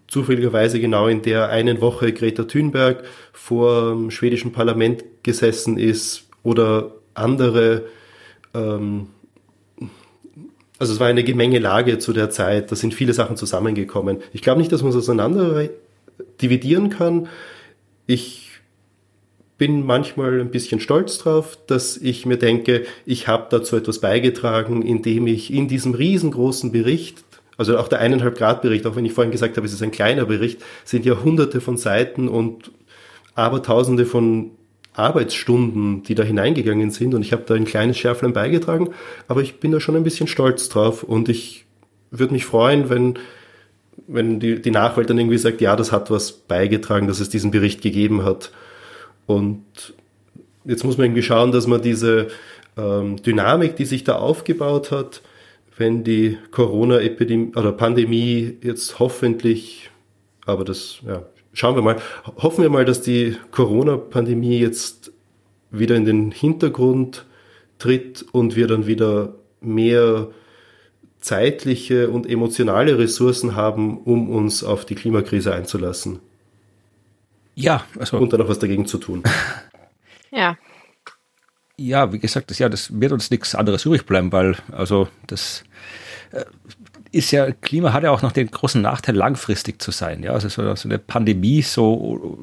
zufälligerweise 0.06 0.80
genau 0.80 1.08
in 1.08 1.22
der 1.22 1.48
einen 1.50 1.80
Woche 1.80 2.12
Greta 2.12 2.44
Thunberg 2.44 3.04
vor 3.32 3.90
dem 3.90 4.10
schwedischen 4.10 4.52
Parlament 4.52 5.04
gesessen 5.22 5.78
ist 5.78 6.28
oder 6.42 6.92
andere. 7.14 7.84
Ähm, 8.54 9.08
also 10.78 10.92
es 10.92 11.00
war 11.00 11.06
eine 11.06 11.24
Gemengelage 11.24 11.98
zu 11.98 12.12
der 12.12 12.30
Zeit, 12.30 12.72
da 12.72 12.76
sind 12.76 12.94
viele 12.94 13.12
Sachen 13.12 13.36
zusammengekommen. 13.36 14.18
Ich 14.32 14.42
glaube 14.42 14.60
nicht, 14.60 14.72
dass 14.72 14.82
man 14.82 14.90
es 14.90 14.96
auseinander 14.96 15.68
dividieren 16.40 16.90
kann. 16.90 17.28
Ich 18.06 18.50
bin 19.56 19.86
manchmal 19.86 20.40
ein 20.40 20.50
bisschen 20.50 20.80
stolz 20.80 21.18
drauf, 21.18 21.56
dass 21.66 21.96
ich 21.96 22.26
mir 22.26 22.38
denke, 22.38 22.84
ich 23.06 23.28
habe 23.28 23.46
dazu 23.50 23.76
etwas 23.76 24.00
beigetragen, 24.00 24.82
indem 24.82 25.28
ich 25.28 25.52
in 25.52 25.68
diesem 25.68 25.94
riesengroßen 25.94 26.72
Bericht, 26.72 27.22
also 27.56 27.78
auch 27.78 27.86
der 27.86 28.00
eineinhalb 28.00 28.36
Grad 28.36 28.62
Bericht, 28.62 28.84
auch 28.84 28.96
wenn 28.96 29.04
ich 29.04 29.12
vorhin 29.12 29.30
gesagt 29.30 29.56
habe, 29.56 29.66
es 29.66 29.72
ist 29.72 29.82
ein 29.82 29.92
kleiner 29.92 30.24
Bericht, 30.24 30.60
sind 30.84 31.06
ja 31.06 31.22
hunderte 31.22 31.60
von 31.60 31.76
Seiten 31.76 32.28
und 32.28 32.72
abertausende 33.36 34.06
von 34.06 34.50
Arbeitsstunden, 34.94 36.02
die 36.02 36.14
da 36.14 36.22
hineingegangen 36.22 36.90
sind. 36.90 37.14
Und 37.14 37.22
ich 37.22 37.32
habe 37.32 37.44
da 37.46 37.54
ein 37.54 37.64
kleines 37.64 37.98
Schärflein 37.98 38.32
beigetragen, 38.32 38.90
aber 39.28 39.42
ich 39.42 39.60
bin 39.60 39.72
da 39.72 39.80
schon 39.80 39.96
ein 39.96 40.04
bisschen 40.04 40.26
stolz 40.26 40.68
drauf. 40.68 41.02
Und 41.02 41.28
ich 41.28 41.66
würde 42.10 42.32
mich 42.32 42.44
freuen, 42.44 42.88
wenn 42.88 43.18
wenn 44.06 44.40
die, 44.40 44.60
die 44.60 44.70
Nachwelt 44.70 45.08
dann 45.10 45.18
irgendwie 45.18 45.38
sagt, 45.38 45.60
ja, 45.60 45.76
das 45.76 45.92
hat 45.92 46.10
was 46.10 46.32
beigetragen, 46.32 47.06
dass 47.06 47.20
es 47.20 47.28
diesen 47.28 47.50
Bericht 47.50 47.82
gegeben 47.82 48.24
hat. 48.24 48.50
Und 49.26 49.64
jetzt 50.64 50.84
muss 50.84 50.98
man 50.98 51.06
irgendwie 51.06 51.22
schauen, 51.22 51.52
dass 51.52 51.66
man 51.66 51.82
diese 51.82 52.28
ähm, 52.76 53.22
Dynamik, 53.22 53.76
die 53.76 53.84
sich 53.84 54.04
da 54.04 54.16
aufgebaut 54.16 54.90
hat, 54.90 55.22
wenn 55.76 56.04
die 56.04 56.38
Corona-Epidemie 56.50 57.52
oder 57.56 57.72
Pandemie 57.72 58.58
jetzt 58.62 58.98
hoffentlich, 58.98 59.90
aber 60.46 60.64
das, 60.64 61.00
ja, 61.06 61.24
schauen 61.54 61.76
wir 61.76 61.82
mal, 61.82 61.96
hoffen 62.36 62.62
wir 62.62 62.70
mal, 62.70 62.84
dass 62.84 63.00
die 63.00 63.36
Corona-Pandemie 63.50 64.58
jetzt 64.58 65.12
wieder 65.70 65.96
in 65.96 66.04
den 66.04 66.30
Hintergrund 66.30 67.24
tritt 67.78 68.24
und 68.32 68.56
wir 68.56 68.66
dann 68.66 68.86
wieder 68.86 69.34
mehr 69.60 70.28
zeitliche 71.20 72.10
und 72.10 72.28
emotionale 72.28 72.98
Ressourcen 72.98 73.56
haben, 73.56 73.98
um 73.98 74.28
uns 74.28 74.62
auf 74.62 74.84
die 74.84 74.94
Klimakrise 74.94 75.54
einzulassen. 75.54 76.20
Ja, 77.54 77.84
also. 77.98 78.18
Und 78.18 78.32
dann 78.32 78.42
auch 78.42 78.48
was 78.48 78.58
dagegen 78.58 78.86
zu 78.86 78.98
tun. 78.98 79.22
ja. 80.30 80.58
Ja, 81.76 82.12
wie 82.12 82.18
gesagt, 82.18 82.50
das, 82.50 82.58
ja, 82.58 82.68
das 82.68 83.00
wird 83.00 83.12
uns 83.12 83.30
nichts 83.30 83.54
anderes 83.54 83.84
übrig 83.84 84.06
bleiben, 84.06 84.30
weil, 84.32 84.56
also, 84.70 85.08
das 85.26 85.64
äh, 86.30 86.44
ist 87.14 87.30
ja, 87.30 87.50
Klima 87.52 87.92
hat 87.92 88.02
ja 88.02 88.10
auch 88.10 88.22
noch 88.22 88.32
den 88.32 88.50
großen 88.50 88.82
Nachteil, 88.82 89.14
langfristig 89.14 89.80
zu 89.80 89.90
sein. 89.90 90.22
Ja, 90.22 90.32
also 90.32 90.48
so, 90.48 90.74
so 90.74 90.88
eine 90.88 90.98
Pandemie, 90.98 91.62
so 91.62 91.92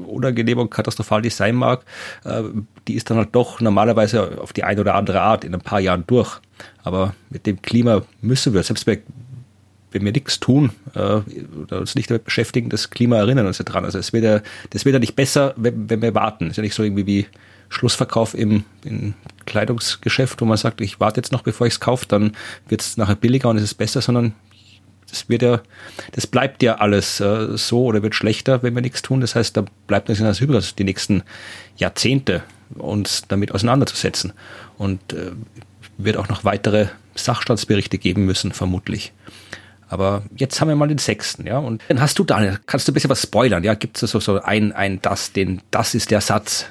unangenehm 0.08 0.60
und 0.60 0.72
katastrophal 0.72 1.22
die 1.22 1.30
sein 1.30 1.56
mag, 1.56 1.84
äh, 2.24 2.44
die 2.88 2.96
ist 2.96 3.10
dann 3.10 3.18
halt 3.18 3.30
doch 3.34 3.60
normalerweise 3.60 4.40
auf 4.42 4.54
die 4.54 4.64
eine 4.64 4.82
oder 4.82 4.96
andere 4.96 5.22
Art 5.22 5.44
in 5.44 5.54
ein 5.54 5.62
paar 5.62 5.80
Jahren 5.80 6.06
durch. 6.08 6.40
Aber 6.84 7.14
mit 7.30 7.46
dem 7.46 7.62
Klima 7.62 8.04
müssen 8.22 8.54
wir, 8.54 8.64
selbst 8.64 8.86
bei 8.86 9.02
wenn 9.94 10.06
wir 10.06 10.14
nichts 10.14 10.40
tun 10.40 10.72
äh, 10.96 11.20
oder 11.64 11.80
uns 11.80 11.96
nicht 11.96 12.10
damit 12.10 12.24
beschäftigen, 12.24 12.70
das 12.70 12.92
Klima 12.92 13.18
erinnern 13.18 13.46
uns 13.46 13.58
ja 13.58 13.66
dran. 13.66 13.84
Also 13.84 14.00
es 14.00 14.14
wird 14.14 14.24
ja, 14.24 14.42
das 14.70 14.86
wird 14.86 14.94
ja 14.94 15.00
nicht 15.00 15.18
besser, 15.18 15.54
wenn, 15.58 15.90
wenn 15.90 16.02
wir 16.02 16.16
warten. 16.16 16.46
Es 16.46 16.52
ist 16.52 16.58
ja 16.58 16.64
nicht 16.64 16.76
so 16.76 16.84
irgendwie 16.84 17.06
wie 17.06 17.26
Schlussverkauf 17.68 18.34
im, 18.34 18.64
im 18.86 19.16
Kleidungsgeschäft, 19.46 20.40
wo 20.40 20.46
man 20.46 20.58
sagt, 20.58 20.80
ich 20.80 21.02
warte 21.02 21.20
jetzt 21.20 21.34
noch, 21.34 21.42
bevor 21.42 21.68
ich 21.68 21.74
es 21.74 21.80
kaufe, 21.82 22.06
dann 22.08 22.38
wird 22.70 22.82
es 22.82 22.96
nachher 22.96 23.16
billiger 23.16 23.50
und 23.50 23.58
es 23.58 23.64
ist 23.64 23.74
besser, 23.74 24.02
sondern 24.02 24.34
das 25.12 25.30
wird 25.30 25.44
ja, 25.44 25.62
das 26.14 26.26
bleibt 26.26 26.64
ja 26.64 26.76
alles 26.76 27.20
äh, 27.20 27.58
so 27.58 27.86
oder 27.86 28.02
wird 28.02 28.16
schlechter, 28.16 28.64
wenn 28.64 28.74
wir 28.74 28.82
nichts 28.82 29.02
tun. 29.02 29.22
Das 29.22 29.36
heißt, 29.36 29.56
da 29.56 29.66
bleibt 29.88 30.10
uns 30.10 30.20
ja 30.20 30.26
das 30.26 30.40
übrig, 30.40 30.74
die 30.76 30.84
nächsten 30.84 31.24
Jahrzehnte 31.78 32.44
uns 32.76 33.24
damit 33.28 33.52
auseinanderzusetzen. 33.52 34.34
Und 34.78 35.14
äh, 35.14 35.32
wird 35.98 36.18
auch 36.18 36.30
noch 36.30 36.44
weitere 36.44 36.88
Sachstandsberichte 37.16 37.98
geben 37.98 38.26
müssen, 38.26 38.52
vermutlich. 38.52 39.12
Aber 39.90 40.24
jetzt 40.38 40.62
haben 40.62 40.70
wir 40.70 40.76
mal 40.76 40.88
den 40.88 40.98
sechsten, 40.98 41.46
ja. 41.46 41.58
Und 41.58 41.84
dann 41.90 42.00
hast 42.00 42.18
du, 42.18 42.24
Daniel, 42.24 42.60
kannst 42.66 42.88
du 42.88 42.92
ein 42.92 42.94
bisschen 42.94 43.10
was 43.10 43.22
spoilern, 43.22 43.64
ja? 43.64 43.74
Gibt 43.74 44.02
es 44.02 44.12
so, 44.12 44.20
so 44.20 44.42
ein, 44.42 44.72
ein, 44.72 45.02
das, 45.02 45.34
den, 45.34 45.62
das 45.70 45.94
ist 45.94 46.12
der 46.12 46.22
Satz, 46.22 46.66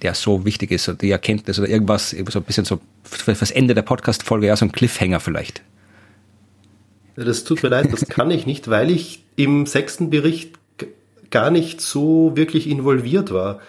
der 0.00 0.14
so 0.14 0.44
wichtig 0.44 0.70
ist, 0.70 0.88
oder 0.88 0.98
die 0.98 1.10
Erkenntnis 1.10 1.58
oder 1.58 1.68
irgendwas, 1.68 2.10
so 2.10 2.38
ein 2.38 2.44
bisschen 2.44 2.64
so 2.64 2.80
für 3.04 3.34
das 3.34 3.50
Ende 3.50 3.74
der 3.74 3.82
Podcast-Folge, 3.82 4.46
ja, 4.46 4.56
so 4.56 4.64
ein 4.64 4.72
Cliffhanger 4.72 5.20
vielleicht. 5.20 5.62
Das 7.16 7.44
tut 7.44 7.62
mir 7.62 7.68
leid, 7.68 7.92
das 7.92 8.08
kann 8.08 8.30
ich 8.30 8.46
nicht, 8.46 8.68
weil 8.68 8.90
ich 8.90 9.22
im 9.36 9.66
sechsten 9.66 10.10
Bericht 10.10 10.54
gar 11.30 11.50
nicht 11.50 11.80
so 11.80 12.32
wirklich 12.34 12.68
involviert 12.68 13.32
war. 13.32 13.60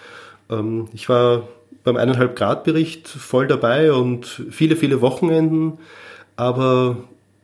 Ähm, 0.50 0.88
ich 0.92 1.08
war 1.08 1.48
beim 1.82 1.96
eineinhalb 1.96 2.36
Grad 2.36 2.64
Bericht 2.64 3.08
voll 3.08 3.46
dabei 3.46 3.92
und 3.92 4.26
viele, 4.50 4.76
viele 4.76 5.00
Wochenenden, 5.00 5.78
aber 6.36 6.96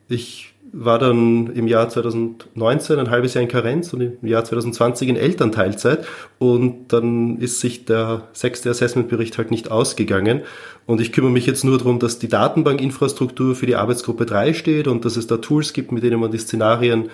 ich 0.09 0.50
war 0.73 0.99
dann 0.99 1.53
im 1.55 1.67
Jahr 1.67 1.89
2019 1.89 2.99
ein 2.99 3.11
halbes 3.11 3.35
Jahr 3.35 3.43
in 3.43 3.49
Karenz 3.49 3.93
und 3.93 4.01
im 4.01 4.27
Jahr 4.27 4.45
2020 4.45 5.09
in 5.09 5.17
Elternteilzeit 5.17 6.07
und 6.39 6.93
dann 6.93 7.39
ist 7.39 7.61
sich 7.61 7.85
der 7.85 8.29
sechste 8.33 8.71
Assessmentbericht 8.71 9.37
halt 9.39 9.51
nicht 9.51 9.71
ausgegangen 9.71 10.43
und 10.87 11.01
ich 11.01 11.13
kümmere 11.13 11.33
mich 11.33 11.47
jetzt 11.47 11.65
nur 11.65 11.79
darum, 11.79 11.99
dass 11.99 12.19
die 12.19 12.29
Datenbankinfrastruktur 12.29 13.55
für 13.55 13.67
die 13.67 13.77
Arbeitsgruppe 13.77 14.27
3 14.27 14.55
steht 14.55 14.89
und 14.89 15.05
dass 15.05 15.17
es 15.17 15.27
da 15.27 15.37
Tools 15.37 15.73
gibt, 15.73 15.93
mit 15.93 16.03
denen 16.03 16.21
man 16.21 16.31
die 16.31 16.39
Szenarien 16.39 17.11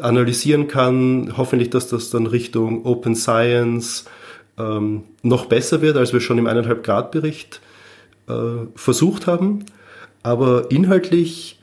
analysieren 0.00 0.68
kann. 0.68 1.34
Hoffentlich, 1.36 1.70
dass 1.70 1.88
das 1.88 2.10
dann 2.10 2.26
Richtung 2.26 2.84
Open 2.84 3.14
Science 3.14 4.04
ähm, 4.58 5.04
noch 5.22 5.46
besser 5.46 5.82
wird, 5.82 5.96
als 5.96 6.12
wir 6.12 6.20
schon 6.20 6.38
im 6.38 6.46
eineinhalb 6.46 6.84
Grad 6.84 7.10
Bericht 7.10 7.60
äh, 8.28 8.66
versucht 8.74 9.26
haben. 9.26 9.64
Aber 10.22 10.70
inhaltlich 10.70 11.57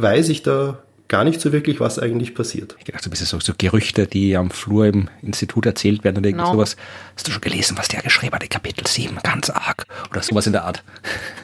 weiß 0.00 0.28
ich 0.28 0.42
da 0.42 0.78
gar 1.10 1.24
nicht 1.24 1.40
so 1.40 1.52
wirklich, 1.52 1.80
was 1.80 1.98
eigentlich 1.98 2.34
passiert. 2.34 2.76
Ich 2.78 2.84
dachte, 2.84 3.08
ein 3.08 3.10
bisschen 3.10 3.26
so, 3.26 3.40
so 3.40 3.52
Gerüchte, 3.58 4.06
die 4.06 4.36
am 4.36 4.50
Flur 4.50 4.86
im 4.86 5.08
Institut 5.22 5.66
erzählt 5.66 6.04
werden 6.04 6.18
oder 6.18 6.28
irgend 6.28 6.44
no. 6.44 6.52
sowas. 6.52 6.76
Hast 7.16 7.26
du 7.26 7.32
schon 7.32 7.40
gelesen, 7.40 7.76
was 7.76 7.88
der 7.88 8.00
geschrieben 8.00 8.32
hat 8.32 8.44
in 8.44 8.48
Kapitel 8.48 8.86
7? 8.86 9.18
Ganz 9.24 9.50
arg. 9.50 9.86
Oder 10.10 10.22
sowas 10.22 10.46
in 10.46 10.52
der 10.52 10.64
Art. 10.64 10.84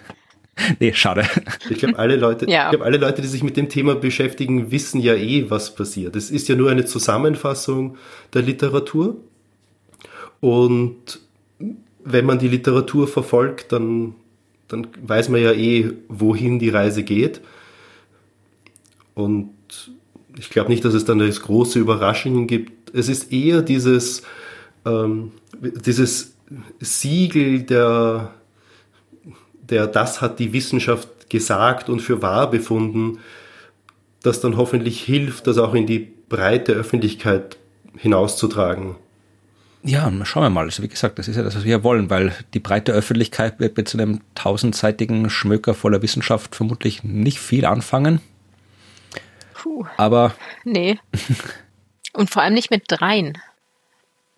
nee, 0.78 0.92
schade. 0.92 1.24
Ich 1.68 1.78
glaube, 1.78 1.98
alle 1.98 2.14
Leute, 2.14 2.48
ja. 2.48 2.66
ich 2.66 2.70
glaube, 2.70 2.84
alle 2.84 2.96
Leute, 2.96 3.22
die 3.22 3.28
sich 3.28 3.42
mit 3.42 3.56
dem 3.56 3.68
Thema 3.68 3.96
beschäftigen, 3.96 4.70
wissen 4.70 5.00
ja 5.00 5.14
eh, 5.14 5.50
was 5.50 5.74
passiert. 5.74 6.14
Es 6.14 6.30
ist 6.30 6.48
ja 6.48 6.54
nur 6.54 6.70
eine 6.70 6.84
Zusammenfassung 6.84 7.96
der 8.34 8.42
Literatur. 8.42 9.16
Und 10.40 11.18
wenn 12.04 12.24
man 12.24 12.38
die 12.38 12.48
Literatur 12.48 13.08
verfolgt, 13.08 13.72
dann, 13.72 14.14
dann 14.68 14.86
weiß 15.02 15.28
man 15.28 15.42
ja 15.42 15.50
eh, 15.50 15.90
wohin 16.08 16.60
die 16.60 16.68
Reise 16.68 17.02
geht. 17.02 17.40
Und 19.16 19.54
ich 20.38 20.50
glaube 20.50 20.68
nicht, 20.68 20.84
dass 20.84 20.92
es 20.92 21.06
dann 21.06 21.18
das 21.18 21.40
große 21.40 21.78
Überraschungen 21.78 22.46
gibt. 22.46 22.94
Es 22.94 23.08
ist 23.08 23.32
eher 23.32 23.62
dieses, 23.62 24.22
ähm, 24.84 25.32
dieses 25.84 26.34
Siegel 26.80 27.62
der, 27.62 28.34
der, 29.68 29.86
das 29.86 30.20
hat 30.20 30.38
die 30.38 30.52
Wissenschaft 30.52 31.30
gesagt 31.30 31.88
und 31.88 32.00
für 32.00 32.20
wahr 32.20 32.50
befunden, 32.50 33.18
das 34.22 34.40
dann 34.40 34.58
hoffentlich 34.58 35.02
hilft, 35.02 35.46
das 35.46 35.56
auch 35.56 35.74
in 35.74 35.86
die 35.86 36.12
breite 36.28 36.72
Öffentlichkeit 36.72 37.56
hinauszutragen. 37.96 38.96
Ja, 39.82 40.12
schauen 40.24 40.42
wir 40.42 40.50
mal. 40.50 40.66
Also 40.66 40.82
wie 40.82 40.88
gesagt, 40.88 41.18
das 41.18 41.26
ist 41.26 41.36
ja 41.36 41.42
das, 41.42 41.56
was 41.56 41.64
wir 41.64 41.82
wollen, 41.84 42.10
weil 42.10 42.34
die 42.52 42.60
breite 42.60 42.92
Öffentlichkeit 42.92 43.60
wird 43.60 43.78
mit 43.78 43.88
so 43.88 43.96
einem 43.96 44.20
tausendseitigen 44.34 45.30
Schmöker 45.30 45.72
voller 45.72 46.02
Wissenschaft 46.02 46.54
vermutlich 46.54 47.02
nicht 47.02 47.38
viel 47.38 47.64
anfangen. 47.64 48.20
Puh. 49.66 49.84
Aber. 49.96 50.32
Nee. 50.62 51.00
Und 52.12 52.30
vor 52.30 52.42
allem 52.42 52.54
nicht 52.54 52.70
mit 52.70 52.84
dreien. 52.86 53.36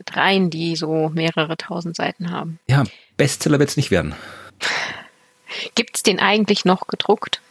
Dreien, 0.07 0.49
die 0.49 0.74
so 0.74 1.11
mehrere 1.11 1.59
tausend 1.59 1.97
Seiten 1.97 2.31
haben. 2.31 2.59
Ja, 2.66 2.85
Bestseller 3.18 3.59
wird 3.59 3.68
es 3.68 3.76
nicht 3.76 3.91
werden. 3.91 4.14
Gibt 5.74 5.97
es 5.97 6.03
den 6.03 6.18
eigentlich 6.18 6.64
noch 6.64 6.87
gedruckt? 6.87 7.43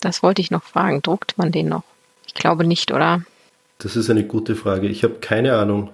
Das 0.00 0.22
wollte 0.22 0.40
ich 0.40 0.50
noch 0.50 0.62
fragen. 0.62 1.02
Druckt 1.02 1.36
man 1.36 1.52
den 1.52 1.68
noch? 1.68 1.84
Ich 2.26 2.32
glaube 2.32 2.64
nicht, 2.64 2.92
oder? 2.92 3.22
Das 3.76 3.94
ist 3.94 4.08
eine 4.08 4.24
gute 4.24 4.56
Frage. 4.56 4.88
Ich 4.88 5.04
habe 5.04 5.16
keine 5.16 5.56
Ahnung. 5.56 5.90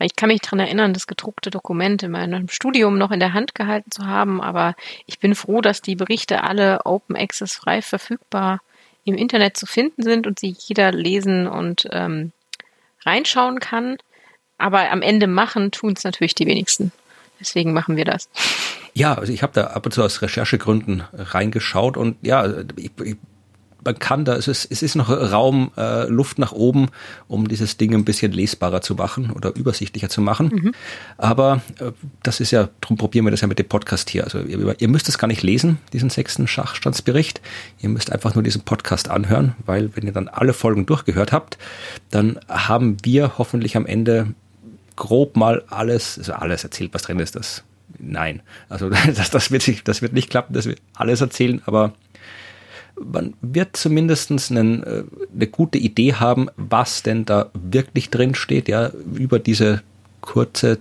Ich 0.00 0.16
kann 0.16 0.28
mich 0.28 0.40
daran 0.40 0.60
erinnern, 0.60 0.92
das 0.92 1.06
gedruckte 1.06 1.50
Dokument 1.50 2.02
in 2.02 2.10
meinem 2.10 2.48
Studium 2.48 2.98
noch 2.98 3.12
in 3.12 3.20
der 3.20 3.32
Hand 3.32 3.54
gehalten 3.54 3.92
zu 3.92 4.06
haben, 4.06 4.40
aber 4.40 4.74
ich 5.06 5.20
bin 5.20 5.36
froh, 5.36 5.60
dass 5.60 5.82
die 5.82 5.96
Berichte 5.96 6.42
alle 6.42 6.84
Open 6.84 7.16
Access 7.16 7.54
frei 7.54 7.80
verfügbar 7.82 8.60
im 9.08 9.16
Internet 9.16 9.56
zu 9.56 9.66
finden 9.66 10.02
sind 10.02 10.26
und 10.26 10.38
sie 10.38 10.54
jeder 10.58 10.92
lesen 10.92 11.46
und 11.46 11.88
ähm, 11.90 12.32
reinschauen 13.04 13.60
kann. 13.60 13.96
Aber 14.58 14.90
am 14.90 15.02
Ende 15.02 15.26
machen 15.26 15.70
tun 15.70 15.94
es 15.96 16.04
natürlich 16.04 16.34
die 16.34 16.46
wenigsten. 16.46 16.92
Deswegen 17.40 17.72
machen 17.72 17.96
wir 17.96 18.04
das. 18.04 18.28
Ja, 18.94 19.14
also 19.14 19.32
ich 19.32 19.42
habe 19.42 19.52
da 19.52 19.68
ab 19.68 19.86
und 19.86 19.92
zu 19.92 20.02
aus 20.02 20.22
Recherchegründen 20.22 21.04
reingeschaut 21.12 21.96
und 21.96 22.16
ja, 22.22 22.62
ich, 22.76 22.90
ich 23.02 23.16
man 23.84 23.98
kann 23.98 24.24
da, 24.24 24.36
es 24.36 24.48
ist, 24.48 24.66
es 24.70 24.82
ist 24.82 24.96
noch 24.96 25.08
Raum, 25.08 25.70
äh, 25.76 26.06
Luft 26.08 26.38
nach 26.38 26.52
oben, 26.52 26.88
um 27.28 27.48
dieses 27.48 27.76
Ding 27.76 27.94
ein 27.94 28.04
bisschen 28.04 28.32
lesbarer 28.32 28.80
zu 28.80 28.94
machen 28.94 29.30
oder 29.30 29.54
übersichtlicher 29.54 30.08
zu 30.08 30.20
machen. 30.20 30.50
Mhm. 30.52 30.74
Aber 31.16 31.62
äh, 31.78 31.92
das 32.22 32.40
ist 32.40 32.50
ja, 32.50 32.68
darum 32.80 32.96
probieren 32.96 33.24
wir 33.24 33.30
das 33.30 33.40
ja 33.40 33.46
mit 33.46 33.58
dem 33.58 33.68
Podcast 33.68 34.10
hier. 34.10 34.24
Also 34.24 34.40
ihr, 34.40 34.74
ihr 34.78 34.88
müsst 34.88 35.08
es 35.08 35.18
gar 35.18 35.28
nicht 35.28 35.42
lesen, 35.42 35.78
diesen 35.92 36.10
sechsten 36.10 36.46
Schachstandsbericht. 36.46 37.40
Ihr 37.80 37.88
müsst 37.88 38.12
einfach 38.12 38.34
nur 38.34 38.42
diesen 38.42 38.62
Podcast 38.62 39.08
anhören, 39.08 39.54
weil 39.64 39.94
wenn 39.94 40.04
ihr 40.04 40.12
dann 40.12 40.28
alle 40.28 40.52
Folgen 40.52 40.86
durchgehört 40.86 41.32
habt, 41.32 41.58
dann 42.10 42.38
haben 42.48 42.96
wir 43.02 43.38
hoffentlich 43.38 43.76
am 43.76 43.86
Ende 43.86 44.34
grob 44.96 45.36
mal 45.36 45.62
alles, 45.70 46.18
also 46.18 46.32
alles 46.32 46.64
erzählt, 46.64 46.92
was 46.92 47.02
drin 47.02 47.20
ist. 47.20 47.36
Das 47.36 47.62
nein, 47.98 48.42
also 48.68 48.90
das, 49.14 49.30
das 49.30 49.50
wird 49.50 49.62
sich, 49.62 49.84
das 49.84 50.02
wird 50.02 50.12
nicht 50.12 50.30
klappen, 50.30 50.54
dass 50.54 50.66
wir 50.66 50.76
alles 50.94 51.20
erzählen, 51.20 51.62
aber 51.66 51.94
man 53.04 53.34
wird 53.42 53.76
zumindest 53.76 54.30
einen, 54.30 54.82
äh, 54.82 55.04
eine 55.34 55.46
gute 55.46 55.78
Idee 55.78 56.14
haben, 56.14 56.48
was 56.56 57.02
denn 57.02 57.24
da 57.24 57.50
wirklich 57.54 58.10
drin 58.10 58.34
steht, 58.34 58.68
ja, 58.68 58.90
über 59.14 59.38
diese 59.38 59.82
kurze 60.20 60.78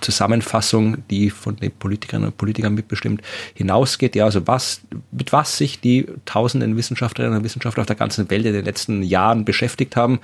Zusammenfassung, 0.00 0.98
die 1.08 1.30
von 1.30 1.56
den 1.56 1.72
Politikerinnen 1.72 2.28
und 2.28 2.36
Politikern 2.36 2.74
mitbestimmt 2.74 3.22
hinausgeht, 3.54 4.14
ja, 4.14 4.24
also 4.24 4.46
was, 4.46 4.82
mit 5.10 5.32
was 5.32 5.56
sich 5.56 5.80
die 5.80 6.06
tausenden 6.24 6.76
Wissenschaftlerinnen 6.76 7.38
und 7.38 7.44
Wissenschaftler 7.44 7.82
auf 7.82 7.86
der 7.86 7.96
ganzen 7.96 8.28
Welt 8.30 8.44
in 8.46 8.52
den 8.52 8.64
letzten 8.64 9.02
Jahren 9.02 9.44
beschäftigt 9.44 9.96
haben, 9.96 10.20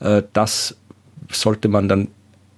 äh, 0.00 0.22
das 0.32 0.76
sollte 1.30 1.68
man 1.68 1.88
dann 1.88 2.08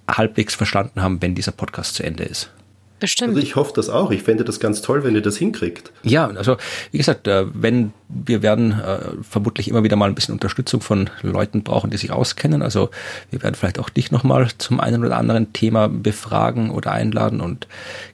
halbwegs 0.09 0.55
verstanden 0.55 1.01
haben, 1.01 1.21
wenn 1.21 1.35
dieser 1.35 1.51
Podcast 1.51 1.95
zu 1.95 2.03
Ende 2.03 2.23
ist. 2.23 2.51
Bestimmt. 2.99 3.31
Also 3.35 3.41
ich 3.41 3.57
hoffe 3.57 3.73
das 3.75 3.89
auch. 3.89 4.09
Ich 4.11 4.23
fände 4.23 4.45
das 4.45 4.61
ganz 4.61 4.81
toll, 4.81 5.03
wenn 5.03 5.15
ihr 5.15 5.21
das 5.21 5.35
hinkriegt. 5.35 5.91
Ja, 6.03 6.27
also 6.27 6.55
wie 6.91 6.97
gesagt, 6.97 7.27
äh, 7.27 7.45
wenn 7.53 7.91
wir 8.07 8.41
werden 8.41 8.71
äh, 8.71 8.99
vermutlich 9.21 9.67
immer 9.67 9.83
wieder 9.83 9.97
mal 9.97 10.07
ein 10.07 10.15
bisschen 10.15 10.33
Unterstützung 10.33 10.79
von 10.79 11.09
Leuten 11.21 11.63
brauchen, 11.63 11.89
die 11.89 11.97
sich 11.97 12.11
auskennen. 12.11 12.61
Also 12.61 12.89
wir 13.31 13.43
werden 13.43 13.55
vielleicht 13.55 13.79
auch 13.79 13.89
dich 13.89 14.11
nochmal 14.11 14.47
zum 14.57 14.79
einen 14.79 15.03
oder 15.03 15.17
anderen 15.17 15.51
Thema 15.51 15.89
befragen 15.89 16.69
oder 16.69 16.93
einladen 16.93 17.41
und 17.41 17.67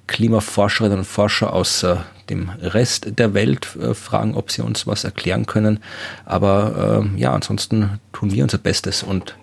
Klimaforscherinnen 0.08 1.00
und 1.00 1.06
Forscher 1.06 1.54
aus 1.54 1.84
äh, 1.84 1.98
dem 2.30 2.50
Rest 2.50 3.20
der 3.20 3.34
Welt 3.36 3.66
fragen, 3.66 4.36
ob 4.36 4.52
sie 4.52 4.64
uns 4.64 4.88
was 4.88 5.04
erklären 5.04 5.48
können. 5.48 5.80
Aber 6.24 7.06
ja, 7.18 7.34
ansonsten 7.34 8.00
tun 8.14 8.32
wir 8.32 8.44
unser 8.44 8.58
Bestes 8.58 9.04
und 9.04 9.36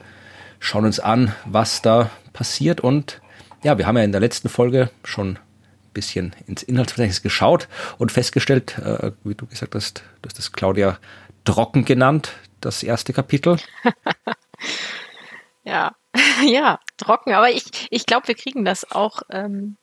schauen 0.58 0.86
uns 0.86 0.98
an, 0.98 1.34
was 1.44 1.82
da 1.82 2.10
passiert 2.32 2.80
und 2.80 3.20
ja, 3.62 3.78
wir 3.78 3.86
haben 3.86 3.96
ja 3.96 4.04
in 4.04 4.12
der 4.12 4.20
letzten 4.20 4.48
Folge 4.48 4.90
schon 5.04 5.36
ein 5.36 5.38
bisschen 5.92 6.34
ins 6.46 6.62
Inhaltsverzeichnis 6.62 7.22
geschaut 7.22 7.68
und 7.98 8.12
festgestellt, 8.12 8.78
äh, 8.78 9.12
wie 9.24 9.34
du 9.34 9.46
gesagt 9.46 9.74
hast, 9.74 10.02
du 10.22 10.28
hast 10.28 10.38
das 10.38 10.52
Claudia 10.52 10.98
trocken 11.44 11.84
genannt, 11.84 12.32
das 12.60 12.82
erste 12.82 13.12
Kapitel. 13.12 13.58
ja, 15.64 15.92
ja, 16.46 16.80
trocken, 16.96 17.32
aber 17.32 17.50
ich, 17.50 17.86
ich 17.90 18.06
glaube, 18.06 18.28
wir 18.28 18.34
kriegen 18.34 18.64
das 18.64 18.90
auch 18.90 19.22
ähm, 19.30 19.76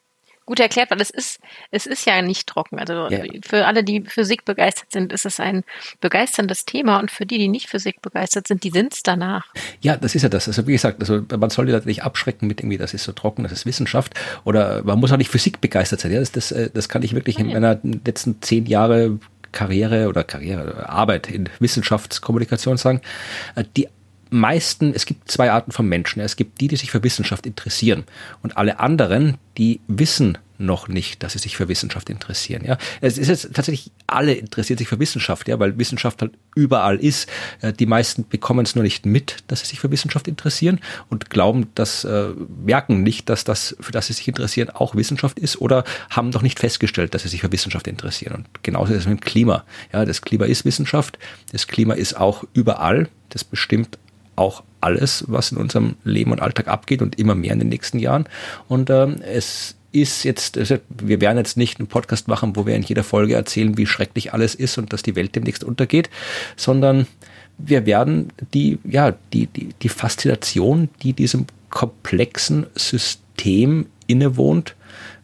gut 0.46 0.60
erklärt, 0.60 0.92
weil 0.92 1.02
es 1.02 1.10
ist, 1.10 1.40
es 1.72 1.86
ist 1.86 2.06
ja 2.06 2.22
nicht 2.22 2.48
trocken. 2.48 2.80
Also 2.80 3.10
ja. 3.10 3.24
für 3.44 3.66
alle, 3.66 3.84
die 3.84 4.02
Physik 4.02 4.46
begeistert 4.46 4.92
sind, 4.92 5.12
ist 5.12 5.26
es 5.26 5.40
ein 5.40 5.64
begeisterndes 6.02 6.66
Thema 6.66 7.00
und 7.00 7.12
für 7.12 7.26
die, 7.26 7.38
die 7.38 7.48
nicht 7.48 7.68
Physik 7.68 8.02
begeistert 8.02 8.48
sind, 8.48 8.64
die 8.64 8.70
sind 8.70 8.94
es 8.94 9.04
danach. 9.04 9.48
Ja, 9.82 9.98
das 9.98 10.16
ist 10.16 10.22
ja 10.22 10.30
das. 10.30 10.48
Also 10.48 10.68
wie 10.68 10.74
gesagt, 10.74 11.00
also 11.00 11.24
man 11.38 11.50
soll 11.50 11.66
die 11.66 11.72
Leute 11.72 11.88
nicht 11.88 12.04
abschrecken 12.04 12.48
mit 12.48 12.62
irgendwie, 12.62 12.78
das 12.78 12.94
ist 12.94 13.04
so 13.04 13.12
trocken, 13.12 13.44
das 13.44 13.52
ist 13.52 13.66
Wissenschaft. 13.66 14.14
Oder 14.44 14.84
man 14.84 15.00
muss 15.00 15.12
auch 15.12 15.18
nicht 15.18 15.32
Physik 15.32 15.62
begeistert 15.62 16.00
sein. 16.00 16.12
Ja, 16.12 16.20
das, 16.20 16.32
das, 16.32 16.52
äh, 16.52 16.70
das 16.74 16.90
kann 16.90 17.04
ich 17.04 17.14
wirklich 17.14 17.38
Nein. 17.38 17.48
in 17.48 17.54
meiner 17.54 17.80
letzten 18.06 18.42
zehn 18.42 18.66
Jahre 18.66 19.20
Karriere 19.52 20.10
oder 20.10 20.24
Karriere, 20.24 20.90
Arbeit 20.90 21.30
in 21.30 21.50
Wissenschaftskommunikation 21.60 22.78
sagen. 22.78 23.02
Äh, 23.56 23.64
die 23.76 23.88
meisten, 24.40 24.94
es 24.94 25.06
gibt 25.06 25.30
zwei 25.30 25.52
Arten 25.52 25.72
von 25.72 25.88
Menschen. 25.88 26.22
Es 26.22 26.36
gibt 26.36 26.62
die, 26.62 26.68
die 26.68 26.76
sich 26.76 26.92
für 26.92 27.04
Wissenschaft 27.04 27.46
interessieren 27.46 28.04
und 28.44 28.58
alle 28.58 28.80
anderen, 28.80 29.38
die 29.58 29.80
wissen 29.88 30.38
noch 30.58 30.88
nicht, 30.88 31.24
dass 31.24 31.34
sie 31.34 31.40
sich 31.40 31.58
für 31.58 31.68
Wissenschaft 31.68 32.10
interessieren. 32.10 32.64
Ja, 32.66 32.78
es 33.02 33.18
ist 33.18 33.28
jetzt 33.28 33.54
tatsächlich 33.54 33.92
alle 34.08 34.34
interessieren 34.34 34.78
sich 34.78 34.88
für 34.88 35.00
Wissenschaft, 35.00 35.48
ja, 35.48 35.60
weil 35.60 35.78
Wissenschaft 35.78 36.22
halt 36.22 36.32
überall 36.56 36.98
ist. 36.98 37.30
Äh, 37.62 37.74
die 37.74 37.86
meisten 37.86 38.28
bekommen 38.28 38.66
es 38.66 38.76
nur 38.76 38.84
nicht 38.84 39.06
mit, 39.06 39.38
dass 39.48 39.62
sie 39.62 39.68
sich 39.68 39.80
für 39.80 39.92
Wissenschaft 39.92 40.28
interessieren 40.28 40.80
und 41.10 41.30
glauben, 41.30 41.68
dass 41.76 42.04
äh, 42.06 42.30
merken 42.64 43.04
nicht, 43.04 43.30
dass 43.30 43.44
das, 43.44 43.76
für 43.80 43.92
das 43.92 44.08
sie 44.08 44.14
sich 44.14 44.28
interessieren, 44.28 44.70
auch 44.70 44.96
Wissenschaft 44.96 45.40
ist 45.40 45.60
oder 45.60 45.84
haben 46.10 46.30
noch 46.30 46.42
nicht 46.42 46.60
festgestellt, 46.60 47.14
dass 47.14 47.24
sie 47.24 47.30
sich 47.30 47.42
für 47.42 47.52
Wissenschaft 47.52 47.88
interessieren. 47.88 48.36
Und 48.36 48.64
genauso 48.64 48.94
ist 48.94 49.00
es 49.00 49.08
mit 49.08 49.20
dem 49.20 49.26
Klima. 49.26 49.66
Ja, 49.92 50.06
das 50.06 50.22
Klima 50.22 50.46
ist 50.46 50.66
Wissenschaft. 50.66 51.20
Das 51.52 51.68
Klima 51.68 51.96
ist 51.96 52.16
auch 52.16 52.46
überall. 52.54 53.10
Das 53.30 53.44
bestimmt 53.44 53.98
auch 54.36 54.64
alles, 54.82 55.26
was 55.28 55.52
in 55.52 55.58
unserem 55.58 55.96
Leben 56.04 56.32
und 56.32 56.42
Alltag 56.42 56.68
abgeht 56.68 57.02
und 57.02 57.18
immer 57.18 57.36
mehr 57.36 57.54
in 57.54 57.60
den 57.60 57.70
nächsten 57.70 58.00
Jahren. 58.00 58.26
Und 58.68 58.90
ähm, 58.90 59.18
es 59.22 59.76
ist 59.92 60.24
jetzt, 60.24 60.58
wir 60.90 61.22
werden 61.22 61.38
jetzt 61.38 61.58
nicht 61.58 61.80
einen 61.80 61.88
Podcast 61.88 62.28
machen, 62.28 62.56
wo 62.56 62.66
wir 62.66 62.76
in 62.76 62.84
jeder 62.84 63.04
Folge 63.04 63.34
erzählen, 63.34 63.78
wie 63.78 63.86
schrecklich 63.86 64.34
alles 64.34 64.54
ist 64.54 64.78
und 64.78 64.92
dass 64.92 65.04
die 65.04 65.16
Welt 65.16 65.36
demnächst 65.36 65.64
untergeht, 65.64 66.10
sondern 66.58 67.08
wir 67.58 67.86
werden 67.86 68.34
die, 68.54 68.78
ja, 68.84 69.14
die, 69.32 69.48
die, 69.48 69.70
die 69.82 69.90
Faszination, 69.90 70.90
die 71.02 71.14
diesem 71.14 71.46
komplexen 71.70 72.66
System 72.76 73.86
innewohnt, 74.08 74.76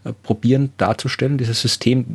äh, 0.05 0.13
probieren 0.23 0.71
darzustellen. 0.77 1.37
Dieses 1.37 1.61
System, 1.61 2.05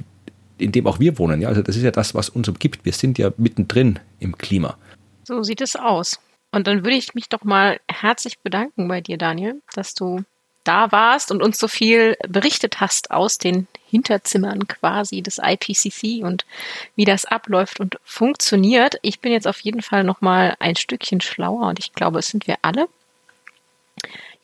in 0.58 0.72
dem 0.72 0.86
auch 0.86 0.98
wir 0.98 1.18
wohnen. 1.18 1.42
Ja, 1.42 1.48
also 1.48 1.62
das 1.62 1.76
ist 1.76 1.82
ja 1.82 1.90
das, 1.90 2.14
was 2.14 2.30
uns 2.30 2.48
umgibt. 2.48 2.84
Wir 2.84 2.92
sind 2.92 3.18
ja 3.18 3.30
mittendrin 3.36 3.98
im 4.18 4.36
Klima. 4.38 4.78
So 5.24 5.42
sieht 5.42 5.60
es 5.60 5.76
aus. 5.76 6.18
Und 6.56 6.66
dann 6.66 6.86
würde 6.86 6.96
ich 6.96 7.14
mich 7.14 7.28
doch 7.28 7.44
mal 7.44 7.78
herzlich 7.86 8.38
bedanken 8.38 8.88
bei 8.88 9.02
dir, 9.02 9.18
Daniel, 9.18 9.60
dass 9.74 9.92
du 9.92 10.24
da 10.64 10.90
warst 10.90 11.30
und 11.30 11.42
uns 11.42 11.58
so 11.58 11.68
viel 11.68 12.16
berichtet 12.26 12.80
hast 12.80 13.10
aus 13.10 13.36
den 13.36 13.68
Hinterzimmern 13.90 14.66
quasi 14.66 15.20
des 15.20 15.38
IPCC 15.38 16.24
und 16.24 16.46
wie 16.94 17.04
das 17.04 17.26
abläuft 17.26 17.78
und 17.78 17.98
funktioniert. 18.04 18.96
Ich 19.02 19.20
bin 19.20 19.32
jetzt 19.32 19.46
auf 19.46 19.60
jeden 19.60 19.82
Fall 19.82 20.02
noch 20.02 20.22
mal 20.22 20.56
ein 20.58 20.76
Stückchen 20.76 21.20
schlauer 21.20 21.68
und 21.68 21.78
ich 21.78 21.92
glaube, 21.92 22.20
es 22.20 22.28
sind 22.28 22.46
wir 22.46 22.56
alle. 22.62 22.88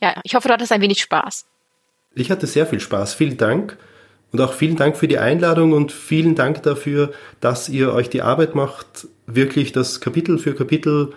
Ja, 0.03 0.21
ich 0.23 0.35
hoffe, 0.35 0.49
du 0.49 0.53
hattest 0.55 0.73
ein 0.73 0.83
wenig 0.83 1.01
Spaß. 1.01 1.47
Ich 2.15 2.31
hatte 2.31 2.47
sehr 2.47 2.67
viel 2.67 2.81
Spaß. 2.81 3.15
Vielen 3.15 3.39
Dank. 3.39 3.79
Und 4.33 4.41
auch 4.43 4.53
vielen 4.53 4.77
Dank 4.77 4.99
für 4.99 5.09
die 5.09 5.19
Einladung 5.19 5.73
und 5.73 5.93
vielen 5.93 6.35
Dank 6.35 6.63
dafür, 6.63 7.15
dass 7.41 7.71
ihr 7.71 7.95
euch 7.95 8.11
die 8.11 8.21
Arbeit 8.21 8.55
macht, 8.55 9.09
wirklich 9.25 9.73
das 9.73 10.03
Kapitel 10.03 10.37
für 10.37 10.55
Kapitel 10.55 11.15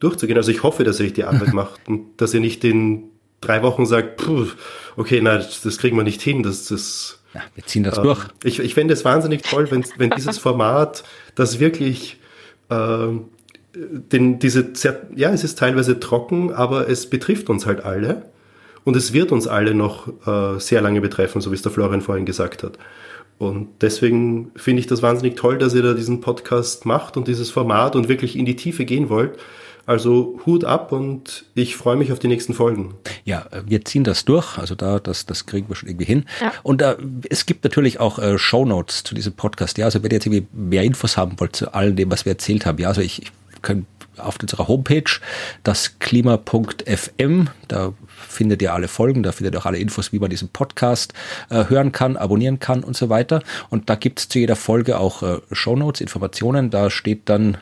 durchzugehen. 0.00 0.36
Also 0.36 0.50
ich 0.50 0.62
hoffe, 0.62 0.84
dass 0.84 1.00
ihr 1.00 1.06
euch 1.06 1.12
die 1.12 1.24
Arbeit 1.24 1.52
macht 1.52 1.80
und 1.88 2.20
dass 2.20 2.34
ihr 2.34 2.40
nicht 2.40 2.64
in 2.64 3.04
drei 3.40 3.62
Wochen 3.62 3.86
sagt, 3.86 4.22
okay, 4.96 5.20
nein, 5.20 5.44
das, 5.64 5.78
kriegen 5.78 5.96
wir 5.96 6.04
nicht 6.04 6.20
hin. 6.20 6.42
Das, 6.42 6.66
das, 6.66 7.20
ja, 7.34 7.42
wir 7.54 7.64
ziehen 7.64 7.84
das 7.84 7.98
äh, 7.98 8.02
durch. 8.02 8.26
Ich, 8.42 8.58
ich 8.58 8.74
fände 8.74 8.94
es 8.94 9.04
wahnsinnig 9.04 9.42
toll, 9.42 9.70
wenn, 9.70 9.84
wenn 9.96 10.10
dieses 10.10 10.38
Format 10.38 11.04
das 11.34 11.60
wirklich 11.60 12.18
äh, 12.68 13.08
denn 13.74 14.38
diese, 14.38 14.72
ja, 15.14 15.30
es 15.30 15.44
ist 15.44 15.58
teilweise 15.58 16.00
trocken, 16.00 16.52
aber 16.52 16.88
es 16.88 17.08
betrifft 17.08 17.50
uns 17.50 17.66
halt 17.66 17.84
alle. 17.84 18.22
Und 18.84 18.96
es 18.96 19.12
wird 19.12 19.32
uns 19.32 19.46
alle 19.46 19.74
noch 19.74 20.08
äh, 20.26 20.58
sehr 20.58 20.80
lange 20.80 21.00
betreffen, 21.00 21.42
so 21.42 21.50
wie 21.50 21.54
es 21.54 21.62
der 21.62 21.72
Florian 21.72 22.00
vorhin 22.00 22.24
gesagt 22.24 22.62
hat. 22.62 22.78
Und 23.36 23.68
deswegen 23.82 24.50
finde 24.56 24.80
ich 24.80 24.86
das 24.86 25.02
wahnsinnig 25.02 25.36
toll, 25.36 25.58
dass 25.58 25.74
ihr 25.74 25.82
da 25.82 25.92
diesen 25.92 26.20
Podcast 26.20 26.86
macht 26.86 27.16
und 27.16 27.28
dieses 27.28 27.50
Format 27.50 27.96
und 27.96 28.08
wirklich 28.08 28.36
in 28.36 28.46
die 28.46 28.56
Tiefe 28.56 28.84
gehen 28.84 29.10
wollt. 29.10 29.38
Also 29.88 30.38
Hut 30.44 30.66
ab 30.66 30.92
und 30.92 31.46
ich 31.54 31.74
freue 31.74 31.96
mich 31.96 32.12
auf 32.12 32.18
die 32.18 32.28
nächsten 32.28 32.52
Folgen. 32.52 32.92
Ja, 33.24 33.46
wir 33.64 33.86
ziehen 33.86 34.04
das 34.04 34.26
durch. 34.26 34.58
Also 34.58 34.74
da, 34.74 34.98
das, 34.98 35.24
das 35.24 35.46
kriegen 35.46 35.66
wir 35.70 35.76
schon 35.76 35.88
irgendwie 35.88 36.04
hin. 36.04 36.26
Ja. 36.42 36.52
Und 36.62 36.82
äh, 36.82 36.98
es 37.30 37.46
gibt 37.46 37.64
natürlich 37.64 37.98
auch 37.98 38.18
äh, 38.18 38.36
Show 38.36 38.66
Notes 38.66 39.02
zu 39.02 39.14
diesem 39.14 39.32
Podcast. 39.32 39.78
Ja, 39.78 39.86
also 39.86 40.02
wenn 40.02 40.10
ihr 40.10 40.16
jetzt 40.16 40.26
irgendwie 40.26 40.46
mehr 40.52 40.82
Infos 40.82 41.16
haben 41.16 41.40
wollt 41.40 41.56
zu 41.56 41.72
all 41.72 41.94
dem, 41.94 42.10
was 42.10 42.26
wir 42.26 42.32
erzählt 42.32 42.66
haben. 42.66 42.76
Ja, 42.76 42.88
also 42.88 43.00
ich, 43.00 43.22
ich 43.22 43.32
kann 43.62 43.86
auf 44.18 44.36
unserer 44.42 44.68
Homepage 44.68 45.10
das 45.62 45.98
klima.fm, 46.00 47.48
da 47.68 47.94
findet 48.28 48.60
ihr 48.60 48.74
alle 48.74 48.88
Folgen, 48.88 49.22
da 49.22 49.32
findet 49.32 49.54
ihr 49.54 49.58
auch 49.60 49.66
alle 49.66 49.78
Infos, 49.78 50.12
wie 50.12 50.18
man 50.18 50.28
diesen 50.28 50.50
Podcast 50.50 51.14
äh, 51.48 51.64
hören 51.68 51.92
kann, 51.92 52.18
abonnieren 52.18 52.58
kann 52.58 52.84
und 52.84 52.94
so 52.94 53.08
weiter. 53.08 53.42
Und 53.70 53.88
da 53.88 53.94
gibt 53.94 54.18
es 54.20 54.28
zu 54.28 54.38
jeder 54.38 54.56
Folge 54.56 54.98
auch 54.98 55.22
äh, 55.22 55.38
Shownotes, 55.50 56.02
Informationen, 56.02 56.68
da 56.68 56.90
steht 56.90 57.30
dann 57.30 57.56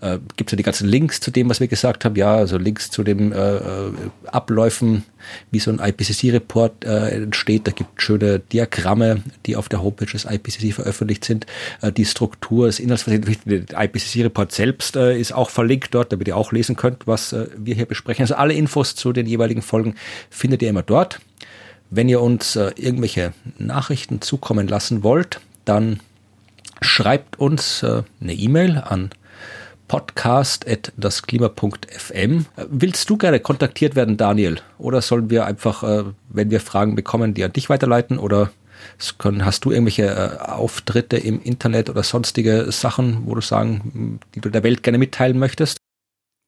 äh, 0.00 0.18
gibt 0.36 0.50
es 0.50 0.52
ja 0.52 0.56
die 0.56 0.62
ganzen 0.62 0.88
Links 0.88 1.20
zu 1.20 1.30
dem, 1.30 1.48
was 1.48 1.60
wir 1.60 1.68
gesagt 1.68 2.04
haben, 2.04 2.16
ja, 2.16 2.34
also 2.34 2.58
Links 2.58 2.90
zu 2.90 3.02
den 3.02 3.32
äh, 3.32 3.56
äh, 3.56 3.92
Abläufen, 4.26 5.04
wie 5.50 5.58
so 5.58 5.70
ein 5.70 5.78
IPCC-Report 5.78 6.84
äh, 6.84 7.22
entsteht. 7.22 7.66
Da 7.66 7.72
gibt 7.72 7.90
es 7.98 8.04
schöne 8.04 8.38
Diagramme, 8.38 9.22
die 9.46 9.56
auf 9.56 9.68
der 9.68 9.82
Homepage 9.82 10.06
des 10.06 10.24
IPCC 10.24 10.72
veröffentlicht 10.72 11.24
sind. 11.24 11.46
Äh, 11.82 11.92
die 11.92 12.04
Struktur, 12.04 12.66
das 12.66 12.78
Inhaltsverzeichnis, 12.78 13.38
der 13.44 13.84
IPCC-Report 13.84 14.52
selbst 14.52 14.96
äh, 14.96 15.18
ist 15.18 15.32
auch 15.32 15.50
verlinkt 15.50 15.94
dort, 15.94 16.12
damit 16.12 16.28
ihr 16.28 16.36
auch 16.36 16.52
lesen 16.52 16.76
könnt, 16.76 17.06
was 17.06 17.32
äh, 17.32 17.46
wir 17.56 17.74
hier 17.74 17.86
besprechen. 17.86 18.22
Also 18.22 18.34
alle 18.34 18.54
Infos 18.54 18.94
zu 18.94 19.12
den 19.12 19.26
jeweiligen 19.26 19.62
Folgen 19.62 19.94
findet 20.30 20.62
ihr 20.62 20.70
immer 20.70 20.82
dort. 20.82 21.20
Wenn 21.90 22.08
ihr 22.08 22.20
uns 22.20 22.56
äh, 22.56 22.72
irgendwelche 22.76 23.32
Nachrichten 23.58 24.20
zukommen 24.20 24.66
lassen 24.66 25.02
wollt, 25.02 25.40
dann 25.64 26.00
schreibt 26.80 27.38
uns 27.38 27.82
äh, 27.82 28.02
eine 28.20 28.34
E-Mail 28.34 28.78
an 28.78 29.10
podcast.dasklima.fm. 29.88 32.46
Willst 32.68 33.10
du 33.10 33.16
gerne 33.16 33.40
kontaktiert 33.40 33.96
werden, 33.96 34.16
Daniel? 34.16 34.58
Oder 34.78 35.02
sollen 35.02 35.30
wir 35.30 35.46
einfach, 35.46 35.82
äh, 35.82 36.04
wenn 36.28 36.50
wir 36.50 36.60
Fragen 36.60 36.94
bekommen, 36.94 37.34
die 37.34 37.42
an 37.44 37.52
dich 37.52 37.68
weiterleiten? 37.68 38.18
Oder 38.18 38.50
hast 39.40 39.64
du 39.64 39.70
irgendwelche 39.70 40.06
äh, 40.06 40.38
Auftritte 40.38 41.16
im 41.16 41.42
Internet 41.42 41.90
oder 41.90 42.02
sonstige 42.02 42.70
Sachen, 42.72 43.22
wo 43.26 43.34
du 43.34 43.40
sagen, 43.40 44.20
die 44.34 44.40
du 44.40 44.50
der 44.50 44.62
Welt 44.62 44.82
gerne 44.82 44.98
mitteilen 44.98 45.38
möchtest? 45.38 45.78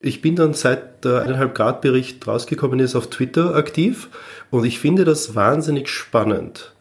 Ich 0.00 0.22
bin 0.22 0.36
dann 0.36 0.54
seit 0.54 1.04
der 1.04 1.22
eineinhalb 1.22 1.56
Grad 1.56 1.80
Bericht 1.80 2.24
rausgekommen 2.26 2.78
ist 2.78 2.94
auf 2.94 3.10
Twitter 3.10 3.56
aktiv 3.56 4.08
und 4.50 4.64
ich 4.64 4.78
finde 4.78 5.04
das 5.04 5.34
wahnsinnig 5.34 5.88
spannend. 5.88 6.72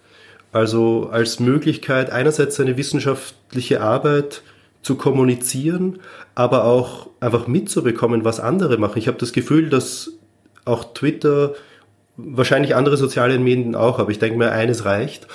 Also 0.52 1.10
als 1.12 1.40
Möglichkeit 1.40 2.12
einerseits 2.12 2.60
eine 2.60 2.78
wissenschaftliche 2.78 3.82
Arbeit 3.82 4.44
zu 4.88 4.96
kommunizieren, 4.96 6.00
aber 6.34 6.64
auch 6.64 7.10
einfach 7.20 7.46
mitzubekommen, 7.46 8.24
was 8.24 8.40
andere 8.40 8.78
machen. 8.78 9.00
Ich 9.00 9.10
habe 9.10 9.18
das 9.18 9.34
Gefühl, 9.34 9.70
dass 9.70 10.14
auch 10.64 10.94
Twitter, 10.94 11.56
wahrscheinlich 12.16 12.74
andere 12.74 12.96
soziale 12.96 13.38
Medien 13.38 13.76
auch, 13.76 14.00
aber 14.00 14.12
ich 14.12 14.20
denke 14.20 14.38
mir, 14.38 14.54
eines 14.54 14.86
reicht. 14.86 15.28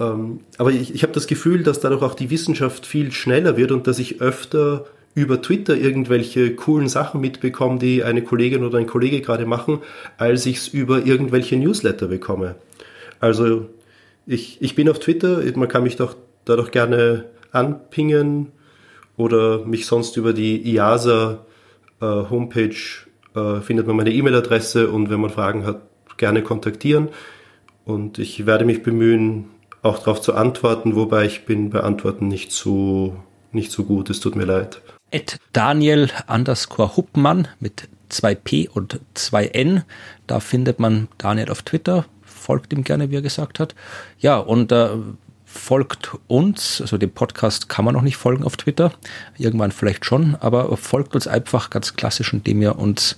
Ähm, 0.00 0.40
aber 0.56 0.70
ich, 0.70 0.94
ich 0.94 1.02
habe 1.02 1.12
das 1.12 1.26
Gefühl, 1.26 1.62
dass 1.62 1.80
dadurch 1.80 2.02
auch 2.02 2.14
die 2.14 2.30
Wissenschaft 2.30 2.86
viel 2.86 3.12
schneller 3.12 3.58
wird 3.58 3.72
und 3.72 3.86
dass 3.86 3.98
ich 3.98 4.22
öfter 4.22 4.86
über 5.14 5.42
Twitter 5.42 5.76
irgendwelche 5.76 6.54
coolen 6.56 6.88
Sachen 6.88 7.20
mitbekomme, 7.20 7.78
die 7.78 8.04
eine 8.04 8.22
Kollegin 8.22 8.64
oder 8.64 8.78
ein 8.78 8.86
Kollege 8.86 9.20
gerade 9.20 9.44
machen, 9.44 9.80
als 10.16 10.46
ich 10.46 10.56
es 10.56 10.68
über 10.68 11.04
irgendwelche 11.04 11.58
Newsletter 11.58 12.06
bekomme. 12.06 12.54
Also 13.20 13.66
ich, 14.26 14.62
ich 14.62 14.74
bin 14.74 14.88
auf 14.88 14.98
Twitter, 14.98 15.42
man 15.56 15.68
kann 15.68 15.82
mich 15.82 15.96
doch 15.96 16.16
dadurch 16.46 16.70
gerne 16.70 17.26
anpingen 17.52 18.48
oder 19.16 19.64
mich 19.64 19.86
sonst 19.86 20.16
über 20.16 20.32
die 20.32 20.74
IASA 20.74 21.44
äh, 22.00 22.04
Homepage 22.04 22.76
äh, 23.34 23.60
findet 23.60 23.86
man 23.86 23.96
meine 23.96 24.12
E-Mail-Adresse 24.12 24.90
und 24.90 25.10
wenn 25.10 25.20
man 25.20 25.30
Fragen 25.30 25.64
hat, 25.64 25.82
gerne 26.16 26.42
kontaktieren. 26.42 27.08
Und 27.84 28.18
ich 28.18 28.46
werde 28.46 28.64
mich 28.64 28.82
bemühen, 28.82 29.46
auch 29.82 29.98
darauf 29.98 30.20
zu 30.20 30.34
antworten, 30.34 30.96
wobei 30.96 31.26
ich 31.26 31.44
bin 31.44 31.70
bei 31.70 31.80
Antworten 31.80 32.28
nicht 32.28 32.52
so, 32.52 33.16
nicht 33.52 33.70
so 33.70 33.84
gut. 33.84 34.08
Es 34.10 34.20
tut 34.20 34.36
mir 34.36 34.44
leid. 34.44 34.80
At 35.12 35.38
Daniel 35.52 36.08
underscore 36.26 36.96
Huppmann 36.96 37.48
mit 37.60 37.88
2P 38.10 38.68
und 38.68 39.00
2N. 39.14 39.82
Da 40.26 40.40
findet 40.40 40.80
man 40.80 41.08
Daniel 41.18 41.50
auf 41.50 41.62
Twitter. 41.62 42.06
Folgt 42.22 42.72
ihm 42.72 42.84
gerne, 42.84 43.10
wie 43.10 43.16
er 43.16 43.22
gesagt 43.22 43.60
hat. 43.60 43.74
Ja, 44.18 44.38
und 44.38 44.72
äh, 44.72 44.88
folgt 45.54 46.12
uns, 46.26 46.80
also 46.80 46.98
dem 46.98 47.10
Podcast 47.10 47.68
kann 47.68 47.84
man 47.84 47.94
noch 47.94 48.02
nicht 48.02 48.16
folgen 48.16 48.44
auf 48.44 48.56
Twitter, 48.56 48.92
irgendwann 49.38 49.72
vielleicht 49.72 50.04
schon, 50.04 50.36
aber 50.40 50.76
folgt 50.76 51.14
uns 51.14 51.26
einfach 51.26 51.70
ganz 51.70 51.94
klassisch, 51.94 52.32
indem 52.32 52.60
ihr 52.60 52.78
uns 52.78 53.16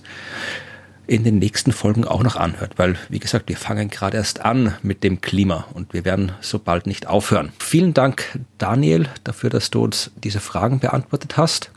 in 1.07 1.23
den 1.23 1.39
nächsten 1.39 1.71
Folgen 1.71 2.05
auch 2.05 2.21
noch 2.21 2.35
anhört, 2.35 2.73
weil, 2.77 2.97
wie 3.09 3.19
gesagt, 3.19 3.47
wir 3.49 3.57
fangen 3.57 3.89
gerade 3.89 4.17
erst 4.17 4.41
an 4.41 4.75
mit 4.83 5.03
dem 5.03 5.21
Klima 5.21 5.65
und 5.73 5.93
wir 5.93 6.05
werden 6.05 6.33
so 6.41 6.59
bald 6.59 6.85
nicht 6.85 7.07
aufhören. 7.07 7.53
Vielen 7.59 7.93
Dank, 7.93 8.39
Daniel, 8.57 9.07
dafür, 9.23 9.49
dass 9.49 9.71
du 9.71 9.83
uns 9.83 10.11
diese 10.23 10.41
Fragen 10.41 10.79
beantwortet 10.79 11.37
hast. 11.37 11.71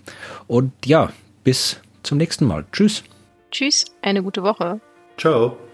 Und 0.48 0.72
ja, 0.84 1.12
bis 1.44 1.80
zum 2.02 2.18
nächsten 2.18 2.44
Mal. 2.44 2.64
Tschüss. 2.72 3.04
Tschüss, 3.50 3.84
eine 4.02 4.22
gute 4.22 4.42
Woche. 4.42 4.80
Ciao. 5.16 5.69